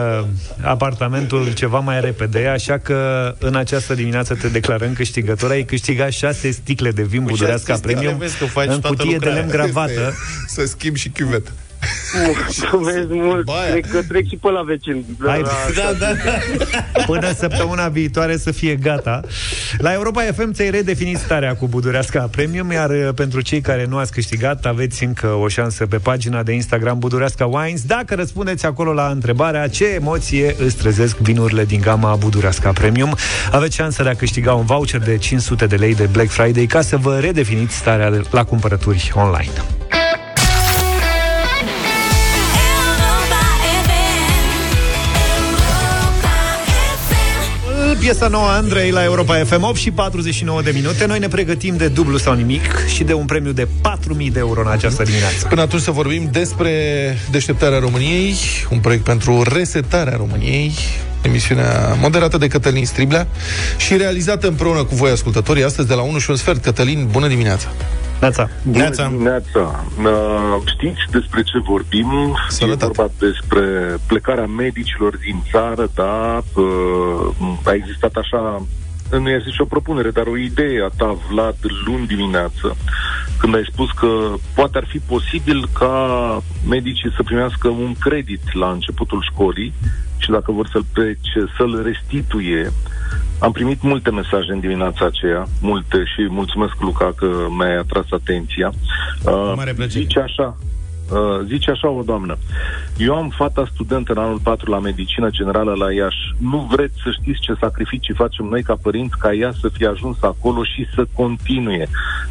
apartamentul 0.63 1.53
ceva 1.53 1.79
mai 1.79 2.01
repede, 2.01 2.47
așa 2.47 2.79
că 2.79 3.35
în 3.39 3.55
această 3.57 3.95
dimineață 3.95 4.35
te 4.35 4.49
declarăm 4.49 4.93
câștigător. 4.93 5.51
Ai 5.51 5.63
câștigat 5.65 6.11
șase 6.11 6.51
sticle 6.51 6.91
de 6.91 7.03
vin 7.03 7.23
budurească 7.25 7.71
șase 7.71 7.79
sticle, 7.79 7.95
premium 7.95 8.19
vezi 8.19 8.39
că 8.39 8.45
faci 8.45 8.67
în 8.69 8.81
toată 8.81 8.97
cutie 8.97 9.07
de 9.19 9.27
lucrarea. 9.27 9.39
lemn 9.41 9.51
gravată. 9.51 10.13
Să 10.55 10.65
schimb 10.65 10.97
și 10.97 11.09
chiuvetă. 11.09 11.51
Mulțumesc 12.25 13.07
mult. 13.09 13.45
Baia. 13.45 13.71
Cred 13.71 13.87
că 13.91 14.03
trec 14.09 14.29
și 14.29 14.37
pe 14.37 14.51
la 14.51 14.63
vecin. 14.63 15.05
Hai, 15.27 15.41
La- 15.41 15.49
Da, 15.77 15.93
da, 15.99 16.13
da. 16.25 17.03
Până 17.07 17.33
săptămâna 17.39 17.89
viitoare 17.89 18.37
să 18.37 18.51
fie 18.51 18.75
gata. 18.75 19.21
La 19.79 19.93
Europa 19.93 20.23
FM 20.23 20.53
ți-ai 20.53 20.71
redefinit 20.71 21.19
starea 21.19 21.55
cu 21.55 21.67
Budureasca 21.69 22.29
Premium, 22.31 22.71
iar 22.71 22.91
uh, 22.91 23.09
pentru 23.15 23.41
cei 23.41 23.61
care 23.61 23.87
nu 23.89 23.97
ați 23.97 24.13
câștigat, 24.13 24.65
aveți 24.67 25.05
încă 25.05 25.27
o 25.27 25.49
șansă 25.49 25.87
pe 25.87 25.97
pagina 25.97 26.43
de 26.43 26.53
Instagram 26.53 26.99
Budureasca 26.99 27.47
Wines. 27.47 27.83
Dacă 27.83 28.15
răspundeți 28.15 28.67
acolo 28.67 28.93
la 28.93 29.07
întrebarea 29.09 29.69
ce 29.69 29.85
emoție 29.87 30.55
îți 30.59 30.77
trezesc 30.77 31.17
vinurile 31.17 31.65
din 31.65 31.81
gama 31.81 32.15
Budureasca 32.15 32.73
Premium, 32.73 33.17
aveți 33.51 33.77
șansa 33.77 34.03
de 34.03 34.09
a 34.09 34.15
câștiga 34.15 34.53
un 34.55 34.65
voucher 34.65 35.01
de 35.01 35.17
500 35.19 35.67
de 35.67 35.77
lei 35.77 35.95
de 35.95 36.09
Black 36.13 36.29
Friday 36.31 36.67
ca 36.67 36.81
să 36.81 36.97
vă 36.97 37.19
redefiniți 37.19 37.75
starea 37.77 38.11
de- 38.11 38.23
la 38.31 38.45
cumpărături 38.45 39.11
online. 39.15 39.53
Piesa 48.05 48.29
nouă 48.29 48.47
a 48.47 48.55
Andrei 48.55 48.91
la 48.91 49.05
Europa 49.05 49.45
FM 49.45 49.63
8 49.63 49.77
și 49.77 49.91
49 49.91 50.63
de 50.63 50.71
minute. 50.75 51.07
Noi 51.07 51.19
ne 51.19 51.29
pregătim 51.29 51.77
de 51.77 51.89
dublu 51.89 52.17
sau 52.17 52.35
nimic 52.35 52.87
și 52.87 53.05
de 53.05 53.13
un 53.13 53.25
premiu 53.25 53.53
de 53.53 53.69
4.000 54.23 54.33
de 54.33 54.39
euro 54.39 54.61
în 54.61 54.67
această 54.67 55.03
dimineață. 55.03 55.47
Până 55.49 55.61
atunci 55.61 55.83
să 55.83 55.91
vorbim 55.91 56.29
despre 56.33 56.71
deșteptarea 57.31 57.79
României, 57.79 58.35
un 58.71 58.79
proiect 58.79 59.05
pentru 59.05 59.43
resetarea 59.43 60.17
României, 60.17 60.73
emisiunea 61.23 61.97
moderată 62.01 62.39
de 62.39 62.49
Cătălin 62.49 62.87
Striblea 62.87 63.27
și 63.77 63.97
realizată 63.97 64.47
împreună 64.47 64.85
cu 64.85 64.95
voi, 64.95 65.11
ascultătorii, 65.11 65.65
astăzi 65.65 65.89
de 65.89 65.95
la 65.95 66.03
1 66.03 66.19
și 66.19 66.31
un 66.31 66.37
sfert. 66.37 66.63
Cătălin, 66.63 67.09
bună 67.11 67.29
dimineața! 67.29 67.73
Neața. 68.25 68.49
Bună 68.63 68.79
Neața. 68.79 69.09
dimineața! 69.09 69.85
Uh, 69.99 70.57
știți 70.65 71.01
despre 71.11 71.43
ce 71.43 71.59
vorbim? 71.59 72.37
Sănătate. 72.49 72.85
E 72.85 72.95
vorba 72.95 73.13
despre 73.19 73.65
plecarea 74.07 74.47
medicilor 74.47 75.17
din 75.17 75.43
țară, 75.51 75.91
da? 75.95 76.43
Uh, 76.55 77.59
a 77.65 77.73
existat 77.73 78.15
așa, 78.15 78.67
nu 79.11 79.29
este 79.29 79.51
și 79.51 79.61
o 79.61 79.65
propunere, 79.65 80.11
dar 80.11 80.27
o 80.27 80.37
idee 80.37 80.83
a 80.83 80.91
ta, 80.97 81.17
Vlad, 81.31 81.57
luni 81.87 82.07
dimineață, 82.07 82.77
când 83.39 83.55
ai 83.55 83.69
spus 83.73 83.91
că 83.91 84.35
poate 84.55 84.79
ar 84.79 84.87
fi 84.89 84.99
posibil 84.99 85.69
ca 85.79 85.97
medicii 86.69 87.13
să 87.17 87.23
primească 87.23 87.69
un 87.69 87.95
credit 88.01 88.53
la 88.53 88.71
începutul 88.71 89.27
școlii 89.33 89.73
și 90.19 90.31
dacă 90.31 90.53
vor 90.53 90.69
să-l 90.73 90.85
plece, 90.93 91.41
să-l 91.57 91.83
restituie. 91.83 92.73
Am 93.39 93.53
primit 93.53 93.83
multe 93.83 94.11
mesaje 94.11 94.53
în 94.53 94.61
dimineața 94.61 95.05
aceea, 95.05 95.47
multe 95.61 96.05
și 96.15 96.27
mulțumesc, 96.29 96.81
Luca, 96.81 97.13
că 97.17 97.27
mi-ai 97.57 97.77
atras 97.77 98.05
atenția. 98.11 98.73
Uh, 99.25 99.53
Mare 99.57 99.73
plăcere. 99.73 100.03
Zice 100.03 100.21
așa, 100.21 100.57
Uh, 101.13 101.47
zice 101.47 101.71
așa 101.71 101.89
o 101.89 102.03
doamnă. 102.03 102.37
Eu 102.97 103.15
am 103.15 103.29
fata 103.29 103.69
studentă 103.73 104.13
în 104.13 104.19
anul 104.19 104.39
4 104.39 104.71
la 104.71 104.79
medicină 104.79 105.31
generală 105.31 105.75
la 105.75 105.93
Iași. 105.93 106.35
Nu 106.39 106.69
vreți 106.71 106.95
să 107.03 107.11
știți 107.21 107.41
ce 107.41 107.55
sacrificii 107.61 108.15
facem 108.15 108.47
noi 108.47 108.63
ca 108.63 108.77
părinți 108.83 109.19
ca 109.19 109.33
ea 109.33 109.53
să 109.61 109.69
fie 109.73 109.87
ajuns 109.87 110.17
acolo 110.21 110.65
și 110.65 110.87
să 110.95 111.07
continue. 111.13 111.89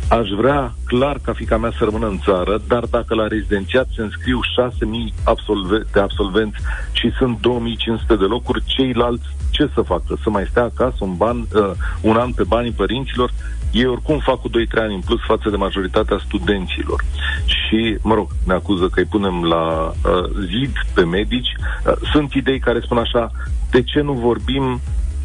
Aș 0.10 0.30
vrea 0.30 0.74
clar 0.86 1.20
ca 1.22 1.34
fica 1.34 1.58
mea 1.58 1.72
să 1.78 1.84
rămână 1.84 2.08
în 2.08 2.20
țară, 2.24 2.62
dar 2.68 2.86
dacă 2.86 3.16
la 3.16 3.28
rezidențiat 3.28 3.88
se 3.96 4.02
înscriu 4.02 4.40
6.000 4.42 5.14
absolve- 5.24 5.86
de 5.92 6.00
absolvenți 6.00 6.58
și 6.92 7.12
sunt 7.18 7.38
2.500 7.38 8.08
de 8.08 8.26
locuri, 8.26 8.64
ceilalți 8.66 9.26
ce 9.54 9.70
să 9.74 9.82
facă? 9.82 10.18
Să 10.24 10.30
mai 10.30 10.48
stea 10.50 10.64
acasă 10.64 10.98
un, 11.00 11.16
ban, 11.16 11.38
uh, 11.38 11.72
un 12.02 12.16
an 12.16 12.32
pe 12.32 12.44
banii 12.44 12.72
părinților? 12.72 13.32
Ei 13.72 13.86
oricum 13.86 14.20
fac 14.20 14.42
cu 14.42 14.50
2-3 14.50 14.52
ani 14.76 14.94
în 14.94 15.00
plus 15.00 15.20
față 15.20 15.50
de 15.50 15.56
majoritatea 15.56 16.22
studenților. 16.26 17.04
Și, 17.46 17.98
mă 18.02 18.14
rog, 18.14 18.30
ne 18.46 18.54
acuză 18.54 18.88
că 18.88 19.00
îi 19.00 19.06
punem 19.06 19.44
la 19.44 19.64
uh, 19.88 20.30
zid 20.50 20.72
pe 20.94 21.04
medici. 21.04 21.52
Uh, 21.86 21.94
sunt 22.12 22.34
idei 22.34 22.60
care 22.60 22.80
spun 22.80 22.98
așa, 22.98 23.32
de 23.72 23.84
ce 23.84 24.02
nu 24.02 24.14
vorbim 24.14 24.82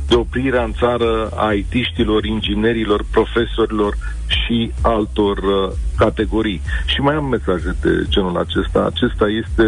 de 0.08 0.14
oprirea 0.14 0.62
în 0.62 0.72
țară 0.72 1.28
a 1.36 1.52
IT-știlor, 1.52 2.24
inginerilor, 2.24 3.04
profesorilor 3.10 3.96
și 4.26 4.72
altor 4.82 5.38
uh, 5.38 5.72
categorii. 5.96 6.60
Și 6.86 7.00
mai 7.00 7.14
am 7.14 7.24
mesaje 7.24 7.76
de 7.80 7.90
genul 8.08 8.36
acesta. 8.36 8.90
Acesta 8.94 9.26
este 9.28 9.66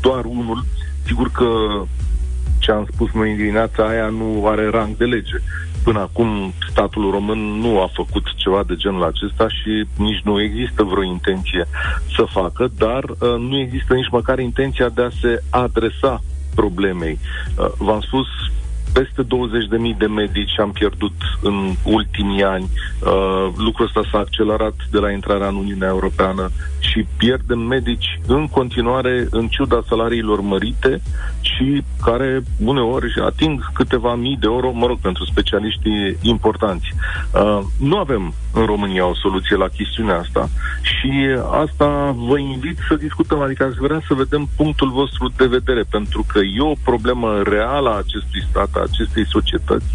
doar 0.00 0.24
unul. 0.24 0.64
Sigur 1.06 1.30
că 1.30 1.48
ce 2.70 2.76
am 2.76 2.86
spus 2.92 3.10
noi 3.12 3.30
în 3.30 3.36
dimineața 3.36 3.88
aia 3.88 4.08
nu 4.08 4.46
are 4.46 4.68
rang 4.70 4.96
de 4.96 5.04
lege. 5.04 5.36
Până 5.84 5.98
acum 5.98 6.52
statul 6.70 7.10
român 7.10 7.38
nu 7.38 7.80
a 7.80 7.90
făcut 7.92 8.24
ceva 8.36 8.62
de 8.66 8.74
genul 8.76 9.04
acesta 9.04 9.48
și 9.48 9.86
nici 9.96 10.20
nu 10.24 10.40
există 10.40 10.82
vreo 10.82 11.02
intenție 11.02 11.64
să 12.16 12.24
facă, 12.32 12.70
dar 12.78 13.04
uh, 13.04 13.18
nu 13.38 13.58
există 13.58 13.94
nici 13.94 14.10
măcar 14.10 14.38
intenția 14.38 14.88
de 14.88 15.02
a 15.02 15.10
se 15.20 15.42
adresa 15.50 16.22
problemei. 16.54 17.18
Uh, 17.56 17.66
v-am 17.78 18.00
spus, 18.00 18.26
peste 18.92 19.22
20.000 19.22 19.98
de 19.98 20.06
medici 20.06 20.58
am 20.60 20.70
pierdut 20.72 21.14
în 21.42 21.74
ultimii 21.84 22.42
ani. 22.42 22.64
Uh, 22.64 23.48
lucrul 23.56 23.86
ăsta 23.86 24.08
s-a 24.10 24.18
accelerat 24.18 24.74
de 24.90 24.98
la 24.98 25.10
intrarea 25.10 25.48
în 25.48 25.56
Uniunea 25.56 25.88
Europeană 25.88 26.50
și 26.80 27.06
pierdem 27.16 27.58
medici 27.58 28.20
în 28.26 28.48
continuare 28.48 29.26
în 29.30 29.48
ciuda 29.48 29.82
salariilor 29.88 30.40
mărite 30.40 31.00
și 31.40 31.82
care 32.02 32.42
uneori 32.64 33.20
ating 33.24 33.72
câteva 33.72 34.14
mii 34.14 34.36
de 34.40 34.46
euro, 34.46 34.70
mă 34.72 34.86
rog, 34.86 34.98
pentru 34.98 35.24
specialiștii 35.24 36.16
importanți. 36.22 36.94
Uh, 37.34 37.58
nu 37.78 37.96
avem 37.96 38.34
în 38.52 38.64
România 38.64 39.06
o 39.06 39.14
soluție 39.14 39.56
la 39.56 39.68
chestiunea 39.68 40.18
asta 40.18 40.48
și 40.82 41.12
asta 41.64 42.14
vă 42.16 42.38
invit 42.38 42.78
să 42.88 42.94
discutăm, 42.94 43.40
adică 43.40 43.64
aș 43.64 43.74
vrea 43.74 44.00
să 44.06 44.14
vedem 44.14 44.48
punctul 44.56 44.90
vostru 44.90 45.32
de 45.36 45.46
vedere, 45.46 45.82
pentru 45.90 46.24
că 46.32 46.38
e 46.38 46.60
o 46.60 46.72
problemă 46.84 47.42
reală 47.42 47.88
a 47.90 47.96
acestui 47.96 48.42
stat, 48.50 48.68
a 48.74 48.86
acestei 48.90 49.26
societăți. 49.26 49.86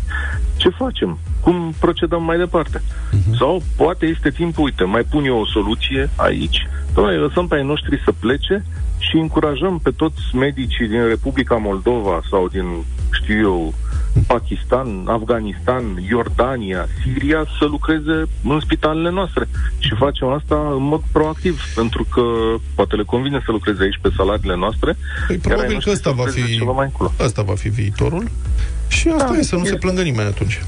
Ce 0.65 0.71
facem? 0.77 1.19
Cum 1.41 1.73
procedăm 1.79 2.23
mai 2.23 2.37
departe? 2.37 2.81
Uh-huh. 2.81 3.37
Sau 3.37 3.63
poate 3.75 4.05
este 4.05 4.29
timpul, 4.29 4.63
uite, 4.63 4.83
mai 4.83 5.03
pun 5.03 5.25
eu 5.25 5.39
o 5.39 5.45
soluție 5.45 6.09
aici, 6.15 6.67
Doamne, 6.95 7.15
lăsăm 7.15 7.47
pe 7.47 7.55
ai 7.55 7.65
noștri 7.65 8.01
să 8.03 8.11
plece 8.11 8.65
și 8.97 9.15
încurajăm 9.17 9.79
pe 9.79 9.91
toți 9.91 10.21
medicii 10.33 10.87
din 10.87 11.07
Republica 11.07 11.55
Moldova 11.55 12.21
sau 12.29 12.47
din, 12.47 12.65
știu 13.11 13.37
eu, 13.39 13.73
Pakistan, 14.27 15.05
Afganistan, 15.07 15.83
Iordania, 16.09 16.87
Siria 17.03 17.45
să 17.59 17.65
lucreze 17.65 18.23
în 18.43 18.59
spitalele 18.59 19.09
noastre. 19.09 19.47
Și 19.77 19.95
facem 19.95 20.27
asta 20.27 20.55
în 20.75 20.83
mod 20.83 21.01
proactiv, 21.11 21.61
pentru 21.75 22.03
că 22.13 22.21
poate 22.75 22.95
le 22.95 23.03
convine 23.03 23.41
să 23.45 23.51
lucreze 23.51 23.83
aici 23.83 23.99
pe 24.01 24.09
salariile 24.15 24.55
noastre. 24.55 24.97
Păi, 25.27 25.37
probabil 25.37 25.81
că 25.83 25.89
ăsta 25.89 26.11
va, 26.11 26.25
fi, 26.25 26.63
mai 26.75 26.91
ăsta 27.19 27.41
va 27.41 27.53
fi 27.53 27.69
viitorul 27.69 28.23
și 28.87 29.07
asta 29.07 29.31
da, 29.31 29.37
e 29.37 29.41
să 29.41 29.55
nu 29.55 29.63
e. 29.63 29.67
se 29.67 29.75
plângă 29.75 30.01
nimeni 30.01 30.27
atunci. 30.27 30.61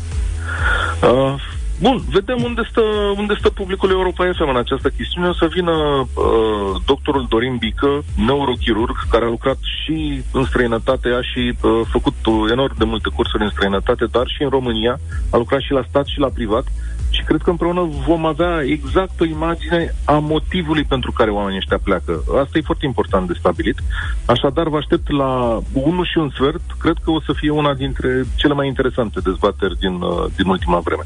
Uh, 1.03 1.36
Bun, 1.80 2.01
vedem 2.11 2.43
unde 2.43 2.61
stă, 2.70 2.82
unde 3.18 3.36
stă 3.39 3.49
publicul 3.49 3.89
Europa 3.89 4.32
FM 4.36 4.49
în 4.49 4.57
această 4.57 4.89
chestiune. 4.89 5.28
O 5.28 5.34
să 5.34 5.47
vină 5.53 5.72
uh, 5.72 6.82
doctorul 6.86 7.26
Dorin 7.30 7.55
Bică, 7.57 8.03
neurochirurg, 8.26 8.97
care 9.09 9.26
a 9.26 9.30
lucrat 9.30 9.57
și 9.61 10.24
în 10.32 10.45
străinătate, 10.45 11.07
a 11.07 11.22
și 11.22 11.53
uh, 11.61 11.82
făcut 11.91 12.15
enorm 12.51 12.78
de 12.78 12.84
multe 12.84 13.09
cursuri 13.15 13.43
în 13.43 13.49
străinătate, 13.49 14.05
dar 14.11 14.28
și 14.28 14.43
în 14.43 14.49
România, 14.49 14.99
a 15.30 15.38
lucrat 15.38 15.61
și 15.61 15.72
la 15.72 15.86
stat 15.89 16.05
și 16.05 16.20
la 16.20 16.28
privat 16.28 16.65
și 17.09 17.21
cred 17.23 17.41
că 17.41 17.49
împreună 17.49 17.89
vom 18.07 18.25
avea 18.25 18.61
exact 18.65 19.19
o 19.19 19.25
imagine 19.25 19.95
a 20.05 20.17
motivului 20.17 20.83
pentru 20.83 21.11
care 21.11 21.29
oamenii 21.31 21.57
ăștia 21.57 21.79
pleacă. 21.83 22.23
Asta 22.43 22.57
e 22.57 22.69
foarte 22.69 22.85
important 22.85 23.27
de 23.27 23.33
stabilit. 23.39 23.77
Așadar, 24.25 24.67
vă 24.67 24.77
aștept 24.77 25.11
la 25.11 25.61
1 25.73 26.03
și 26.03 26.17
un 26.17 26.29
sfert. 26.35 26.61
Cred 26.79 26.97
că 27.03 27.11
o 27.11 27.21
să 27.21 27.31
fie 27.35 27.49
una 27.49 27.73
dintre 27.73 28.25
cele 28.35 28.53
mai 28.53 28.67
interesante 28.67 29.19
dezbateri 29.19 29.79
din, 29.79 29.93
uh, 30.01 30.25
din 30.35 30.47
ultima 30.47 30.79
vreme. 30.79 31.01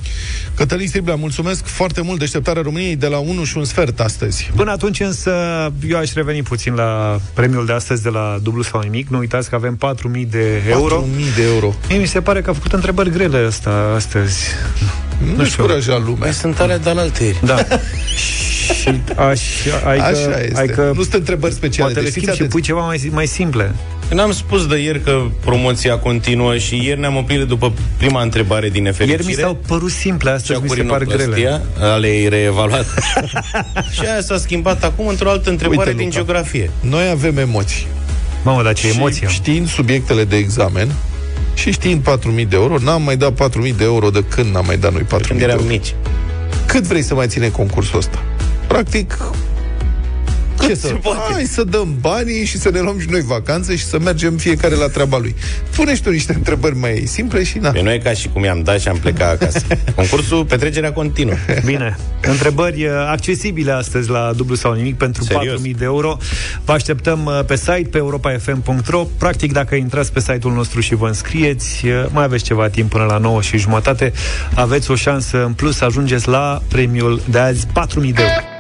Cătălin 0.56 0.88
Striblea, 0.88 1.16
mulțumesc 1.16 1.66
foarte 1.66 2.02
mult 2.02 2.20
deșteptarea 2.20 2.62
României 2.62 2.96
de 2.96 3.08
la 3.08 3.18
1 3.18 3.44
și 3.44 3.58
un 3.58 3.64
sfert 3.64 4.00
astăzi. 4.00 4.52
Până 4.56 4.72
atunci 4.72 5.00
însă 5.00 5.32
eu 5.88 5.98
aș 5.98 6.14
reveni 6.14 6.44
puțin 6.44 6.74
la 6.74 7.20
premiul 7.34 7.66
de 7.66 7.74
astăzi 7.74 8.04
de 8.04 8.10
la 8.10 8.38
dublu 8.44 8.62
sau 8.62 8.82
nimic. 8.82 9.08
Nu 9.08 9.18
uitați 9.18 9.50
că 9.50 9.56
avem 9.56 9.78
4.000 9.78 10.28
de 10.30 10.64
euro. 10.68 11.04
4.000 11.04 11.36
de 11.36 11.44
euro. 11.54 11.74
Mie 11.90 11.98
mi 11.98 12.06
se 12.06 12.22
pare 12.22 12.42
că 12.42 12.50
a 12.50 12.54
făcut 12.54 12.74
întrebări 12.74 13.10
grele 13.10 13.38
asta 13.38 13.94
astăzi. 13.96 14.48
Nu, 15.26 15.36
nu 15.36 15.44
știu. 15.44 15.64
Lumea. 15.98 16.20
Mai 16.20 16.34
sunt 16.34 16.60
alea 16.60 16.78
de 16.78 16.90
alte 16.90 17.36
Da. 17.42 17.56
și 18.80 19.02
aș, 19.16 19.42
ai 19.86 19.98
Așa 19.98 20.12
că, 20.12 20.40
este. 20.44 20.60
Ai 20.60 20.68
că 20.68 20.92
nu 20.96 21.02
sunt 21.02 21.14
întrebări 21.14 21.54
speciale. 21.54 21.92
Poate 21.92 22.08
le 22.08 22.14
deci 22.14 22.24
schimbi 22.24 22.42
și 22.42 22.50
pui 22.50 22.62
ceva 22.62 22.86
mai, 22.86 23.10
mai 23.12 23.28
simple. 23.28 23.76
N-am 24.14 24.32
spus 24.32 24.68
de 24.68 24.78
ieri 24.78 25.02
că 25.02 25.22
promoția 25.46 25.98
continuă 25.98 26.58
și 26.58 26.86
ieri 26.86 27.00
ne-am 27.00 27.16
oprit 27.16 27.42
după 27.48 27.74
prima 27.98 28.22
întrebare 28.22 28.70
din 28.70 28.84
nefericire. 28.84 29.24
Ieri 29.24 29.36
mi 29.36 29.42
s-au 29.44 29.58
părut 29.68 29.92
simple, 29.92 30.30
astăzi 30.30 30.62
mi 30.62 30.70
se 30.70 30.82
par 30.82 31.04
grele. 31.04 31.62
Ale 31.80 32.28
reevaluat. 32.28 32.86
și 33.94 34.02
aia 34.02 34.22
s-a 34.22 34.38
schimbat 34.38 34.84
acum 34.84 35.08
într-o 35.08 35.30
altă 35.30 35.50
întrebare 35.50 35.80
Uite, 35.80 35.94
din 35.94 36.06
Luca, 36.06 36.16
geografie. 36.16 36.70
Noi 36.80 37.10
avem 37.10 37.38
emoții. 37.38 37.88
Mamă, 38.44 38.64
dar 38.64 38.74
ce 38.74 38.88
și 38.88 38.96
emoție 38.96 39.28
știind 39.28 39.70
subiectele 39.70 40.24
de 40.24 40.36
examen, 40.36 40.92
și 41.54 41.72
știind 41.72 42.02
4.000 42.02 42.48
de 42.48 42.56
euro, 42.56 42.78
n-am 42.78 43.02
mai 43.02 43.18
dat 43.18 43.50
4.000 43.50 43.76
de 43.78 43.84
euro 43.84 44.10
de 44.10 44.24
când 44.24 44.54
n-am 44.54 44.66
mai 44.66 44.78
dat 44.78 44.92
noi 44.92 45.02
4.000 45.02 45.08
de 45.08 45.18
euro. 45.30 45.44
eram 45.44 45.66
mici. 45.66 45.96
Cât 46.66 46.84
vrei 46.84 47.02
să 47.02 47.14
mai 47.14 47.28
ține 47.28 47.50
concursul 47.50 47.98
ăsta? 47.98 48.24
Practic, 48.68 49.18
ce 50.62 50.76
să... 50.76 50.96
Hai 51.32 51.44
să 51.44 51.64
dăm 51.64 51.96
banii 52.00 52.46
și 52.46 52.58
să 52.58 52.70
ne 52.70 52.80
luăm 52.80 53.00
și 53.00 53.08
noi 53.10 53.22
vacanțe 53.22 53.76
și 53.76 53.86
să 53.86 54.00
mergem 54.00 54.38
fiecare 54.38 54.76
la 54.76 54.88
treaba 54.88 55.18
lui. 55.18 55.36
Pune 55.76 55.96
și 55.96 56.02
tu 56.02 56.10
niște 56.10 56.34
întrebări 56.34 56.76
mai 56.76 57.04
simple 57.06 57.44
și 57.44 57.58
na. 57.58 57.70
Pe 57.70 57.82
noi 57.82 58.00
ca 58.00 58.12
și 58.12 58.28
cum 58.28 58.44
i-am 58.44 58.64
dat 58.64 58.80
și 58.80 58.88
am 58.88 58.98
plecat 58.98 59.32
acasă. 59.32 59.62
Concursul, 59.96 60.46
petrecerea 60.46 60.94
continuă. 60.94 61.34
Bine. 61.66 61.98
Întrebări 62.22 62.86
uh, 62.86 62.92
accesibile 63.10 63.72
astăzi 63.72 64.10
la 64.10 64.32
dublu 64.36 64.56
sau 64.56 64.74
nimic 64.74 64.98
pentru 64.98 65.24
Serios? 65.24 65.62
4.000 65.62 65.72
de 65.78 65.84
euro. 65.84 66.18
Vă 66.66 66.72
așteptăm 66.72 67.26
uh, 67.26 67.40
pe 67.46 67.56
site, 67.56 67.88
pe 67.92 67.98
europafm.ro. 67.98 69.04
Practic, 69.18 69.52
dacă 69.52 69.76
intrați 69.76 70.14
pe 70.14 70.20
site-ul 70.20 70.54
nostru 70.54 70.80
și 70.80 70.96
vă 70.96 71.08
înscrieți, 71.08 71.88
uh, 71.88 72.06
mai 72.12 72.24
aveți 72.24 72.44
ceva 72.44 72.70
timp 72.70 72.90
până 72.90 73.04
la 73.04 73.18
9 73.18 73.42
și 73.42 73.58
jumătate, 73.58 74.14
aveți 74.54 74.92
o 74.92 74.96
șansă 74.96 75.44
în 75.46 75.54
plus 75.54 75.76
să 75.76 75.86
ajungeți 75.86 76.28
la 76.28 76.62
premiul 76.68 77.22
de 77.30 77.40
azi 77.40 77.66
4.000 77.66 77.72
de 77.94 78.22
euro. 78.22 78.51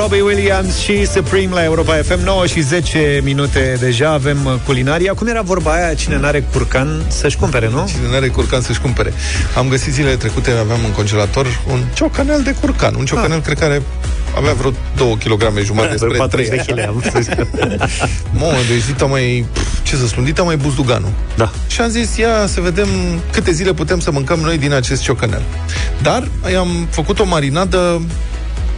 Robbie 0.00 0.20
Williams 0.20 0.78
și 0.78 1.06
Supreme 1.06 1.54
la 1.54 1.64
Europa 1.64 1.94
FM 1.94 2.24
9 2.24 2.46
și 2.46 2.60
10 2.60 3.20
minute 3.24 3.76
deja 3.80 4.12
avem 4.12 4.60
culinaria. 4.64 5.14
Cum 5.14 5.26
era 5.26 5.42
vorba 5.42 5.72
aia? 5.72 5.94
Cine 5.94 6.18
n-are 6.18 6.40
curcan 6.52 7.04
să-și 7.08 7.36
cumpere, 7.36 7.68
nu? 7.68 7.86
Cine 7.88 8.10
n-are 8.10 8.28
curcan 8.28 8.60
să-și 8.60 8.80
cumpere. 8.80 9.12
Am 9.56 9.68
găsit 9.68 9.92
zilele 9.92 10.16
trecute, 10.16 10.50
aveam 10.50 10.78
în 10.84 10.90
congelator 10.90 11.46
un 11.70 11.84
ciocanel 11.94 12.42
de 12.42 12.54
curcan. 12.60 12.94
Un 12.94 13.04
ciocanel, 13.04 13.38
ah. 13.38 13.44
cred 13.44 13.58
că 13.58 13.64
are 13.64 13.82
avea 14.36 14.52
vreo 14.52 14.72
2 14.96 15.18
kg 15.24 15.58
jumătate 15.64 15.96
spre 15.96 16.16
40 16.16 16.64
de 16.66 16.72
kg 16.72 16.78
am 16.78 17.02
Mamă, 18.40 18.56
deci 18.68 18.86
dita 18.86 19.04
mai, 19.04 19.46
ce 19.82 19.96
să 19.96 20.06
spun, 20.06 20.24
dita 20.24 20.42
mai 20.42 20.56
buzduganul. 20.56 21.12
Da. 21.36 21.50
Și 21.66 21.80
am 21.80 21.88
zis, 21.88 22.16
ia 22.16 22.46
să 22.46 22.60
vedem 22.60 22.88
câte 23.32 23.52
zile 23.52 23.72
putem 23.72 24.00
să 24.00 24.10
mâncăm 24.10 24.38
noi 24.38 24.58
din 24.58 24.72
acest 24.72 25.02
ciocanel. 25.02 25.42
Dar 26.02 26.28
am 26.58 26.86
făcut 26.90 27.18
o 27.18 27.24
marinadă 27.24 28.00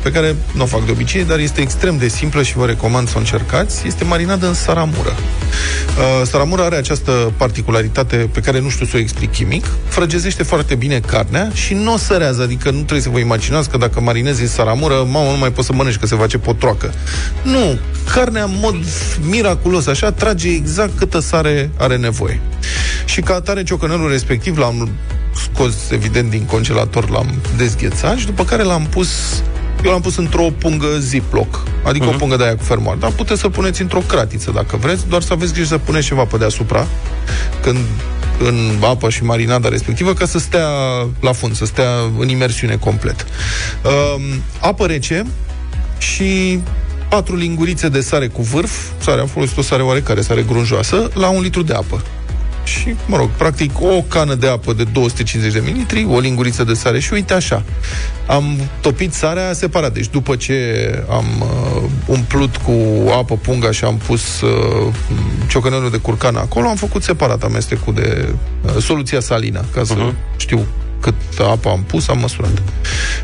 pe 0.03 0.11
care 0.11 0.37
nu 0.53 0.63
o 0.63 0.67
fac 0.67 0.85
de 0.85 0.91
obicei, 0.91 1.25
dar 1.25 1.39
este 1.39 1.61
extrem 1.61 1.97
de 1.97 2.09
simplă 2.09 2.43
și 2.43 2.57
vă 2.57 2.67
recomand 2.67 3.09
să 3.09 3.15
o 3.17 3.19
încercați. 3.19 3.87
Este 3.87 4.05
marinadă 4.05 4.47
în 4.47 4.55
saramură. 4.55 5.15
Uh, 5.17 6.27
saramura 6.27 6.65
are 6.65 6.77
această 6.77 7.33
particularitate 7.37 8.17
pe 8.17 8.41
care 8.41 8.61
nu 8.61 8.69
știu 8.69 8.87
să 8.87 8.93
o 8.95 8.99
explic 8.99 9.33
chimic. 9.33 9.67
Frăgezește 9.89 10.43
foarte 10.43 10.75
bine 10.75 11.01
carnea 11.01 11.51
și 11.53 11.75
nu 11.75 11.93
o 11.93 11.97
sărează, 11.97 12.43
adică 12.43 12.71
nu 12.71 12.77
trebuie 12.77 13.01
să 13.01 13.09
vă 13.09 13.19
imaginați 13.19 13.71
că 13.71 13.77
dacă 13.77 14.01
marinezi 14.01 14.43
în 14.43 14.49
saramură, 14.49 14.95
mamă, 14.95 15.31
nu 15.31 15.37
mai 15.37 15.53
poți 15.53 15.67
să 15.67 15.73
mănânci 15.73 15.97
că 15.97 16.07
se 16.07 16.17
face 16.17 16.39
potroacă. 16.39 16.93
Nu, 17.43 17.79
carnea 18.15 18.45
în 18.45 18.57
mod 18.61 18.77
miraculos, 19.21 19.87
așa, 19.87 20.13
trage 20.13 20.49
exact 20.49 20.99
câtă 20.99 21.19
sare 21.19 21.71
are 21.77 21.97
nevoie. 21.97 22.41
Și 23.05 23.21
ca 23.21 23.35
atare 23.35 23.63
ciocănelul 23.63 24.11
respectiv 24.11 24.59
l-am 24.59 24.89
scos, 25.35 25.91
evident, 25.91 26.31
din 26.31 26.45
congelator, 26.45 27.11
l-am 27.11 27.35
dezghețat 27.57 28.17
și 28.17 28.27
după 28.27 28.45
care 28.45 28.63
l-am 28.63 28.87
pus 28.91 29.43
eu 29.85 29.91
l-am 29.91 30.01
pus 30.01 30.17
într-o 30.17 30.47
pungă 30.59 30.87
Ziploc, 30.99 31.63
adică 31.83 32.11
uh-huh. 32.11 32.15
o 32.15 32.17
pungă 32.17 32.37
de 32.37 32.45
aia 32.45 32.57
cu 32.57 32.63
fermoar. 32.63 32.97
Dar 32.97 33.11
puteți 33.11 33.41
să 33.41 33.49
puneți 33.49 33.81
într-o 33.81 33.99
cratiță 33.99 34.51
dacă 34.51 34.77
vreți, 34.77 35.09
doar 35.09 35.23
să 35.23 35.33
aveți 35.33 35.53
grijă 35.53 35.69
să 35.69 35.79
puneți 35.79 36.07
ceva 36.07 36.25
pe 36.25 36.37
deasupra 36.37 36.87
când 37.63 37.79
în 38.39 38.77
apă 38.81 39.11
și 39.11 39.25
marinada 39.25 39.69
respectivă 39.69 40.13
ca 40.13 40.27
să 40.27 40.39
stea 40.39 40.69
la 41.21 41.33
fund, 41.33 41.57
să 41.57 41.65
stea 41.65 41.91
în 42.19 42.29
imersiune 42.29 42.77
complet. 42.77 43.27
Uh, 43.85 44.25
apă 44.61 44.87
rece 44.87 45.25
și 45.99 46.61
patru 47.09 47.37
lingurițe 47.37 47.89
de 47.89 48.01
sare 48.01 48.27
cu 48.27 48.43
vârf, 48.43 48.71
sare, 48.99 49.21
am 49.21 49.27
folosit 49.27 49.57
o 49.57 49.63
sare 49.63 49.83
oarecare, 49.83 50.21
sare 50.21 50.43
grunjoasă, 50.43 51.11
la 51.15 51.29
un 51.29 51.43
litru 51.43 51.63
de 51.63 51.73
apă 51.73 52.03
și, 52.69 52.95
mă 53.07 53.17
rog, 53.17 53.29
practic 53.29 53.81
o 53.81 54.03
cană 54.09 54.35
de 54.35 54.49
apă 54.49 54.73
de 54.73 54.85
250 54.85 55.53
de 55.53 55.63
mililitri, 55.65 56.07
o 56.11 56.19
linguriță 56.19 56.65
de 56.65 56.75
sare 56.75 56.99
și 56.99 57.13
uite 57.13 57.35
așa. 57.35 57.63
Am 58.27 58.59
topit 58.81 59.13
sarea 59.13 59.53
separat. 59.53 59.93
Deci 59.93 60.09
după 60.09 60.37
ce 60.37 60.55
am 61.11 61.25
uh, 61.41 61.83
umplut 62.07 62.57
cu 62.57 62.73
apă 63.19 63.37
punga 63.37 63.71
și 63.71 63.85
am 63.85 63.97
pus 63.97 64.41
uh, 64.41 64.95
ciocănelul 65.49 65.91
de 65.91 65.97
curcan 65.97 66.37
acolo, 66.37 66.69
am 66.69 66.77
făcut 66.77 67.03
separat 67.03 67.43
amestecul 67.43 67.95
de 67.95 68.29
uh, 68.65 68.83
soluția 68.83 69.21
salină, 69.21 69.65
ca 69.75 69.85
să 69.85 69.95
uh-huh. 69.95 70.37
știu 70.37 70.67
cât 71.01 71.15
apă 71.39 71.69
am 71.69 71.83
pus, 71.83 72.09
am 72.09 72.19
măsurat. 72.19 72.63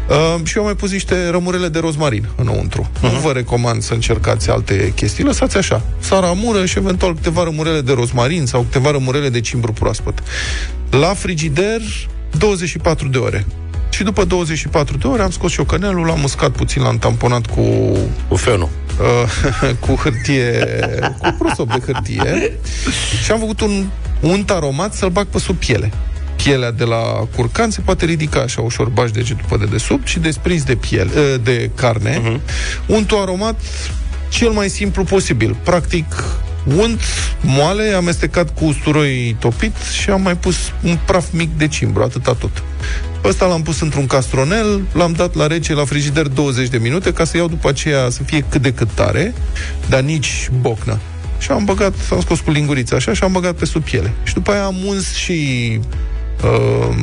Uh, 0.09 0.41
și 0.45 0.57
eu 0.57 0.63
am 0.63 0.69
mai 0.69 0.77
pus 0.77 0.91
niște 0.91 1.29
rămurele 1.29 1.69
de 1.69 1.79
rozmarin 1.79 2.29
înăuntru. 2.37 2.89
Uh-huh. 2.89 3.13
Nu 3.13 3.19
vă 3.19 3.33
recomand 3.33 3.83
să 3.83 3.93
încercați 3.93 4.51
alte 4.51 4.93
chestii, 4.97 5.25
lăsați 5.25 5.57
așa. 5.57 5.83
Sara 5.99 6.33
mură 6.33 6.67
și 6.67 6.79
eventual 6.79 7.15
câteva 7.15 7.43
rămurele 7.43 7.81
de 7.81 7.93
rozmarin 7.93 8.47
sau 8.47 8.61
câteva 8.61 8.91
rămurele 8.91 9.29
de 9.29 9.41
cimbru 9.41 9.73
proaspăt. 9.73 10.23
La 10.91 11.15
frigider, 11.15 11.81
24 12.39 13.09
de 13.09 13.19
ore. 13.19 13.47
Și 13.91 14.03
după 14.03 14.25
24 14.25 14.97
de 14.97 15.07
ore 15.07 15.23
am 15.23 15.31
scos 15.31 15.53
ciocanelul, 15.53 16.07
l-am 16.07 16.23
uscat 16.23 16.51
puțin, 16.51 16.83
l-am 16.83 16.99
tamponat 16.99 17.47
cu... 17.47 17.63
Cu 18.29 18.37
fenul. 18.37 18.69
Uh, 19.01 19.71
cu 19.87 19.95
hârtie, 19.95 20.69
cu 21.19 21.37
prosop 21.39 21.73
de 21.73 21.93
hârtie 21.93 22.59
și 23.25 23.31
am 23.31 23.39
făcut 23.39 23.61
un 23.61 23.87
unt 24.21 24.51
aromat 24.51 24.95
să-l 24.95 25.09
bag 25.09 25.27
pe 25.27 25.39
sub 25.39 25.57
piele 25.57 25.93
pielea 26.37 26.71
de 26.71 26.85
la 26.85 27.29
curcan 27.37 27.71
se 27.71 27.81
poate 27.81 28.05
ridica 28.05 28.41
așa 28.41 28.61
ușor, 28.61 28.89
bași 28.89 29.13
degetul 29.13 29.45
pe 29.49 29.57
dedesubt 29.57 30.07
și 30.07 30.19
desprins 30.19 30.63
de 30.63 30.75
piele, 30.75 31.11
ă, 31.35 31.37
de 31.37 31.71
carne, 31.75 32.21
uh-huh. 32.21 32.41
unt 32.87 33.11
aromat 33.11 33.61
cel 34.29 34.51
mai 34.51 34.69
simplu 34.69 35.05
posibil. 35.05 35.57
Practic, 35.63 36.25
unt 36.77 37.01
moale, 37.41 37.93
amestecat 37.93 38.55
cu 38.55 38.65
usturoi 38.65 39.37
topit 39.39 39.77
și 40.03 40.11
am 40.11 40.23
mai 40.23 40.37
pus 40.37 40.57
un 40.83 40.99
praf 41.07 41.27
mic 41.33 41.59
de 41.59 41.69
cimbru, 41.69 42.03
atâta 42.03 42.33
tot. 42.33 42.63
Pe 43.21 43.29
ăsta 43.29 43.47
l-am 43.47 43.63
pus 43.63 43.81
într-un 43.81 44.07
castronel, 44.07 44.83
l-am 44.93 45.13
dat 45.13 45.35
la 45.35 45.47
rece 45.47 45.75
la 45.75 45.85
frigider 45.85 46.27
20 46.27 46.69
de 46.69 46.79
minute 46.79 47.13
ca 47.13 47.25
să 47.25 47.37
iau 47.37 47.49
după 47.49 47.69
aceea 47.69 48.11
să 48.11 48.23
fie 48.23 48.45
cât 48.49 48.63
de 48.63 48.73
cât 48.73 48.89
tare, 48.95 49.35
dar 49.89 50.01
nici 50.01 50.51
bocnă. 50.61 50.99
Și 51.39 51.51
am 51.51 51.65
băgat, 51.65 51.95
am 52.11 52.21
scos 52.21 52.41
cu 52.41 52.51
lingurița 52.51 52.97
așa 52.97 53.13
și 53.13 53.23
am 53.23 53.33
băgat 53.33 53.55
pe 53.55 53.65
sub 53.65 53.83
piele. 53.83 54.13
Și 54.23 54.35
după 54.35 54.51
aia 54.51 54.65
am 54.65 54.77
uns 54.87 55.15
și 55.15 55.81
uh, 56.43 56.97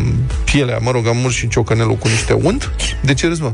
pielea, 0.44 0.78
mă 0.82 0.92
rog, 0.92 1.08
am 1.08 1.18
murs 1.18 1.36
și 1.36 1.48
ciocănelul 1.48 1.96
cu 1.96 2.08
niște 2.08 2.34
unt. 2.34 2.72
De 3.02 3.14
ce 3.14 3.28
râzi, 3.28 3.42
mă? 3.42 3.52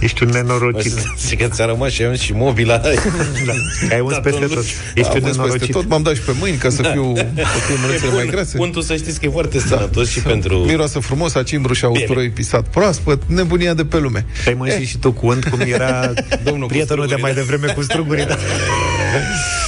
Ești 0.00 0.22
un 0.22 0.28
nenorocit. 0.28 0.92
Și 1.28 1.36
că 1.36 1.46
ți-a 1.46 1.64
rămas 1.64 1.90
și 1.90 2.12
și 2.12 2.32
mobila. 2.32 2.78
da. 2.78 3.52
Ai 3.90 4.00
uns 4.00 4.16
peste 4.16 4.46
tot. 4.46 4.64
Ești 4.94 5.16
un 5.16 5.22
nenorocit. 5.22 5.58
Peste 5.58 5.72
tot, 5.72 5.88
m-am 5.88 6.02
dat 6.02 6.14
și 6.14 6.20
pe 6.20 6.32
mâini 6.38 6.56
ca 6.56 6.68
să 6.68 6.82
fiu, 6.82 7.12
da. 7.12 7.42
să 7.42 7.58
fiu 7.66 7.76
mâințele 7.86 8.12
mai 8.12 8.26
grase. 8.26 8.58
Untul 8.58 8.82
să 8.82 8.96
știți 8.96 9.20
că 9.20 9.26
e 9.26 9.30
foarte 9.30 9.58
da. 9.58 9.64
sănătos 9.64 10.10
și 10.10 10.20
pentru... 10.20 10.56
Miroasă 10.56 10.98
frumos, 10.98 11.34
acimbru 11.34 11.72
și 11.72 11.84
usturoi 11.84 12.30
pisat 12.30 12.68
proaspăt, 12.68 13.22
nebunia 13.26 13.74
de 13.74 13.84
pe 13.84 13.98
lume. 13.98 14.26
Ai 14.46 14.54
mânci 14.54 14.72
eh. 14.72 14.86
și 14.86 14.98
tu 14.98 15.12
cu 15.12 15.26
unt, 15.26 15.44
cum 15.44 15.60
era 15.60 16.12
Domnul 16.44 16.68
prietenul 16.68 17.06
de 17.06 17.16
mai 17.20 17.34
devreme 17.34 17.66
cu 17.66 17.82
strugurile. 17.82 18.36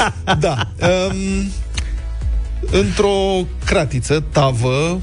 da. 0.39 0.69
Um, 0.81 1.53
într-o 2.71 3.47
cratiță, 3.65 4.25
tavă, 4.33 4.99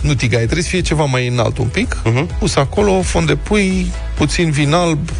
nu 0.00 0.14
tigaie, 0.14 0.44
trebuie 0.44 0.64
să 0.64 0.70
fie 0.70 0.80
ceva 0.80 1.04
mai 1.04 1.26
înalt 1.26 1.58
un 1.58 1.66
pic, 1.66 1.96
uh-huh. 1.96 2.38
pus 2.38 2.56
acolo, 2.56 3.02
fond 3.02 3.26
de 3.26 3.36
pui, 3.36 3.92
puțin 4.16 4.50
vin 4.50 4.72
alb, 4.72 5.10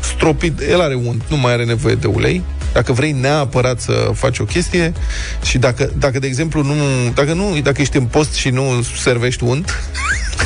stropit, 0.00 0.60
el 0.60 0.80
are 0.80 0.94
unt, 0.94 1.22
nu 1.28 1.36
mai 1.36 1.52
are 1.52 1.64
nevoie 1.64 1.94
de 1.94 2.06
ulei. 2.06 2.42
Dacă 2.72 2.92
vrei 2.92 3.12
neapărat 3.12 3.80
să 3.80 4.10
faci 4.14 4.38
o 4.38 4.44
chestie 4.44 4.92
și 5.44 5.58
dacă, 5.58 5.92
dacă 5.98 6.18
de 6.18 6.26
exemplu, 6.26 6.62
nu, 6.62 6.74
dacă, 7.14 7.32
nu, 7.32 7.60
dacă 7.62 7.80
ești 7.80 7.96
în 7.96 8.04
post 8.04 8.32
și 8.32 8.48
nu 8.48 8.84
servești 8.96 9.44
unt, 9.44 9.78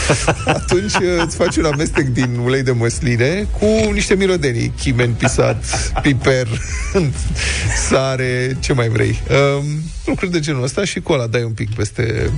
atunci 0.46 0.94
uh, 0.94 1.22
îți 1.26 1.36
faci 1.36 1.56
un 1.56 1.64
amestec 1.64 2.06
din 2.06 2.36
ulei 2.44 2.62
de 2.62 2.70
măsline 2.70 3.46
cu 3.58 3.90
niște 3.92 4.14
mirodenii, 4.14 4.72
chimen 4.78 5.12
pisat, 5.12 5.64
piper, 6.02 6.46
sare, 7.88 8.56
ce 8.60 8.72
mai 8.72 8.88
vrei. 8.88 9.20
Um, 9.30 9.64
lucruri 10.06 10.32
de 10.32 10.40
genul 10.40 10.62
ăsta 10.62 10.84
și 10.84 11.00
cu 11.00 11.12
ăla 11.12 11.26
dai 11.26 11.42
un 11.42 11.52
pic 11.52 11.74
peste 11.74 12.30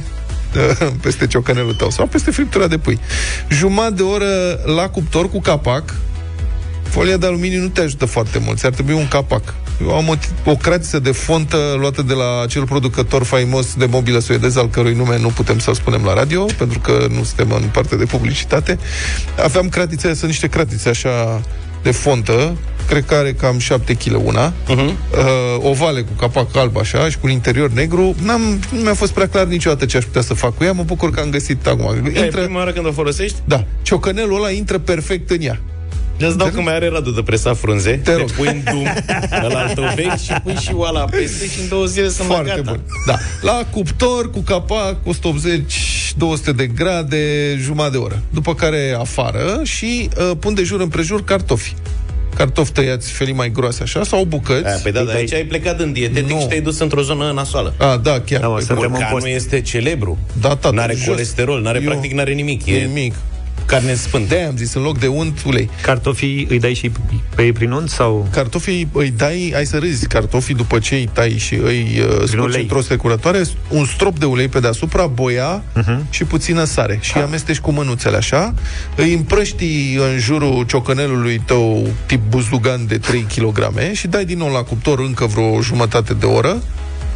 peste 1.02 1.26
ciocănelul 1.26 1.74
tău 1.74 1.90
sau 1.90 2.06
peste 2.06 2.30
friptura 2.30 2.66
de 2.66 2.78
pui. 2.78 2.98
Jumătate 3.48 3.94
de 3.94 4.02
oră 4.02 4.60
la 4.64 4.88
cuptor 4.88 5.30
cu 5.30 5.40
capac. 5.40 5.94
Folia 6.82 7.16
de 7.16 7.26
aluminiu 7.26 7.60
nu 7.60 7.68
te 7.68 7.80
ajută 7.80 8.04
foarte 8.04 8.38
mult. 8.38 8.58
Ți-ar 8.58 8.72
trebui 8.72 8.94
un 8.94 9.08
capac. 9.08 9.54
Eu 9.80 9.96
am 9.96 10.08
o, 10.08 10.14
o 10.44 10.56
cratiță 10.56 10.98
de 10.98 11.10
fontă 11.10 11.76
luată 11.78 12.02
de 12.02 12.12
la 12.12 12.42
acel 12.42 12.64
producător 12.64 13.22
faimos 13.22 13.74
de 13.74 13.86
mobilă 13.86 14.18
suedez, 14.18 14.56
al 14.56 14.68
cărui 14.68 14.94
nume 14.94 15.18
nu 15.18 15.28
putem 15.28 15.58
să-l 15.58 15.74
spunem 15.74 16.04
la 16.04 16.14
radio, 16.14 16.44
pentru 16.58 16.78
că 16.78 17.06
nu 17.10 17.24
suntem 17.24 17.50
în 17.50 17.68
parte 17.72 17.96
de 17.96 18.04
publicitate. 18.04 18.78
Aveam 19.44 19.68
cratițe, 19.68 20.14
sunt 20.14 20.30
niște 20.30 20.46
cratițe 20.46 20.88
așa 20.88 21.42
de 21.82 21.90
fontă, 21.90 22.56
cred 22.88 23.04
că 23.04 23.14
are 23.14 23.32
cam 23.32 23.58
7 23.58 23.94
kg 23.94 24.26
una, 24.26 24.52
uh-huh. 24.52 24.76
uh, 24.76 24.94
ovale 25.58 26.00
cu 26.00 26.12
capac 26.18 26.56
alb 26.56 26.76
așa 26.76 27.08
și 27.08 27.18
cu 27.18 27.26
un 27.26 27.30
interior 27.32 27.70
negru. 27.70 28.14
N-am, 28.22 28.60
nu 28.72 28.80
mi-a 28.80 28.94
fost 28.94 29.12
prea 29.12 29.28
clar 29.28 29.46
niciodată 29.46 29.84
ce 29.84 29.96
aș 29.96 30.04
putea 30.04 30.22
să 30.22 30.34
fac 30.34 30.56
cu 30.56 30.64
ea, 30.64 30.72
mă 30.72 30.82
bucur 30.82 31.10
că 31.10 31.20
am 31.20 31.30
găsit 31.30 31.66
acum. 31.66 31.94
Intră... 31.94 32.24
E 32.24 32.44
prima 32.44 32.58
oară 32.58 32.70
când 32.70 32.86
o 32.86 32.92
folosești? 32.92 33.36
Da. 33.44 33.64
Ciocănelul 33.82 34.36
ăla 34.36 34.50
intră 34.50 34.78
perfect 34.78 35.30
în 35.30 35.38
ea. 35.40 35.60
Îți 36.18 36.38
dau 36.38 36.48
că 36.48 36.60
mai 36.60 36.74
are 36.74 36.88
Radu 36.88 37.10
de 37.10 37.22
presat 37.22 37.56
frunze 37.56 38.00
Te 38.04 38.14
rog. 38.14 38.30
pui 38.30 38.46
în 38.46 38.72
dum 38.72 38.88
la 39.48 39.72
tău 39.74 39.84
vechi 39.94 40.18
și 40.26 40.32
pui 40.42 40.54
și 40.54 40.70
oala 40.74 41.00
peste 41.00 41.46
și 41.46 41.60
în 41.60 41.68
două 41.68 41.84
zile 41.84 42.08
sunt 42.08 42.26
Foarte 42.26 42.48
gata. 42.56 42.70
bun. 42.70 42.80
Da. 43.06 43.16
La 43.40 43.66
cuptor, 43.70 44.30
cu 44.30 44.40
capac, 44.40 44.96
180 45.04 45.74
200 46.16 46.52
de 46.52 46.66
grade, 46.66 47.56
jumătate 47.60 47.90
de 47.90 47.96
oră. 47.96 48.22
După 48.30 48.54
care 48.54 48.96
afară 48.98 49.60
și 49.62 50.08
uh, 50.18 50.36
pun 50.38 50.54
de 50.54 50.62
jur 50.62 50.80
împrejur 50.80 51.24
cartofi 51.24 51.74
cartofi 52.38 52.72
tăiați 52.72 53.12
felii 53.12 53.32
mai 53.34 53.50
groase 53.50 53.82
așa 53.82 54.04
sau 54.04 54.24
bucăți. 54.24 54.66
Aia, 54.66 54.78
păi 54.82 54.92
da, 54.92 55.02
dar 55.02 55.14
aici 55.14 55.32
ai 55.32 55.44
plecat 55.44 55.80
în 55.80 55.92
dietetic 55.92 56.30
nu. 56.30 56.40
și 56.40 56.46
te-ai 56.46 56.60
dus 56.60 56.78
într-o 56.78 57.02
zonă 57.02 57.32
nasoală. 57.32 57.74
A, 57.78 57.96
da, 57.96 58.20
chiar. 58.20 58.40
Da, 58.40 58.48
mă, 58.48 58.64
Curcanul 58.74 59.28
este 59.28 59.60
celebru. 59.60 60.18
Da, 60.40 60.48
tata, 60.48 60.70
N-are 60.70 60.96
colesterol, 61.06 61.60
n-are, 61.60 61.78
eu, 61.82 61.88
practic 61.88 62.12
n-are 62.12 62.32
nimic. 62.32 62.66
E 62.66 62.72
nimic 62.72 63.14
carne 63.68 63.94
spântă. 63.94 64.34
De 64.34 64.40
am 64.40 64.56
zis, 64.56 64.74
în 64.74 64.82
loc 64.82 64.98
de 64.98 65.06
unt, 65.06 65.42
ulei. 65.46 65.70
Cartofii 65.82 66.46
îi 66.50 66.58
dai 66.58 66.74
și 66.74 66.90
pe 67.34 67.42
ei 67.42 67.52
prin 67.52 67.70
unt? 67.70 67.90
Sau? 67.90 68.28
Cartofii 68.30 68.88
îi 68.92 69.10
dai, 69.16 69.52
ai 69.56 69.66
să 69.66 69.78
râzi, 69.78 70.06
cartofii 70.06 70.54
după 70.54 70.78
ce 70.78 70.94
îi 70.94 71.10
tai 71.12 71.36
și 71.38 71.54
îi 71.54 72.00
uh, 72.00 72.24
scoci 72.26 72.54
într-o 72.54 72.80
securătoare, 72.80 73.42
un 73.68 73.84
strop 73.84 74.18
de 74.18 74.24
ulei 74.24 74.48
pe 74.48 74.60
deasupra, 74.60 75.06
boia 75.06 75.62
uh-huh. 75.78 76.10
și 76.10 76.24
puțină 76.24 76.64
sare. 76.64 76.98
Și 77.00 77.12
ah. 77.16 77.22
amesteci 77.22 77.58
cu 77.58 77.70
mânuțele 77.70 78.16
așa, 78.16 78.54
îi 78.96 79.12
împrăști 79.14 79.96
în 80.12 80.18
jurul 80.18 80.64
ciocănelului 80.66 81.42
tău 81.46 81.88
tip 82.06 82.20
buzdugan 82.28 82.86
de 82.86 82.98
3 82.98 83.26
kg 83.36 83.70
și 83.92 84.06
dai 84.06 84.24
din 84.24 84.38
nou 84.38 84.52
la 84.52 84.62
cuptor 84.62 84.98
încă 84.98 85.26
vreo 85.26 85.60
jumătate 85.60 86.14
de 86.14 86.26
oră 86.26 86.62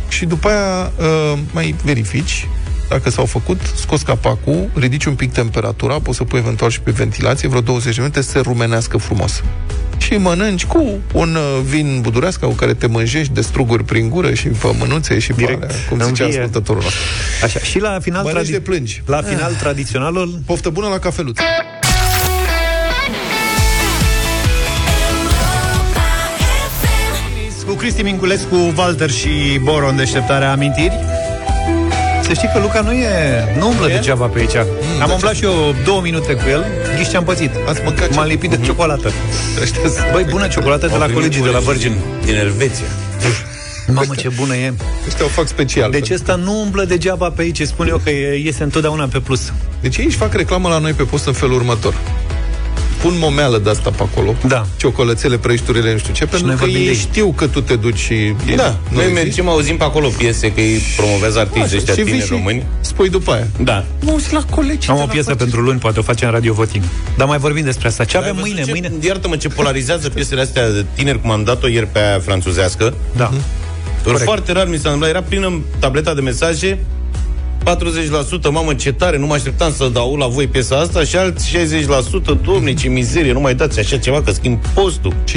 și 0.09 0.24
după 0.24 0.48
aia 0.48 0.92
uh, 0.98 1.38
mai 1.53 1.74
verifici 1.84 2.46
dacă 2.93 3.11
s-au 3.11 3.26
făcut, 3.26 3.61
scos 3.74 4.03
capacul, 4.03 4.70
ridici 4.74 5.05
un 5.05 5.14
pic 5.14 5.32
temperatura, 5.32 5.95
poți 5.95 6.16
să 6.16 6.24
pui 6.24 6.38
eventual 6.38 6.70
și 6.70 6.80
pe 6.80 6.90
ventilație, 6.90 7.49
vreo 7.49 7.61
20 7.61 7.95
de 7.95 8.01
minute, 8.01 8.22
să 8.22 8.30
se 8.30 8.38
rumenească 8.38 8.97
frumos. 8.97 9.43
Și 9.99 10.14
mănânci 10.14 10.64
cu 10.64 10.84
un 11.12 11.34
uh, 11.34 11.61
vin 11.64 11.99
budurească 12.01 12.47
cu 12.47 12.53
care 12.53 12.74
te 12.74 12.86
mânjești 12.86 13.32
de 13.32 13.40
struguri 13.40 13.84
prin 13.84 14.09
gură 14.09 14.34
și 14.34 14.49
pe 14.49 14.74
mânuțe 14.78 15.18
și 15.18 15.32
Direct, 15.32 15.59
pe 15.59 15.64
alea, 15.64 15.76
cum 15.88 16.01
zicea 16.01 16.26
ascultătorul 16.26 16.82
nostru. 16.82 17.01
Așa, 17.45 17.59
și 17.59 17.78
la 17.78 17.99
final, 18.01 18.30
tradi- 18.34 18.51
de 18.51 18.61
plângi. 18.61 19.03
la 19.07 19.22
final 19.22 19.53
tradiționalul... 19.53 20.40
Poftă 20.47 20.68
bună 20.70 20.88
la 20.88 20.99
cafeluță. 20.99 21.43
Cu 27.66 27.72
Cristi 27.78 28.03
Minculescu, 28.03 28.72
Walter 28.76 29.11
și 29.11 29.61
Boro 29.62 29.88
în 29.88 29.97
deșteptarea 29.97 30.51
amintiri. 30.51 30.99
Să 32.33 32.39
știi 32.39 32.51
că 32.53 32.59
Luca 32.59 32.80
nu 32.80 32.93
e... 32.93 33.09
Nu 33.59 33.68
umblă 33.68 33.87
degeaba 33.87 34.26
pe 34.26 34.39
aici. 34.39 34.55
Mm, 34.55 35.01
Am 35.01 35.09
da, 35.09 35.12
umblat 35.12 35.35
și 35.35 35.45
eu 35.45 35.74
două 35.85 36.01
minute 36.01 36.33
cu 36.35 36.49
el, 36.49 36.64
ghiși 36.97 37.11
ce 37.11 37.16
am 37.16 37.24
pățit. 37.24 37.51
Ați 37.68 37.80
mâncat 37.85 38.14
M-am 38.14 38.26
lipit 38.26 38.51
de 38.51 38.59
ciocolată. 38.64 39.12
Băi, 40.12 40.26
bună 40.30 40.49
ciocolată 40.49 40.87
de 40.87 40.97
la 40.97 41.09
colegii 41.09 41.43
de 41.43 41.49
la 41.49 41.59
Virgin. 41.59 41.97
Din 42.24 42.35
Elveția. 42.35 42.87
Mamă, 43.87 44.14
ce 44.14 44.28
bună 44.28 44.55
e! 44.55 44.72
Ăștia 45.07 45.24
o 45.24 45.28
fac 45.28 45.49
special. 45.49 45.91
Deci 45.91 46.11
ăsta 46.11 46.35
nu 46.35 46.61
umblă 46.61 46.85
degeaba 46.85 47.30
pe 47.30 47.43
aici, 47.43 47.62
spun 47.62 47.89
eu 47.89 48.01
că 48.05 48.11
e- 48.11 48.43
iese 48.45 48.62
întotdeauna 48.62 49.07
pe 49.07 49.18
plus. 49.18 49.53
Deci 49.80 49.97
ei 49.97 50.05
își 50.05 50.16
fac 50.16 50.33
reclamă 50.35 50.68
la 50.68 50.78
noi 50.78 50.93
pe 50.93 51.03
post 51.03 51.26
în 51.26 51.33
felul 51.33 51.55
următor. 51.55 51.95
Pun 53.03 53.14
momeală 53.18 53.59
de 53.59 53.70
asta 53.70 53.90
pe 53.90 54.03
acolo. 54.03 54.34
Da. 54.46 54.66
Ciocolățele, 54.76 55.36
prăjiturile, 55.38 55.92
nu 55.92 55.98
știu 55.98 56.12
ce, 56.12 56.26
pentru 56.26 56.46
noi 56.46 56.57
că 56.57 56.61
vorbim 56.61 56.78
ei 56.80 56.84
de 56.84 56.90
ei. 56.90 56.96
știu 56.96 57.32
că 57.36 57.46
tu 57.46 57.61
te 57.61 57.76
duci 57.76 57.98
și... 57.98 58.12
ei 58.14 58.34
Da, 58.57 58.68
nu 58.68 58.76
noi 58.96 59.03
există. 59.05 59.22
mergem, 59.24 59.48
auzim 59.48 59.76
pe 59.76 59.84
acolo 59.84 60.09
piese, 60.09 60.53
că 60.53 60.61
ei 60.61 60.80
promovează 60.96 61.38
artiști 61.38 61.66
Așa, 61.66 61.76
ăștia 61.76 61.94
și 61.94 62.00
vii 62.00 62.11
tineri 62.11 62.26
și 62.26 62.32
români. 62.32 62.66
spui 62.80 63.09
după 63.09 63.32
aia. 63.32 63.46
Da. 63.62 63.84
Mă 64.00 64.11
uiți 64.12 64.32
la 64.32 64.44
colegi. 64.50 64.90
Am 64.90 65.00
o 65.00 65.07
piesă 65.07 65.34
pentru 65.34 65.61
luni, 65.61 65.78
poate 65.78 65.98
o 65.98 66.03
facem 66.03 66.28
în 66.28 66.34
Radio 66.34 66.53
Voting. 66.53 66.84
Dar 67.16 67.26
mai 67.28 67.38
vorbim 67.38 67.64
despre 67.64 67.88
asta. 67.88 68.05
Ce 68.05 68.16
avem 68.16 68.28
Ai 68.36 68.40
văzut 68.40 68.48
mâine? 68.55 68.64
ce, 68.64 68.70
Mâine? 68.70 69.07
Iartă-mă 69.07 69.36
ce 69.36 69.48
polarizează 69.48 70.09
piesele 70.09 70.40
astea 70.40 70.70
de 70.70 70.84
tineri, 70.94 71.20
cum 71.20 71.30
am 71.30 71.44
dat-o 71.44 71.68
ieri 71.68 71.86
pe 71.86 71.98
aia 71.98 72.18
franțuzească. 72.18 72.94
Da. 73.16 73.30
Ori 74.07 74.18
foarte 74.22 74.53
rar 74.53 74.66
mi 74.66 74.74
s-a 74.76 74.80
întâmplat, 74.90 75.09
era 75.11 75.22
plină 75.22 75.61
tableta 75.78 76.14
de 76.14 76.20
mesaje, 76.20 76.78
40%, 77.63 78.51
mamă, 78.51 78.75
ce 78.75 78.93
tare, 78.93 79.19
nu 79.19 79.27
mă 79.27 79.35
așteptam 79.35 79.73
să 79.73 79.91
dau 79.93 80.17
la 80.17 80.27
voi 80.27 80.47
piesa 80.47 80.77
asta 80.79 81.05
și 81.05 81.17
alți 81.17 81.57
60%, 81.57 82.43
domne, 82.43 82.75
ce 82.75 82.89
mizerie, 82.89 83.33
nu 83.33 83.41
mai 83.41 83.55
dați 83.55 83.79
așa 83.79 83.97
ceva, 83.97 84.23
că 84.23 84.31
schimb 84.31 84.59
postul. 84.75 85.15
59%, 85.31 85.33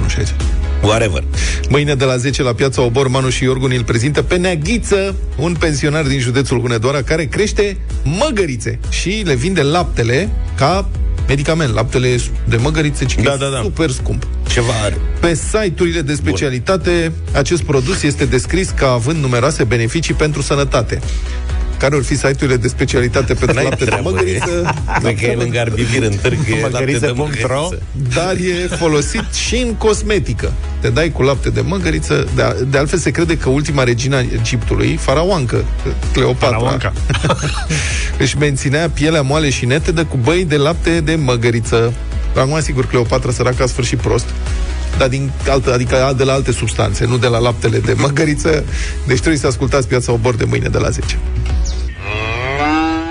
nu 0.00 0.08
60. 0.08 0.34
Whatever. 0.82 1.24
Mâine 1.68 1.94
de 1.94 2.04
la 2.04 2.16
10 2.16 2.42
la 2.42 2.52
piața 2.52 2.82
Obor, 2.82 3.08
Manu 3.08 3.28
și 3.28 3.44
Iorgu 3.44 3.66
îl 3.66 3.84
prezintă 3.84 4.22
pe 4.22 4.36
Neaghiță, 4.36 5.14
un 5.36 5.56
pensionar 5.58 6.04
din 6.04 6.18
județul 6.18 6.60
Hunedoara 6.60 7.02
care 7.02 7.24
crește 7.24 7.76
măgărițe 8.04 8.78
și 8.88 9.22
le 9.24 9.34
vinde 9.34 9.62
laptele 9.62 10.28
ca 10.54 10.88
medicament. 11.28 11.74
Laptele 11.74 12.16
de 12.48 12.56
măgărițe, 12.56 13.04
ci 13.04 13.14
că 13.14 13.22
Da, 13.22 13.32
e 13.32 13.36
da, 13.36 13.48
da. 13.48 13.60
super 13.62 13.90
scump. 13.90 14.26
Ceva 14.52 14.72
are. 14.84 14.96
Pe 15.20 15.34
site-urile 15.34 16.00
de 16.00 16.14
specialitate, 16.14 17.12
acest 17.32 17.62
produs 17.62 18.02
este 18.02 18.24
descris 18.24 18.70
ca 18.70 18.90
având 18.90 19.22
numeroase 19.22 19.64
beneficii 19.64 20.14
pentru 20.14 20.42
sănătate. 20.42 21.00
Care 21.78 21.96
ar 21.96 22.02
fi 22.02 22.16
site-urile 22.16 22.56
de 22.56 22.68
specialitate 22.68 23.34
pentru 23.34 23.52
N-ai 23.56 23.64
lapte 23.64 23.84
de 23.84 23.90
treabă, 23.90 24.10
măgăriță? 24.10 24.74
e. 25.04 25.12
Că 25.14 25.24
e 25.24 25.34
lângă 25.34 25.58
arbivir 25.60 26.02
în 26.02 26.12
târg, 26.22 26.38
e 26.48 26.60
lapte 26.60 26.98
de 26.98 27.12
măgăriță. 27.14 27.82
Dar 28.14 28.32
e 28.32 28.66
folosit 28.76 29.32
și 29.46 29.56
în 29.56 29.74
cosmetică. 29.74 30.52
Te 30.80 30.88
dai 30.88 31.10
cu 31.10 31.22
lapte 31.22 31.50
de 31.50 31.60
măgăriță. 31.60 32.28
De, 32.34 32.66
de 32.70 32.78
altfel 32.78 32.98
se 32.98 33.10
crede 33.10 33.36
că 33.36 33.48
ultima 33.48 33.82
regina 33.84 34.18
Egiptului, 34.18 34.96
faraoancă, 35.00 35.64
Cleopatra, 36.12 36.46
Faraoanca. 36.46 36.92
își 38.18 38.38
menținea 38.38 38.90
pielea 38.90 39.22
moale 39.22 39.50
și 39.50 39.66
netedă 39.66 40.04
cu 40.04 40.16
băi 40.16 40.44
de 40.44 40.56
lapte 40.56 41.00
de 41.00 41.14
măgăriță. 41.14 41.92
Acum, 42.36 42.60
sigur, 42.60 42.86
Cleopatra 42.86 43.32
săracă 43.32 43.62
a 43.62 43.66
sfârșit 43.66 43.98
prost 43.98 44.26
dar 44.98 45.08
din 45.08 45.30
altă, 45.48 45.72
adică 45.72 46.14
de 46.16 46.24
la 46.24 46.32
alte 46.32 46.52
substanțe, 46.52 47.06
nu 47.06 47.16
de 47.16 47.26
la 47.26 47.38
laptele 47.38 47.78
de 47.78 47.94
măgăriță. 47.96 48.64
Deci 49.06 49.18
trebuie 49.18 49.38
să 49.38 49.46
ascultați 49.46 49.88
Piața 49.88 50.12
Obor 50.12 50.34
de 50.34 50.44
mâine 50.44 50.68
de 50.68 50.78
la 50.78 50.88
10. 50.88 51.18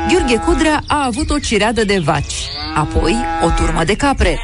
Gheorghe 0.10 0.36
Cudrea 0.46 0.82
a 0.88 1.06
avut 1.06 1.30
o 1.30 1.40
cireadă 1.40 1.86
de 1.86 2.02
vaci, 2.04 2.36
apoi 2.76 3.16
o 3.44 3.50
turmă 3.50 3.84
de 3.84 3.94
capre. 3.94 4.40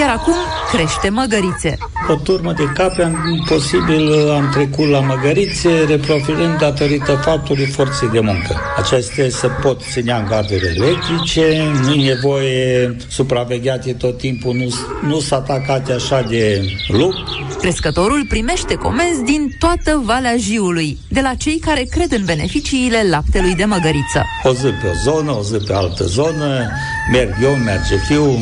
Iar 0.00 0.10
acum 0.10 0.34
crește 0.74 1.08
măgărițe. 1.08 1.76
O 2.08 2.14
turmă 2.14 2.52
de 2.52 2.64
capre, 2.74 3.04
am, 3.04 3.44
posibil 3.48 4.30
am 4.30 4.48
trecut 4.52 4.88
la 4.88 5.00
măgărițe, 5.00 5.84
reprofilând 5.88 6.58
datorită 6.58 7.12
faptului 7.12 7.66
forței 7.66 8.08
de 8.08 8.20
muncă. 8.20 8.60
Acestea 8.76 9.28
se 9.28 9.46
pot 9.62 9.82
ținea 9.82 10.18
în 10.18 10.26
garduri 10.26 10.66
electrice, 10.76 11.72
nu 11.82 11.92
e 11.92 12.14
nevoie 12.14 12.96
supravegheate 13.08 13.92
tot 13.92 14.18
timpul, 14.18 14.54
nu, 14.54 14.74
nu 15.08 15.20
s 15.20 15.30
atacate 15.30 15.92
așa 15.92 16.22
de 16.28 16.62
lup. 16.88 17.14
Crescătorul 17.58 18.26
primește 18.28 18.74
comenzi 18.74 19.22
din 19.22 19.56
toată 19.58 20.02
Valea 20.04 20.36
Jiului, 20.36 20.98
de 21.08 21.20
la 21.20 21.34
cei 21.34 21.58
care 21.58 21.82
cred 21.90 22.12
în 22.12 22.24
beneficiile 22.24 23.06
laptelui 23.10 23.54
de 23.54 23.64
măgăriță. 23.64 24.22
O 24.42 24.52
zi 24.52 24.66
pe 24.66 24.86
o 24.86 24.92
zonă, 25.02 25.30
o 25.30 25.42
zi 25.42 25.56
pe 25.66 25.74
altă 25.74 26.04
zonă, 26.04 26.70
merg 27.12 27.34
eu, 27.42 27.54
merge 27.54 27.96
fiul 27.96 28.38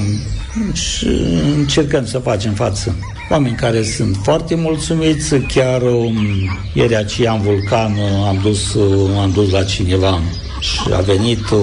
și 0.72 1.06
încercăm 1.56 2.06
să 2.06 2.18
facem 2.18 2.52
față. 2.52 2.96
Oameni 3.30 3.56
care 3.56 3.82
sunt 3.82 4.16
foarte 4.22 4.54
mulțumiți, 4.54 5.34
chiar 5.34 5.82
um, 5.82 6.16
ieri 6.72 6.96
aceea 6.96 7.32
în 7.32 7.40
vulcan 7.40 7.92
uh, 7.92 8.26
am 8.28 8.38
dus, 8.42 8.74
uh, 8.74 9.10
am 9.20 9.30
dus 9.30 9.50
la 9.50 9.64
cineva 9.64 10.20
și 10.62 10.80
a 10.92 11.00
venit 11.00 11.50
o 11.50 11.56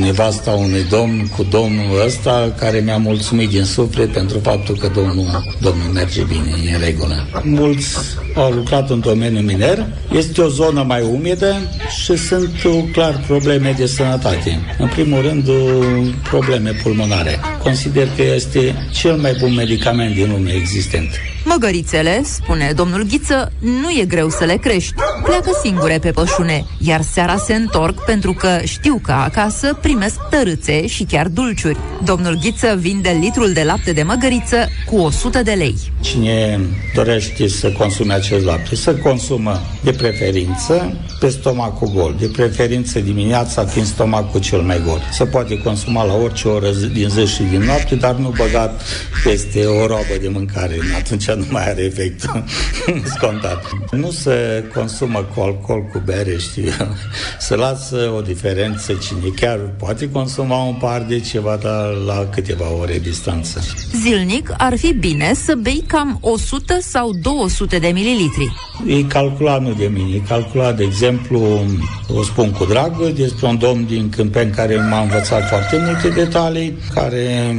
nevasta 0.00 0.50
unui 0.50 0.84
domn 0.90 1.28
cu 1.36 1.42
domnul 1.42 2.02
ăsta 2.04 2.54
care 2.58 2.78
mi-a 2.78 2.96
mulțumit 2.96 3.48
din 3.48 3.64
suflet 3.64 4.12
pentru 4.12 4.38
faptul 4.38 4.76
că 4.76 4.90
domnul, 4.94 5.54
domnul 5.60 5.92
merge 5.92 6.22
bine, 6.22 6.70
e 6.70 6.74
în 6.74 6.80
regulă. 6.80 7.26
Mulți 7.42 7.96
au 8.34 8.50
lucrat 8.50 8.90
în 8.90 9.00
domeniul 9.00 9.42
miner, 9.42 9.86
este 10.12 10.40
o 10.40 10.48
zonă 10.48 10.82
mai 10.82 11.02
umedă 11.02 11.56
și 12.02 12.16
sunt 12.16 12.62
uh, 12.64 12.84
clar 12.92 13.24
probleme 13.26 13.74
de 13.78 13.86
sănătate. 13.86 14.60
În 14.78 14.88
primul 14.88 15.22
rând, 15.22 15.48
uh, 15.48 15.54
probleme 16.22 16.70
pulmonare. 16.82 17.40
Consider 17.62 18.08
că 18.16 18.22
este 18.22 18.88
cel 18.92 19.16
mai 19.16 19.36
bun 19.40 19.54
medicament 19.54 20.14
din 20.14 20.30
lume 20.30 20.50
existent. 20.52 20.95
asistente. 20.96 21.35
Măgărițele, 21.48 22.20
spune 22.24 22.72
domnul 22.76 23.02
Ghiță, 23.02 23.52
nu 23.58 23.90
e 24.00 24.04
greu 24.04 24.28
să 24.28 24.44
le 24.44 24.56
crești. 24.56 24.94
Pleacă 25.24 25.50
singure 25.62 25.98
pe 25.98 26.10
pășune, 26.10 26.64
iar 26.78 27.02
seara 27.02 27.36
se 27.36 27.54
întorc 27.54 28.04
pentru 28.04 28.32
că 28.32 28.58
știu 28.64 29.00
că 29.02 29.12
acasă 29.12 29.78
primesc 29.80 30.16
tărâțe 30.30 30.86
și 30.86 31.04
chiar 31.04 31.28
dulciuri. 31.28 31.78
Domnul 32.04 32.38
Ghiță 32.42 32.76
vinde 32.78 33.16
litrul 33.20 33.52
de 33.52 33.62
lapte 33.62 33.92
de 33.92 34.02
măgăriță 34.02 34.68
cu 34.86 34.96
100 34.96 35.42
de 35.42 35.52
lei. 35.52 35.74
Cine 36.00 36.60
dorește 36.94 37.48
să 37.48 37.70
consume 37.70 38.12
acest 38.14 38.44
lapte, 38.44 38.76
să 38.76 38.94
consumă 38.94 39.60
de 39.82 39.90
preferință 39.92 40.96
pe 41.20 41.28
stomacul 41.28 41.88
gol, 41.94 42.14
de 42.20 42.26
preferință 42.26 42.98
dimineața 43.00 43.64
fiind 43.64 43.86
stomacul 43.86 44.40
cel 44.40 44.60
mai 44.60 44.82
gol. 44.86 45.00
Se 45.12 45.24
poate 45.24 45.58
consuma 45.58 46.04
la 46.04 46.14
orice 46.14 46.48
oră 46.48 46.70
zi- 46.70 46.86
din 46.86 47.08
zi 47.08 47.26
și 47.34 47.42
din 47.42 47.60
noapte, 47.60 47.94
dar 47.94 48.14
nu 48.14 48.34
băgat 48.36 48.82
peste 49.24 49.64
o 49.64 49.86
robă 49.86 50.16
de 50.20 50.28
mâncare, 50.28 50.78
atunci 50.96 51.28
nu 51.36 51.44
mai 51.48 51.68
are 51.68 51.82
efectul 51.82 52.44
scontat. 53.14 53.62
Nu 53.90 54.10
se 54.10 54.64
consumă 54.74 55.26
cu 55.34 55.40
alcool, 55.40 55.82
cu 55.92 56.02
bere, 56.04 56.36
știu 56.38 56.64
eu. 56.80 56.88
Se 57.38 57.56
lasă 57.56 58.12
o 58.16 58.20
diferență 58.20 58.92
cine 58.92 59.28
chiar 59.36 59.58
poate 59.58 60.10
consuma 60.10 60.62
un 60.62 60.74
par 60.74 61.02
de 61.02 61.20
ceva, 61.20 61.58
dar 61.62 61.92
la 62.06 62.28
câteva 62.30 62.72
ore 62.80 62.98
distanță. 62.98 63.60
Zilnic 64.02 64.54
ar 64.56 64.76
fi 64.76 64.92
bine 64.92 65.34
să 65.34 65.54
bei 65.54 65.84
cam 65.86 66.18
100 66.20 66.78
sau 66.80 67.12
200 67.22 67.78
de 67.78 67.88
mililitri. 67.88 68.52
E 68.86 69.02
calculat 69.02 69.62
nu 69.62 69.72
de 69.72 69.86
mine, 69.86 70.14
e 70.14 70.28
calculat, 70.28 70.76
de 70.76 70.84
exemplu, 70.84 71.64
o 72.08 72.22
spun 72.22 72.50
cu 72.50 72.64
drag, 72.64 73.08
despre 73.08 73.46
un 73.46 73.58
domn 73.58 73.86
din 73.86 74.08
Câmpeni 74.08 74.50
care 74.50 74.76
m-a 74.76 75.00
învățat 75.00 75.48
foarte 75.48 75.82
multe 75.84 76.08
detalii, 76.08 76.78
care 76.94 77.56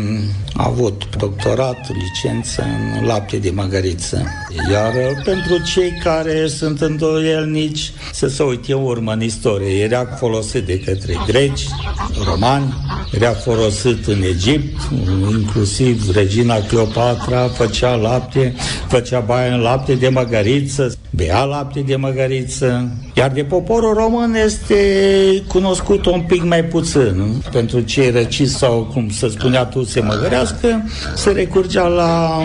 a 0.53 0.65
avut 0.65 1.15
doctorat, 1.17 1.91
licență 1.93 2.63
în 2.99 3.05
lapte 3.05 3.37
de 3.37 3.49
măgăriță. 3.67 4.23
Iar 4.71 4.93
pentru 5.23 5.57
cei 5.63 5.99
care 6.03 6.47
sunt 6.47 6.81
îndoielnici, 6.81 7.91
să 8.13 8.27
se 8.27 8.43
uite 8.43 8.73
în 8.73 8.83
urmă 8.83 9.11
în 9.11 9.21
istorie. 9.21 9.83
Era 9.83 10.05
folosit 10.05 10.65
de 10.65 10.79
către 10.79 11.13
greci, 11.27 11.61
romani, 12.25 12.73
era 13.11 13.31
folosit 13.31 14.07
în 14.07 14.21
Egipt, 14.21 14.79
inclusiv 15.29 16.15
regina 16.15 16.55
Cleopatra 16.55 17.47
făcea 17.47 17.95
lapte, 17.95 18.55
făcea 18.87 19.19
baie 19.19 19.51
în 19.51 19.59
lapte 19.59 19.93
de 19.93 20.09
măgăriță, 20.09 20.95
bea 21.09 21.43
lapte 21.43 21.79
de 21.79 21.95
măgăriță, 21.95 22.91
iar 23.13 23.31
de 23.31 23.43
poporul 23.43 23.93
român 23.93 24.35
este 24.45 24.77
cunoscut 25.47 26.05
un 26.05 26.21
pic 26.21 26.43
mai 26.43 26.63
puțin. 26.63 27.43
Pentru 27.51 27.79
cei 27.79 28.11
răciți 28.11 28.53
sau, 28.53 28.89
cum 28.93 29.09
se 29.09 29.29
spunea 29.29 29.65
tu, 29.65 29.83
se 29.83 29.99
măgărească, 29.99 30.83
se 31.15 31.31
recurgea 31.31 31.87
la 31.87 32.41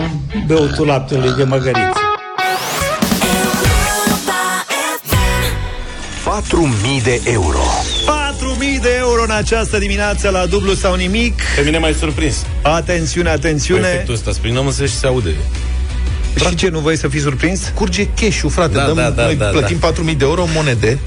beutul 0.47 0.85
laptelui 0.85 1.33
de 1.37 1.43
măgăriță. 1.43 2.02
4.000 6.53 7.03
de 7.03 7.21
euro. 7.23 7.59
4.000 8.77 8.81
de 8.81 8.95
euro 8.99 9.23
în 9.23 9.31
această 9.31 9.77
dimineață 9.77 10.29
la 10.29 10.45
dublu 10.45 10.73
sau 10.73 10.95
nimic. 10.95 11.41
Pe 11.55 11.61
mine 11.61 11.77
m-ai 11.77 11.93
surprins. 11.93 12.45
Atențiune, 12.61 13.29
atențiune. 13.29 13.87
Efectul 13.87 14.13
ăsta, 14.13 14.31
sprinăm 14.31 14.65
însă 14.65 14.85
și 14.85 14.93
se 14.93 15.07
aude. 15.07 15.35
Și 16.35 16.55
ce, 16.55 16.69
nu 16.69 16.79
voi 16.79 16.97
să 16.97 17.07
fiți 17.07 17.23
surprins? 17.23 17.71
Curge 17.75 18.07
cash-ul, 18.07 18.49
frate. 18.49 18.73
Da, 18.73 18.85
Dăm, 18.85 18.95
da, 18.95 19.09
da, 19.09 19.23
noi 19.23 19.35
da, 19.35 19.45
plătim 19.45 19.77
4.000 19.77 20.17
de 20.17 20.25
euro 20.25 20.41
în 20.43 20.49
monede. 20.53 20.99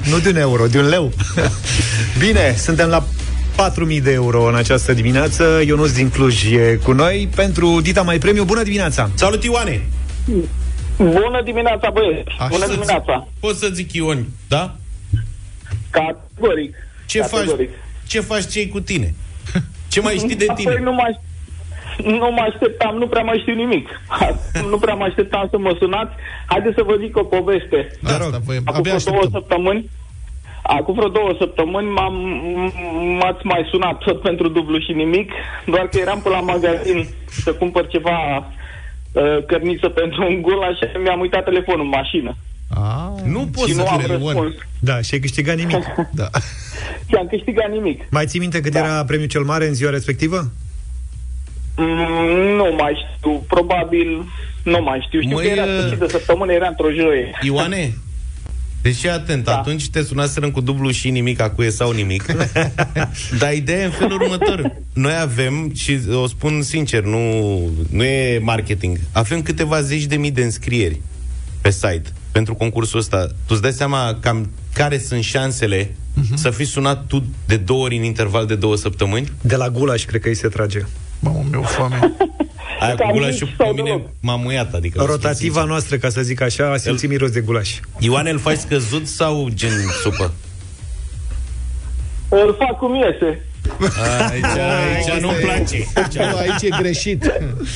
nu 0.10 0.18
de 0.18 0.28
un 0.28 0.36
euro, 0.36 0.66
de 0.66 0.78
un 0.78 0.88
leu. 0.88 1.12
Bine, 2.24 2.56
suntem 2.58 2.88
la 2.88 3.06
4.000 3.96 4.02
de 4.02 4.12
euro 4.12 4.44
în 4.44 4.54
această 4.54 4.92
dimineață. 4.92 5.62
Ionuț 5.66 5.90
din 5.90 6.08
Cluj 6.08 6.44
e 6.44 6.80
cu 6.82 6.92
noi 6.92 7.28
pentru 7.34 7.80
Dita 7.80 8.02
Mai 8.02 8.18
Premiu. 8.18 8.44
Bună 8.44 8.62
dimineața! 8.62 9.10
Salut, 9.14 9.44
Ioane! 9.44 9.82
Bună 10.98 11.40
dimineața, 11.44 11.90
băieți! 11.90 12.30
Bună 12.48 12.66
dimineața! 12.66 13.26
Pot 13.40 13.56
să 13.56 13.68
zic 13.72 13.92
Ion, 13.92 14.26
da? 14.48 14.74
Categoric. 15.90 16.74
Ce 17.06 17.20
faci, 17.20 17.30
Categoric. 17.40 17.70
ce 18.06 18.20
faci 18.20 18.46
cei 18.46 18.68
cu 18.68 18.80
tine? 18.80 19.14
Ce 19.92 20.00
mai 20.00 20.14
știi 20.16 20.36
de 20.36 20.46
Apoi 20.48 20.64
tine? 20.64 20.78
nu 20.82 20.92
mai, 20.92 21.20
nu 22.04 22.30
mă 22.32 22.44
așteptam, 22.52 22.96
nu 22.96 23.06
prea 23.06 23.22
mai 23.22 23.38
știu 23.40 23.54
nimic. 23.54 23.88
nu 24.70 24.78
prea 24.78 24.94
mă 24.94 25.04
așteptam 25.04 25.48
să 25.50 25.58
mă 25.58 25.76
sunați. 25.78 26.12
Haideți 26.46 26.74
să 26.74 26.82
vă 26.82 26.96
zic 27.00 27.16
o 27.16 27.24
poveste. 27.24 27.90
Da, 28.02 28.10
asta, 28.10 28.38
voi, 28.44 28.56
Acum 28.64 28.74
abia 28.78 28.94
vreo 28.94 29.10
două 29.12 29.16
așteptăm. 29.16 29.30
săptămâni, 29.40 29.90
acum 30.62 30.94
vreo 30.94 31.08
două 31.08 31.34
săptămâni 31.38 31.88
m-am, 31.90 32.14
m-ați 33.20 33.46
mai 33.46 33.66
sunat 33.70 33.98
tot 33.98 34.20
pentru 34.20 34.48
dublu 34.48 34.78
și 34.78 34.92
nimic, 34.92 35.30
doar 35.66 35.88
că 35.88 35.98
eram 35.98 36.20
pe 36.22 36.28
la 36.28 36.40
magazin 36.40 37.08
să 37.28 37.52
cumpăr 37.54 37.86
ceva 37.86 38.44
uh, 39.14 39.44
cărniță 39.46 39.88
pentru 39.88 40.26
un 40.26 40.42
gulaș 40.42 40.76
și 40.78 40.98
mi-am 41.02 41.20
uitat 41.20 41.44
telefonul 41.44 41.84
în 41.84 41.88
mașină. 41.88 42.36
Nu 43.24 43.48
poți 43.52 43.68
și 43.68 43.74
să 43.74 43.82
nu 43.82 43.88
am 43.88 43.98
fii 43.98 44.08
răspuns. 44.08 44.54
Da, 44.78 45.00
și 45.00 45.14
ai 45.14 45.20
câștigat 45.20 45.56
nimic. 45.56 45.84
da. 46.20 46.28
Și 47.08 47.14
am 47.14 47.26
câștigat 47.26 47.70
nimic. 47.70 48.02
Mai 48.10 48.26
ții 48.26 48.40
minte 48.40 48.60
cât 48.60 48.72
da. 48.72 48.78
era 48.78 49.04
premiul 49.04 49.28
cel 49.28 49.42
mare 49.42 49.66
în 49.66 49.74
ziua 49.74 49.90
respectivă? 49.90 50.50
Mm, 51.76 52.56
nu 52.56 52.74
mai 52.78 53.06
știu, 53.16 53.44
probabil 53.48 54.24
nu 54.62 54.82
mai 54.82 55.04
știu. 55.06 55.20
Știu 55.20 55.34
Măi, 55.34 55.44
că 55.46 55.50
era 55.50 55.64
uh, 55.64 55.70
sfârșit 55.78 55.98
de 55.98 56.08
săptămână, 56.08 56.52
era 56.52 56.66
într-o 56.66 56.90
joie. 56.90 57.38
Ioane, 57.42 57.94
deci 58.84 58.96
fii 58.96 59.10
atent, 59.10 59.44
da. 59.44 59.56
atunci 59.56 59.88
te 59.88 60.02
sunaserăm 60.02 60.50
cu 60.50 60.60
dublu 60.60 60.90
și 60.90 61.10
nimic, 61.10 61.40
acuie 61.40 61.70
sau 61.70 61.90
nimic. 61.90 62.24
Dar 63.40 63.52
ideea 63.52 63.82
e 63.82 63.84
în 63.84 63.90
felul 63.90 64.20
următor. 64.20 64.76
Noi 64.92 65.16
avem, 65.20 65.72
și 65.74 66.00
o 66.12 66.26
spun 66.26 66.62
sincer, 66.62 67.02
nu, 67.02 67.18
nu 67.90 68.04
e 68.04 68.38
marketing, 68.38 69.00
avem 69.12 69.42
câteva 69.42 69.80
zeci 69.80 70.04
de 70.04 70.16
mii 70.16 70.30
de 70.30 70.42
înscrieri 70.42 71.00
pe 71.60 71.70
site 71.70 72.12
pentru 72.32 72.54
concursul 72.54 72.98
ăsta. 72.98 73.26
Tu 73.26 73.32
îți 73.48 73.62
dai 73.62 73.72
seama 73.72 74.18
cam 74.20 74.50
care 74.72 74.98
sunt 74.98 75.22
șansele 75.22 75.84
uh-huh. 75.84 76.34
să 76.34 76.50
fii 76.50 76.64
sunat 76.64 77.06
tu 77.06 77.24
de 77.46 77.56
două 77.56 77.84
ori 77.84 77.96
în 77.96 78.02
interval 78.02 78.46
de 78.46 78.54
două 78.54 78.76
săptămâni? 78.76 79.32
De 79.40 79.56
la 79.56 79.70
gulaș, 79.70 80.04
cred 80.04 80.20
că 80.20 80.28
îi 80.28 80.34
se 80.34 80.48
trage. 80.48 80.84
Mamă, 81.20 81.44
meu 81.50 81.62
foame. 81.62 81.98
Aia 82.84 82.94
cu 82.94 83.10
gulașul 83.12 83.54
pe 83.56 83.70
mine 83.74 84.02
m-a 84.20 84.36
muiat, 84.36 84.74
adică... 84.74 84.98
vă 84.98 85.02
spun 85.04 85.14
Rotativa 85.14 85.52
sincer. 85.52 85.64
noastră, 85.64 85.96
ca 85.96 86.08
să 86.08 86.20
zic 86.22 86.40
așa, 86.40 86.70
a 86.72 86.76
simțit 86.76 87.08
miros 87.08 87.30
de 87.30 87.40
gulaș. 87.40 87.70
Ioane, 87.98 88.30
îl 88.30 88.38
faci 88.38 88.58
scăzut 88.58 89.06
sau 89.06 89.48
gen 89.54 89.72
supă? 90.02 90.32
Îl 92.28 92.56
fac 92.58 92.78
cum 92.78 92.94
iese. 92.94 93.42
Aici, 94.30 94.44
aici 94.44 95.20
nu-mi 95.20 95.34
place. 95.36 95.86
Aici 96.38 96.62
e 96.62 96.68
greșit. 96.80 97.32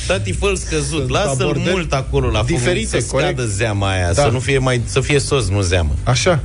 Tati, 0.07 0.31
fă 0.31 0.53
scăzut. 0.55 1.09
Lasă-l 1.09 1.41
abordări 1.41 1.69
mult 1.69 1.93
acolo 1.93 2.29
la 2.29 2.43
diferite, 2.45 2.87
foc, 2.97 3.01
să 3.01 3.11
corect. 3.11 3.31
scadă 3.37 3.49
zeama 3.49 3.91
aia, 3.91 4.11
Da. 4.13 4.21
să 4.21 4.29
nu 4.31 4.39
fie 4.39 4.57
mai 4.57 4.81
să 4.85 4.99
fie 5.01 5.19
sos, 5.19 5.49
nu 5.49 5.61
zeamă. 5.61 5.91
Așa. 6.03 6.39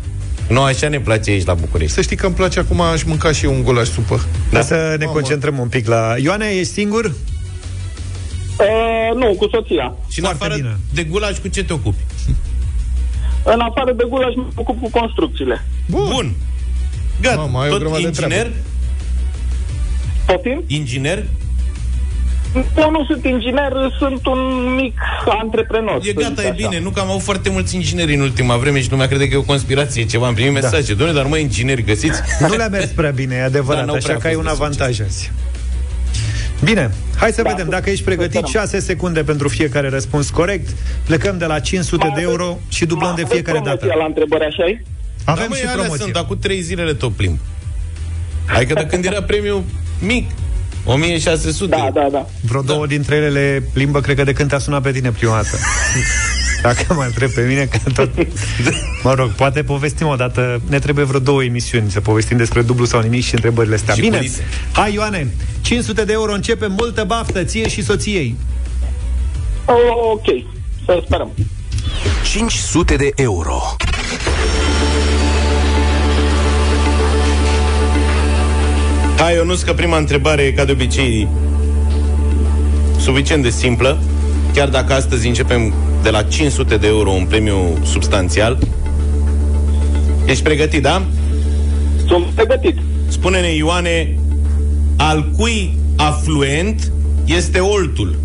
Nu, 0.49 0.63
așa 0.63 0.89
ne 0.89 1.01
place 1.01 1.31
aici 1.31 1.45
la 1.45 1.55
București. 1.55 1.93
Să 1.95 2.01
știi 2.01 2.17
că 2.17 2.27
îmi 2.27 2.35
place 2.35 2.59
acum, 2.59 2.81
aș 2.81 3.03
mânca 3.03 3.33
și 3.33 3.45
eu 3.45 3.53
un 3.53 3.63
gulaș 3.63 3.89
supă. 3.89 4.25
Da. 4.51 4.61
Să 4.63 4.95
ne 4.99 5.05
concentrăm 5.05 5.59
un 5.59 5.69
pic 5.69 5.87
la... 5.87 6.15
Ioane, 6.23 6.47
ești 6.47 6.73
singur? 6.73 7.15
Uh, 8.59 9.17
nu, 9.17 9.35
cu 9.35 9.49
soția. 9.51 9.95
Și 10.11 10.19
în 10.21 10.25
afară 10.25 10.55
bine. 10.55 10.77
de 10.93 11.03
gulaș, 11.05 11.37
cu 11.39 11.49
ce 11.49 11.65
te 11.65 11.73
ocupi? 11.73 12.03
În 13.45 13.61
afară 13.61 13.93
de 13.93 14.05
gulaș 14.09 14.35
mă 14.35 14.45
ocup 14.55 14.81
cu 14.83 14.91
construcțiile. 14.91 15.65
Bun. 15.89 16.09
Bun. 16.13 16.33
Gata. 17.21 17.37
Mamă, 17.37 17.59
ai 17.61 17.69
o 17.69 17.71
Tot 17.71 17.79
grămadă 17.81 18.01
de 18.01 18.07
inginer? 18.07 18.29
treabă. 18.29 18.55
Poftim? 20.27 20.63
Inginer? 20.67 21.25
Eu 22.79 22.91
nu 22.91 23.05
sunt 23.05 23.25
inginer, 23.25 23.73
sunt 23.99 24.27
un 24.27 24.75
mic 24.75 24.99
antreprenor. 25.43 25.99
E 26.03 26.05
să 26.07 26.13
gata, 26.13 26.29
zic 26.29 26.39
e 26.45 26.49
așa. 26.49 26.69
bine. 26.69 26.81
Nu 26.81 26.91
că 26.91 27.01
am 27.01 27.09
avut 27.11 27.23
foarte 27.23 27.51
mulți 27.51 27.75
ingineri 27.75 28.15
în 28.15 28.21
ultima 28.21 28.57
vreme 28.57 28.81
și 28.81 28.91
lumea 28.91 29.07
crede 29.07 29.29
că 29.29 29.35
e 29.35 29.39
o 29.39 29.43
conspirație 29.43 30.05
ceva. 30.07 30.27
Am 30.27 30.35
primit 30.35 30.53
Da. 30.55 30.61
mesaje. 30.61 30.95
Doamne, 30.95 31.15
dar 31.15 31.27
mă, 31.27 31.37
ingineri 31.37 31.83
găsiți? 31.83 32.21
Nu 32.41 32.55
le-a 32.57 32.69
mers 32.69 32.91
prea 32.91 33.11
bine, 33.11 33.35
e 33.35 33.43
adevărat, 33.43 33.81
Da, 33.81 33.87
n-au 33.87 33.95
așa 33.95 34.07
prea 34.07 34.19
că 34.19 34.27
ai 34.27 34.33
fost 34.35 34.47
un 34.49 34.53
de 34.57 34.63
avantaj 34.63 35.01
azi. 35.01 35.33
Bine, 36.63 36.91
hai 37.17 37.33
să 37.33 37.43
Da, 37.43 37.49
vedem. 37.49 37.65
să- 37.65 37.71
Dacă 37.71 37.91
ești 37.91 38.05
pregătit, 38.05 38.33
să 38.41 38.47
sperăm. 38.47 38.67
6 38.67 38.81
secunde 38.81 39.23
pentru 39.23 39.49
fiecare 39.49 39.89
răspuns 39.89 40.31
corect. 40.31 40.69
Plecăm 41.07 41.39
de 41.39 41.45
la 41.45 41.59
500 41.59 42.13
de 42.15 42.21
euro 42.23 42.59
și 42.69 42.85
dublăm 42.87 43.15
de 43.17 43.25
fiecare 43.29 43.61
dată. 43.65 43.87
la 43.99 44.05
întrebări, 44.05 44.45
așa 44.45 44.65
Avem 45.25 45.43
da, 45.43 45.49
mă, 45.49 45.55
și 45.55 45.63
alea 45.63 45.75
promoție. 45.75 46.03
sunt, 46.03 46.17
acum 46.17 46.39
trei 46.39 46.61
zilele 46.61 46.95
tot 46.95 47.13
plimb. 47.13 47.39
Adică 48.57 48.75
de 48.75 48.87
când 48.87 49.05
era 49.05 49.23
premiul 49.23 49.63
mic, 50.01 50.31
1600. 50.85 51.77
Da, 51.77 51.91
da, 51.95 52.09
da. 52.13 52.27
Vreo 52.41 52.63
două 52.63 52.87
dintre 52.87 53.15
ele 53.17 53.29
le 53.29 53.63
plimbă, 53.73 54.01
cred 54.01 54.17
că 54.17 54.25
de 54.25 54.33
când 54.33 54.49
te-a 54.49 54.59
sunat 54.59 54.83
pe 54.83 54.93
tine 54.93 55.11
prima 55.11 55.35
dată. 55.35 55.57
Dacă 56.65 56.95
mă 56.95 57.03
întreb 57.05 57.31
pe 57.31 57.41
mine, 57.49 57.65
că 57.65 57.79
tot... 57.95 58.11
Mă 59.03 59.15
rog, 59.15 59.31
poate 59.31 59.63
povestim 59.63 60.07
o 60.07 60.15
dată. 60.15 60.61
Ne 60.69 60.79
trebuie 60.79 61.05
vreo 61.05 61.21
două 61.21 61.45
emisiuni 61.45 61.91
să 61.91 62.01
povestim 62.01 62.37
despre 62.37 62.63
dublu 62.63 62.85
sau 62.85 63.01
nimic 63.01 63.23
și 63.25 63.35
întrebările 63.35 63.75
astea. 63.75 63.95
Și 63.95 64.01
Bine, 64.01 64.17
culise. 64.17 64.45
hai 64.73 64.95
Ioane, 64.95 65.35
500 65.61 66.05
de 66.05 66.13
euro 66.13 66.33
începe, 66.33 66.67
multă 66.67 67.05
baftă, 67.05 67.45
ție 67.45 67.69
și 67.69 67.83
soției. 67.83 68.37
Oh, 69.65 69.75
ok, 70.13 70.25
să 70.85 71.03
sperăm. 71.07 71.31
500 72.31 72.97
de 72.97 73.11
euro. 73.15 73.61
Hai, 79.17 79.35
Ionuț, 79.35 79.61
că 79.61 79.73
prima 79.73 79.97
întrebare 79.97 80.43
e, 80.43 80.53
ca 80.53 80.65
de 80.65 80.73
obicei, 80.73 81.29
suficient 82.99 83.43
de 83.43 83.51
simplă. 83.51 83.99
Chiar 84.55 84.69
dacă 84.69 84.93
astăzi 84.93 85.27
începem 85.27 85.75
de 86.05 86.11
la 86.11 86.23
500 86.23 86.77
de 86.77 86.87
euro, 86.87 87.11
un 87.11 87.27
premiu 87.27 87.79
substanțial. 87.85 88.59
Ești 90.27 90.43
pregătit, 90.43 90.83
da? 90.83 91.03
Sunt 92.07 92.27
pregătit. 92.27 92.79
Spune-ne, 93.09 93.55
Ioane, 93.55 94.19
al 94.97 95.31
cui 95.37 95.79
afluent 95.97 96.93
este 97.25 97.61
Oltul? 97.61 98.19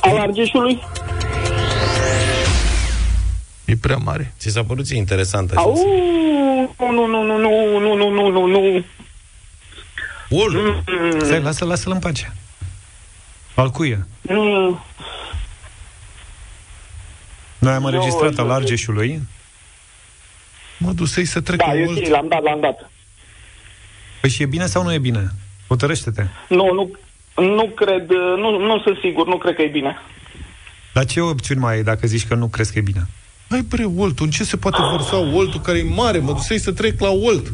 Al 0.00 0.18
Argeșului? 0.18 0.82
E 3.64 3.76
prea 3.80 3.96
mare. 3.96 4.34
Ți 4.38 4.48
s-a 4.48 4.64
părut 4.64 4.84
ție 4.84 4.96
interesant 4.96 5.50
așa? 5.50 5.60
Au, 5.60 5.74
nu, 6.78 7.06
nu, 7.06 7.22
nu, 7.22 7.36
nu, 7.38 7.78
nu, 7.78 7.96
nu, 7.96 8.10
nu, 8.10 8.30
nu, 8.30 8.46
nu. 8.46 8.84
Oltul. 10.30 10.82
Stai, 11.22 11.40
lasă, 11.40 11.64
lasă-l 11.64 11.92
în 11.92 11.98
pace. 11.98 12.32
Al 13.56 13.70
cui 13.70 13.88
e? 13.88 13.98
Mm, 14.22 14.80
Noi 17.58 17.72
am 17.72 17.82
Eu- 17.82 17.88
înregistrat 17.88 18.38
al 18.38 18.50
Argeșului. 18.50 19.20
Mă 20.78 20.92
dusei 20.92 21.24
să 21.24 21.40
trec 21.40 21.58
Da, 21.58 21.66
la 21.66 21.78
e 21.78 21.86
Olt. 21.86 21.98
ok, 21.98 22.06
l-am 22.08 22.28
dat, 22.28 22.42
l-am 22.42 22.60
dat. 22.60 22.90
Păi 24.20 24.30
și 24.30 24.42
e 24.42 24.46
bine 24.46 24.66
sau 24.66 24.82
nu 24.82 24.92
e 24.92 24.98
bine? 24.98 25.30
Hotărăște-te. 25.68 26.26
Nu, 26.48 26.72
nu, 26.72 26.90
nu 27.42 27.66
cred, 27.74 28.08
nu, 28.36 28.58
nu 28.58 28.80
sunt 28.80 28.98
sigur, 29.02 29.26
nu 29.26 29.36
cred 29.38 29.54
că 29.54 29.62
e 29.62 29.66
bine. 29.66 29.96
Dar 30.94 31.04
ce 31.04 31.20
opțiuni 31.20 31.60
mai 31.60 31.74
ai 31.74 31.82
dacă 31.82 32.06
zici 32.06 32.26
că 32.26 32.34
nu 32.34 32.46
crezi 32.48 32.72
că 32.72 32.78
e 32.78 32.82
bine? 32.82 33.06
Hai 33.50 33.60
bre, 33.60 33.84
Oltul, 33.84 34.24
în 34.24 34.30
ce 34.30 34.44
se 34.44 34.56
poate 34.56 34.78
vărsa 34.90 35.16
Oltul 35.16 35.60
care 35.60 35.78
e 35.78 35.82
mare? 35.82 36.18
Mă 36.18 36.32
dusei 36.32 36.58
să 36.58 36.72
trec 36.72 37.00
la 37.00 37.10
Olt. 37.10 37.52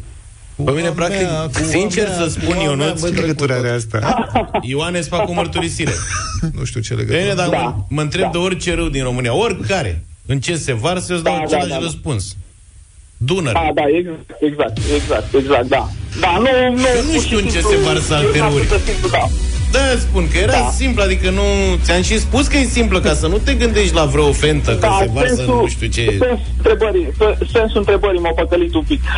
Pe 0.65 0.71
mine, 0.71 0.89
practic, 0.89 1.27
sincer 1.69 2.09
să 2.09 2.27
spun, 2.29 2.57
Ionuț, 2.57 3.01
Ce 3.01 3.09
legătură 3.21 3.53
are 3.55 3.69
asta? 3.71 4.29
Ioane 4.63 4.99
îți 4.99 5.09
fac 5.09 5.29
o 5.29 5.33
mărturisire. 5.33 5.93
Nu 6.59 6.65
știu 6.65 6.81
ce 6.81 6.95
Bine, 6.95 7.07
legătură. 7.17 7.35
dar 7.35 7.49
Da. 7.49 7.59
mă, 7.59 7.75
mă 7.89 8.01
întreb 8.01 8.23
Da. 8.23 8.29
de 8.29 8.39
orice 8.39 8.75
râu 8.75 8.89
din 8.89 9.03
România, 9.03 9.35
oricare, 9.35 10.05
în 10.27 10.41
ce 10.41 10.57
se 10.57 10.73
varsă, 10.73 11.07
eu 11.13 11.15
îți 11.17 11.25
dau 11.25 11.33
Da, 11.35 11.39
da, 11.39 11.45
același 11.47 11.69
da, 11.69 11.75
da. 11.75 11.81
răspuns. 11.81 12.37
Dunăre. 13.17 13.53
Da, 13.53 13.71
da, 13.75 13.83
exact, 13.99 14.31
exact, 14.41 14.79
exact, 14.97 15.35
exact, 15.35 15.67
da. 15.69 15.89
Da, 16.21 16.33
nu, 16.39 16.75
nu, 16.75 16.77
nu 16.77 17.13
pur 17.13 17.23
știu 17.23 17.39
și 17.39 17.45
în 17.45 17.51
ce 17.51 17.59
simplu, 17.61 17.71
se 17.71 17.77
varsă 17.77 18.13
e 18.13 18.17
alte 18.17 18.41
un 18.41 18.47
râuri. 18.49 18.67
atât 18.67 18.85
de 18.85 18.91
simplu, 18.91 19.09
Da. 19.09 19.25
Da, 19.73 19.79
spun 19.99 20.29
că 20.33 20.39
era 20.39 20.53
Da. 20.53 20.71
simplu, 20.77 21.03
adică 21.03 21.31
nu... 21.31 21.43
Ți-am 21.83 22.03
și 22.03 22.19
spus 22.19 22.47
că 22.47 22.57
e 22.57 22.65
simplă, 22.65 23.01
ca 23.01 23.15
să 23.15 23.27
nu 23.27 23.39
te 23.39 23.55
gândești 23.55 23.95
la 23.95 24.05
vreo 24.05 24.29
ofentă, 24.29 24.71
că 24.75 24.79
Da, 24.87 24.97
se 25.01 25.11
varsă 25.13 25.35
sensul, 25.35 25.55
nu 25.57 25.67
știu 25.69 25.87
ce... 25.87 26.05
Sensul 26.05 26.41
întrebării, 26.57 27.09
sensul 27.53 27.79
întrebării 27.79 28.21
m-a 28.21 28.31
păcălit 28.33 28.75
un 28.75 28.83
pic. 28.83 29.01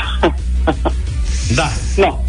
Da. 1.55 1.73
Nu. 1.97 2.25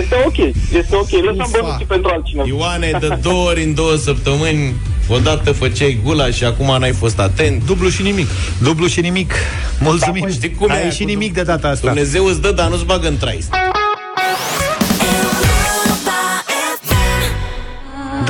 Este 0.00 0.14
ok, 0.26 0.36
este 0.72 0.96
ok. 0.96 1.10
Lăsăm 1.10 1.44
Ufa. 1.46 1.58
bănuții 1.60 1.84
pentru 1.84 2.10
altcineva. 2.14 2.48
Ioane, 2.48 2.90
de 3.00 3.18
două 3.22 3.48
ori 3.48 3.62
în 3.62 3.74
două 3.74 3.96
săptămâni, 3.96 4.74
odată 5.08 5.52
făceai 5.52 6.00
gula 6.04 6.30
și 6.30 6.44
acum 6.44 6.76
n-ai 6.78 6.92
fost 6.92 7.18
atent. 7.18 7.64
Dublu 7.66 7.88
și 7.88 8.02
nimic. 8.02 8.28
Dublu 8.62 8.86
și 8.86 9.00
nimic. 9.00 9.32
Mulțumim. 9.80 10.24
Da, 10.26 10.32
știi 10.32 10.54
cum 10.54 10.68
e 10.68 10.72
Ai 10.72 10.80
aia 10.80 10.90
și 10.90 11.02
cu 11.02 11.08
nimic 11.08 11.34
de 11.34 11.42
data 11.42 11.68
asta. 11.68 11.86
Dumnezeu 11.86 12.24
îți 12.24 12.40
dă, 12.40 12.52
dar 12.52 12.68
nu-ți 12.68 12.84
bagă 12.84 13.08
în 13.08 13.16
trai. 13.16 13.44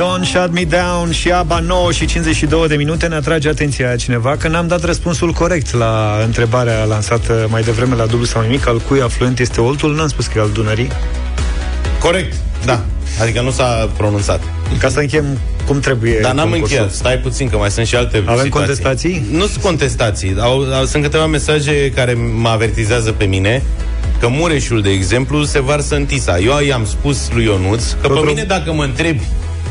Don't 0.01 0.25
Shut 0.25 0.51
Me 0.53 0.63
Down 0.63 1.11
și 1.11 1.31
ABBA 1.31 1.59
9 1.59 1.91
și 1.91 2.05
52 2.05 2.67
de 2.67 2.75
minute 2.75 3.07
ne 3.07 3.15
atrage 3.15 3.49
atenția 3.49 3.95
cineva 3.95 4.35
că 4.37 4.47
n-am 4.47 4.67
dat 4.67 4.83
răspunsul 4.83 5.31
corect 5.31 5.73
la 5.73 6.21
întrebarea 6.25 6.83
lansată 6.83 7.47
mai 7.49 7.61
devreme 7.61 7.95
la 7.95 8.05
dublu 8.05 8.25
sau 8.25 8.41
nimic, 8.41 8.67
al 8.67 8.79
cui 8.79 9.01
afluent 9.01 9.39
este 9.39 9.61
Oltul, 9.61 9.95
n-am 9.95 10.07
spus 10.07 10.25
că 10.25 10.33
e 10.37 10.41
al 10.41 10.49
Dunării. 10.53 10.87
Corect, 11.99 12.33
da. 12.65 12.83
Adică 13.21 13.41
nu 13.41 13.51
s-a 13.51 13.89
pronunțat. 13.97 14.41
Ca 14.79 14.89
să 14.89 14.99
închem 14.99 15.25
cum 15.67 15.79
trebuie 15.79 16.19
Dar 16.21 16.33
n-am 16.33 16.49
concursul. 16.49 16.77
încheiat, 16.77 16.91
stai 16.95 17.17
puțin, 17.17 17.49
că 17.49 17.57
mai 17.57 17.71
sunt 17.71 17.87
și 17.87 17.95
alte 17.95 18.15
Avem 18.17 18.27
situații. 18.27 18.49
contestații? 18.49 19.25
Nu 19.31 19.45
sunt 19.45 19.63
contestații, 19.63 20.35
au, 20.39 20.73
au, 20.73 20.85
sunt 20.85 21.03
câteva 21.03 21.25
mesaje 21.25 21.91
care 21.95 22.13
mă 22.35 22.49
avertizează 22.49 23.11
pe 23.11 23.25
mine 23.25 23.63
că 24.19 24.27
Mureșul, 24.29 24.81
de 24.81 24.89
exemplu, 24.89 25.43
se 25.43 25.61
varsă 25.61 25.95
în 25.95 26.05
Tisa. 26.05 26.39
Eu 26.39 26.59
i-am 26.67 26.85
spus 26.85 27.29
lui 27.33 27.43
Ionuț 27.43 27.91
că 27.91 28.07
Tot 28.07 28.13
pe 28.13 28.21
rom- 28.21 28.25
mine 28.25 28.43
dacă 28.43 28.73
mă 28.73 28.83
întrebi 28.83 29.21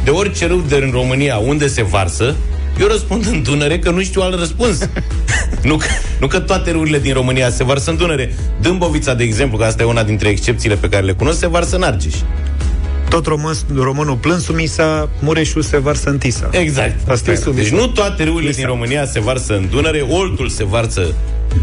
de 0.05 0.11
orice 0.11 0.47
râu 0.47 0.65
de 0.69 0.77
în 0.77 0.91
România 0.93 1.37
unde 1.37 1.69
se 1.69 1.83
varsă, 1.83 2.35
eu 2.81 2.87
răspund 2.87 3.27
în 3.27 3.43
Dunăre 3.43 3.79
că 3.79 3.91
nu 3.91 4.03
știu 4.03 4.21
alt 4.21 4.39
răspuns. 4.39 4.79
nu, 5.63 5.77
că, 5.77 5.87
nu 6.21 6.27
că 6.27 6.41
toate 6.41 6.71
râurile 6.71 6.99
din 6.99 7.13
România 7.13 7.51
se 7.51 7.65
varsă 7.65 7.91
în 7.91 7.97
Dunăre. 7.97 8.35
Dâmbovița, 8.61 9.15
de 9.15 9.25
exemplu, 9.25 9.59
că 9.59 9.65
asta 9.65 9.83
e 9.83 9.87
una 9.87 10.03
dintre 10.03 10.29
excepțiile 10.29 10.75
pe 10.75 10.89
care 10.89 11.05
le 11.05 11.13
cunosc, 11.13 11.39
se 11.39 11.47
varsă 11.47 11.77
în 11.77 11.83
Argeș. 11.83 12.15
Tot 13.09 13.27
român, 13.27 13.55
românul 13.77 14.17
plânsul 14.17 14.55
Misa, 14.55 15.09
Mureșul 15.21 15.63
se 15.63 15.79
varsă 15.79 16.11
în 16.11 16.19
Tisa. 16.19 16.49
Exact. 16.53 17.09
Asta 17.09 17.31
e. 17.31 17.43
Deci 17.55 17.69
nu 17.69 17.87
toate 17.87 18.25
râurile 18.25 18.51
din 18.51 18.67
România 18.67 19.07
se 19.07 19.21
varsă 19.21 19.55
în 19.55 19.69
Dunăre, 19.71 20.01
Oltul 20.01 20.49
se 20.49 20.65
varsă 20.65 21.15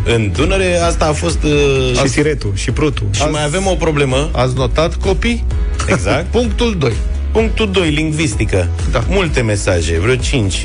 în 0.06 0.32
Dunăre, 0.36 0.78
asta 0.78 1.06
a 1.06 1.12
fost... 1.12 1.44
Uh, 1.44 2.00
Și 2.02 2.08
Siretul, 2.08 2.52
și 2.56 2.72
Prutul. 2.72 3.08
și 3.12 3.24
mai 3.32 3.44
avem 3.44 3.68
o 3.68 3.74
problemă. 3.74 4.30
Ați 4.32 4.56
notat 4.56 4.96
copii? 4.96 5.44
Exact. 5.88 6.26
Punctul 6.38 6.76
2. 6.80 6.92
Punctul 7.32 7.72
2, 7.72 7.90
lingvistică. 7.90 8.68
Da. 8.92 9.04
Multe 9.10 9.42
mesaje, 9.42 10.00
vreo 10.00 10.16
5, 10.16 10.64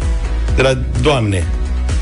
de 0.57 0.63
la 0.63 0.79
doamne, 1.03 1.47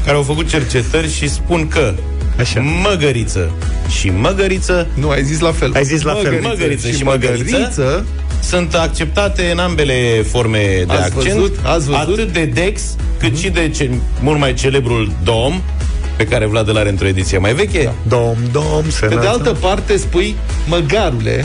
care 0.04 0.16
au 0.16 0.22
făcut 0.22 0.48
cercetări 0.48 1.12
și 1.12 1.28
spun 1.28 1.68
că 1.68 1.94
Așa. 2.38 2.60
măgăriță 2.60 3.50
și 3.98 4.10
măgăriță 4.10 4.86
Nu, 4.94 5.08
ai 5.08 5.24
zis 5.24 5.38
la 5.40 5.52
fel. 5.52 5.72
Ai 5.74 5.84
zis 5.84 6.02
la 6.02 6.14
fel. 6.14 6.40
Măgăriță 6.42 6.88
și, 6.88 6.94
și 6.96 7.02
măgăriță, 7.02 7.56
măgăriță 7.56 8.06
sunt 8.42 8.74
acceptate 8.74 9.50
în 9.52 9.58
ambele 9.58 10.24
forme 10.30 10.84
de 10.86 10.92
Ați 10.92 11.02
accent, 11.02 11.34
văzut? 11.34 11.58
Ați 11.62 11.86
văzut? 11.86 11.92
Mhm. 11.92 12.10
atât 12.10 12.32
de 12.32 12.44
Dex, 12.44 12.82
cât 13.18 13.38
și 13.38 13.48
de 13.50 13.68
ce, 13.68 13.90
mult 14.20 14.38
mai 14.38 14.54
celebrul 14.54 15.12
Dom, 15.24 15.60
pe 16.16 16.26
care 16.26 16.46
Vlad 16.46 16.68
îl 16.68 16.76
are 16.76 16.88
într-o 16.88 17.06
ediție 17.06 17.38
mai 17.38 17.54
veche. 17.54 17.82
Da. 17.84 17.92
Dom, 18.16 18.36
dom, 18.52 18.82
Pe 18.84 18.90
sănătate. 18.90 19.20
de 19.20 19.26
altă 19.26 19.50
parte 19.60 19.96
spui 19.96 20.34
măgarule, 20.68 21.44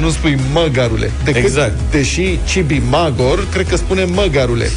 nu 0.00 0.10
spui 0.10 0.38
măgarule. 0.52 1.10
Decât, 1.24 1.42
Exact. 1.42 1.72
Deși 1.90 2.38
Cibi 2.44 2.82
Magor, 2.90 3.46
cred 3.52 3.68
că 3.68 3.76
spune 3.76 4.04
măgarule, 4.04 4.70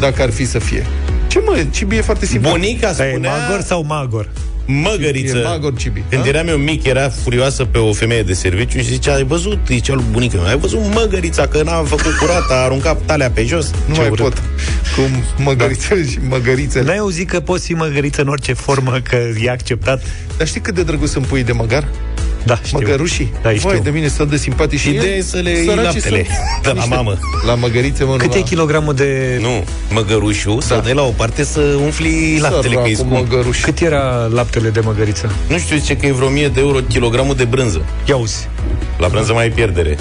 dacă 0.00 0.22
ar 0.22 0.30
fi 0.30 0.44
să 0.46 0.58
fie. 0.58 0.86
Ce 1.26 1.38
mă, 1.44 1.64
Cibi 1.70 1.96
e 1.96 2.00
foarte 2.00 2.26
simplu. 2.26 2.50
Bunica 2.50 2.92
Dar 2.92 3.06
e 3.06 3.10
spunea 3.10 3.30
Magor 3.36 3.60
sau 3.60 3.84
Magor? 3.88 4.28
măgăriță. 4.66 5.36
E 5.36 5.42
Magor 5.42 5.74
Cibi. 5.76 6.02
Când 6.08 6.22
da? 6.22 6.28
eram 6.28 6.48
eu 6.48 6.56
mic, 6.56 6.84
era 6.84 7.08
furioasă 7.08 7.64
pe 7.64 7.78
o 7.78 7.92
femeie 7.92 8.22
de 8.22 8.32
serviciu 8.32 8.78
și 8.78 8.84
zicea, 8.84 9.14
ai 9.14 9.24
văzut, 9.24 9.58
zicea 9.66 9.94
lui 9.94 10.04
bunica 10.10 10.38
mea, 10.40 10.50
ai 10.50 10.58
văzut 10.58 10.80
măgărița 10.94 11.46
că 11.46 11.62
n-a 11.62 11.82
făcut 11.82 12.12
curat, 12.20 12.50
a 12.50 12.54
aruncat 12.54 13.00
talea 13.04 13.30
pe 13.30 13.44
jos. 13.44 13.70
Nu 13.86 13.94
Ce 13.94 14.00
mai 14.00 14.10
urât. 14.10 14.24
pot. 14.24 14.42
Cu 14.96 15.24
măgărițele 15.42 16.06
și 16.06 16.18
măgărițele. 16.28 16.84
N-ai 16.84 16.96
auzit 16.98 17.28
că 17.28 17.40
poți 17.40 17.66
fi 17.66 17.72
măgăriță 17.72 18.20
în 18.20 18.28
orice 18.28 18.52
formă, 18.52 19.00
că 19.02 19.16
e 19.42 19.50
acceptat? 19.50 20.02
Dar 20.36 20.46
știi 20.46 20.60
cât 20.60 20.74
de 20.74 20.82
drăguț 20.82 21.10
sunt 21.10 21.26
puii 21.26 21.44
de 21.44 21.52
măgar? 21.52 21.88
Da, 22.44 22.58
știu. 22.64 22.78
Măgărușii? 22.80 23.32
Da, 23.32 23.38
Vai, 23.42 23.56
știu. 23.58 23.80
de 23.82 23.90
mine 23.90 24.08
să 24.08 24.24
de 24.24 24.36
simpatici 24.36 24.78
și 24.80 24.88
Ideea 24.88 25.12
ei, 25.12 25.18
e 25.18 25.22
să 25.22 25.38
le 25.38 25.50
iei 25.50 25.64
săracii 25.66 25.84
laptele 25.84 26.24
sunt 26.24 26.62
de 26.62 26.68
la 26.68 26.72
niște- 26.72 26.94
mamă. 26.94 27.18
La 27.46 27.54
măgărițe, 27.54 28.04
mă, 28.04 28.16
Cât 28.16 28.28
nu 28.30 28.34
e 28.34 28.38
la- 28.38 28.44
kilogramul 28.44 28.94
de... 28.94 29.38
Nu, 29.40 29.64
măgărușul, 29.90 30.54
da. 30.58 30.64
să 30.66 30.80
dai 30.84 30.94
la 30.94 31.02
o 31.02 31.10
parte 31.16 31.44
să 31.44 31.60
umfli 31.60 32.38
laptele, 32.40 32.74
că 32.74 32.80
e 32.88 32.94
Săracul 32.94 32.94
scump. 32.94 33.12
măgăruș. 33.30 33.60
Cât 33.60 33.80
era 33.80 34.28
laptele 34.32 34.68
de 34.70 34.80
măgăriță? 34.80 35.30
Nu 35.48 35.58
știu, 35.58 35.76
zice 35.76 35.96
că 35.96 36.06
e 36.06 36.12
vreo 36.12 36.26
1000 36.26 36.48
de 36.48 36.60
euro 36.60 36.78
kilogramul 36.88 37.34
de 37.34 37.44
brânză. 37.44 37.84
Ia 38.08 38.16
uzi. 38.16 38.48
La 38.98 39.08
brânză 39.08 39.32
mai 39.32 39.42
ai 39.42 39.50
pierdere. 39.50 39.96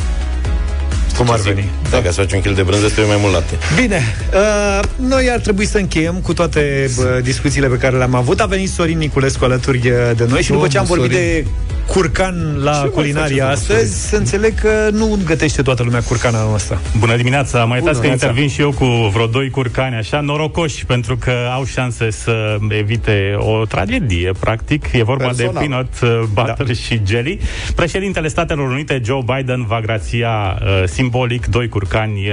Cum 1.21 1.31
ar 1.31 1.39
veni? 1.39 1.69
Da, 1.89 2.01
ca 2.01 2.11
să 2.11 2.21
faci 2.21 2.33
un 2.33 2.41
kil 2.41 2.53
de 2.53 2.61
brânză 2.61 2.85
trebuie 2.85 3.05
mai 3.05 3.17
mult 3.21 3.33
lapte. 3.33 3.55
Bine, 3.81 4.01
uh, 4.33 4.79
noi 4.95 5.29
ar 5.31 5.39
trebui 5.39 5.65
să 5.65 5.77
încheiem 5.77 6.15
cu 6.15 6.33
toate 6.33 6.89
uh, 6.97 7.23
discuțiile 7.23 7.67
pe 7.67 7.75
care 7.75 7.97
le-am 7.97 8.15
avut. 8.15 8.39
A 8.39 8.45
venit 8.45 8.69
Sorin 8.69 8.97
Niculescu 8.97 9.43
alături 9.43 9.77
uh, 9.77 9.93
de 10.15 10.25
noi 10.29 10.41
și 10.41 10.51
după 10.51 10.67
ce 10.67 10.77
am 10.77 10.85
Domnul 10.87 11.07
vorbit 11.07 11.27
Sorin. 11.27 11.43
de 11.43 11.49
curcan 11.87 12.59
la 12.63 12.79
mai 12.79 12.89
culinaria 12.89 13.45
face 13.45 13.57
domnul 13.67 13.83
astăzi, 13.83 14.09
să 14.09 14.15
înțeleg 14.15 14.53
că 14.59 14.89
nu 14.91 15.19
gătește 15.25 15.61
toată 15.61 15.83
lumea 15.83 16.01
curcan 16.01 16.35
anul 16.35 16.53
ăsta. 16.53 16.81
Bună 16.97 17.15
dimineața, 17.15 17.65
mai 17.65 17.77
uitați 17.79 17.99
că 17.99 18.01
dimineața. 18.01 18.25
intervin 18.25 18.49
și 18.49 18.61
eu 18.61 18.71
cu 18.71 18.85
vreo 18.85 19.25
doi 19.25 19.49
curcani 19.49 19.95
așa, 19.95 20.19
norocoși, 20.19 20.85
pentru 20.85 21.17
că 21.17 21.31
au 21.53 21.65
șanse 21.65 22.11
să 22.11 22.57
evite 22.69 23.35
o 23.37 23.65
tragedie, 23.65 24.31
practic. 24.39 24.85
E 24.93 25.03
vorba 25.03 25.25
Personal. 25.25 25.53
de 25.53 25.59
peanut 25.59 25.93
uh, 26.01 26.27
butter 26.33 26.65
da. 26.65 26.73
și 26.73 27.01
jelly. 27.07 27.39
Președintele 27.75 28.27
Statelor 28.27 28.69
Unite, 28.69 29.01
Joe 29.03 29.21
Biden, 29.35 29.65
va 29.65 29.79
grația 29.81 30.59
uh, 30.61 30.83
simbolic 31.11 31.49
doi 31.49 31.67
curcani 31.67 32.31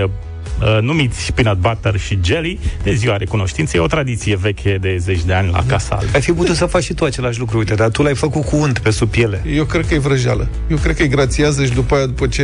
uh, 0.60 0.68
uh, 0.68 0.82
numiți 0.82 1.32
peanut 1.32 1.58
butter 1.58 1.98
și 1.98 2.18
jelly 2.24 2.58
de 2.82 2.94
ziua 2.94 3.16
recunoștinței, 3.16 3.80
o 3.80 3.86
tradiție 3.86 4.36
veche 4.36 4.78
de 4.80 4.96
zeci 5.00 5.24
de 5.24 5.32
ani 5.32 5.50
la 5.50 5.64
Casa 5.66 5.94
Albă. 5.94 6.10
Ai 6.14 6.20
fi 6.20 6.32
putut 6.32 6.56
să 6.56 6.66
faci 6.66 6.82
și 6.82 6.94
tu 6.94 7.04
același 7.04 7.38
lucru, 7.38 7.58
uite, 7.58 7.74
dar 7.74 7.88
tu 7.88 8.02
l-ai 8.02 8.14
făcut 8.14 8.44
cu 8.44 8.56
unt 8.56 8.78
pe 8.78 8.90
sub 8.90 9.08
piele. 9.08 9.42
Eu 9.54 9.64
cred 9.64 9.86
că 9.86 9.94
e 9.94 9.98
vrăjeală. 9.98 10.48
Eu 10.70 10.76
cred 10.76 10.96
că 10.96 11.02
îi 11.02 11.08
grațiază 11.08 11.64
și 11.64 11.72
după 11.72 11.94
aia, 11.94 12.06
după 12.06 12.26
ce 12.26 12.42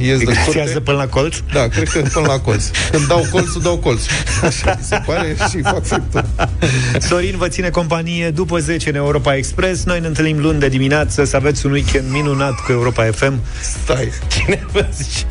ies 0.00 0.18
de 0.18 0.24
Grațiază 0.24 0.72
curte... 0.72 0.80
până 0.80 0.96
la 0.96 1.06
colț? 1.06 1.36
Da, 1.52 1.68
cred 1.68 1.88
că 1.88 2.02
până 2.12 2.26
la 2.26 2.38
colț. 2.38 2.70
Când 2.90 3.06
dau 3.06 3.26
colțul, 3.30 3.60
dau 3.60 3.76
colț. 3.76 4.02
Așa 4.42 4.74
mi 4.78 4.84
se 4.84 5.02
pare 5.06 5.36
și 5.50 5.60
fac 5.62 5.84
friptură. 5.84 6.28
Sorin 7.00 7.34
vă 7.36 7.48
ține 7.48 7.68
companie 7.68 8.30
după 8.30 8.58
10 8.58 8.88
în 8.88 8.94
Europa 8.94 9.36
Express. 9.36 9.84
Noi 9.84 10.00
ne 10.00 10.06
întâlnim 10.06 10.40
luni 10.40 10.60
de 10.60 10.68
dimineață, 10.68 11.24
să 11.24 11.36
aveți 11.36 11.66
un 11.66 11.72
weekend 11.72 12.10
minunat 12.10 12.54
cu 12.60 12.72
Europa 12.72 13.04
FM. 13.04 13.40
Stai. 13.82 14.08
Cine 14.28 14.66
vă 14.72 14.86
zice? 14.96 15.26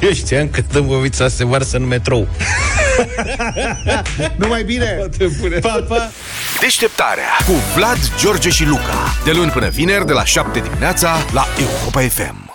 Eu 0.00 0.12
știam 0.12 0.48
că 0.48 0.62
Dâmbovița 0.72 1.28
se 1.28 1.44
varsă 1.66 1.76
în 1.76 1.86
metrou. 1.86 2.28
Numai 4.40 4.62
bine! 4.62 4.98
Pa, 5.60 5.84
pa. 5.88 6.10
Deșteptarea 6.60 7.28
cu 7.46 7.52
Vlad, 7.76 7.98
George 8.18 8.48
și 8.48 8.64
Luca. 8.64 9.16
De 9.24 9.32
luni 9.32 9.50
până 9.50 9.68
vineri, 9.68 10.06
de 10.06 10.12
la 10.12 10.24
7 10.24 10.60
dimineața, 10.60 11.16
la 11.32 11.46
Europa 11.58 12.00
FM. 12.00 12.45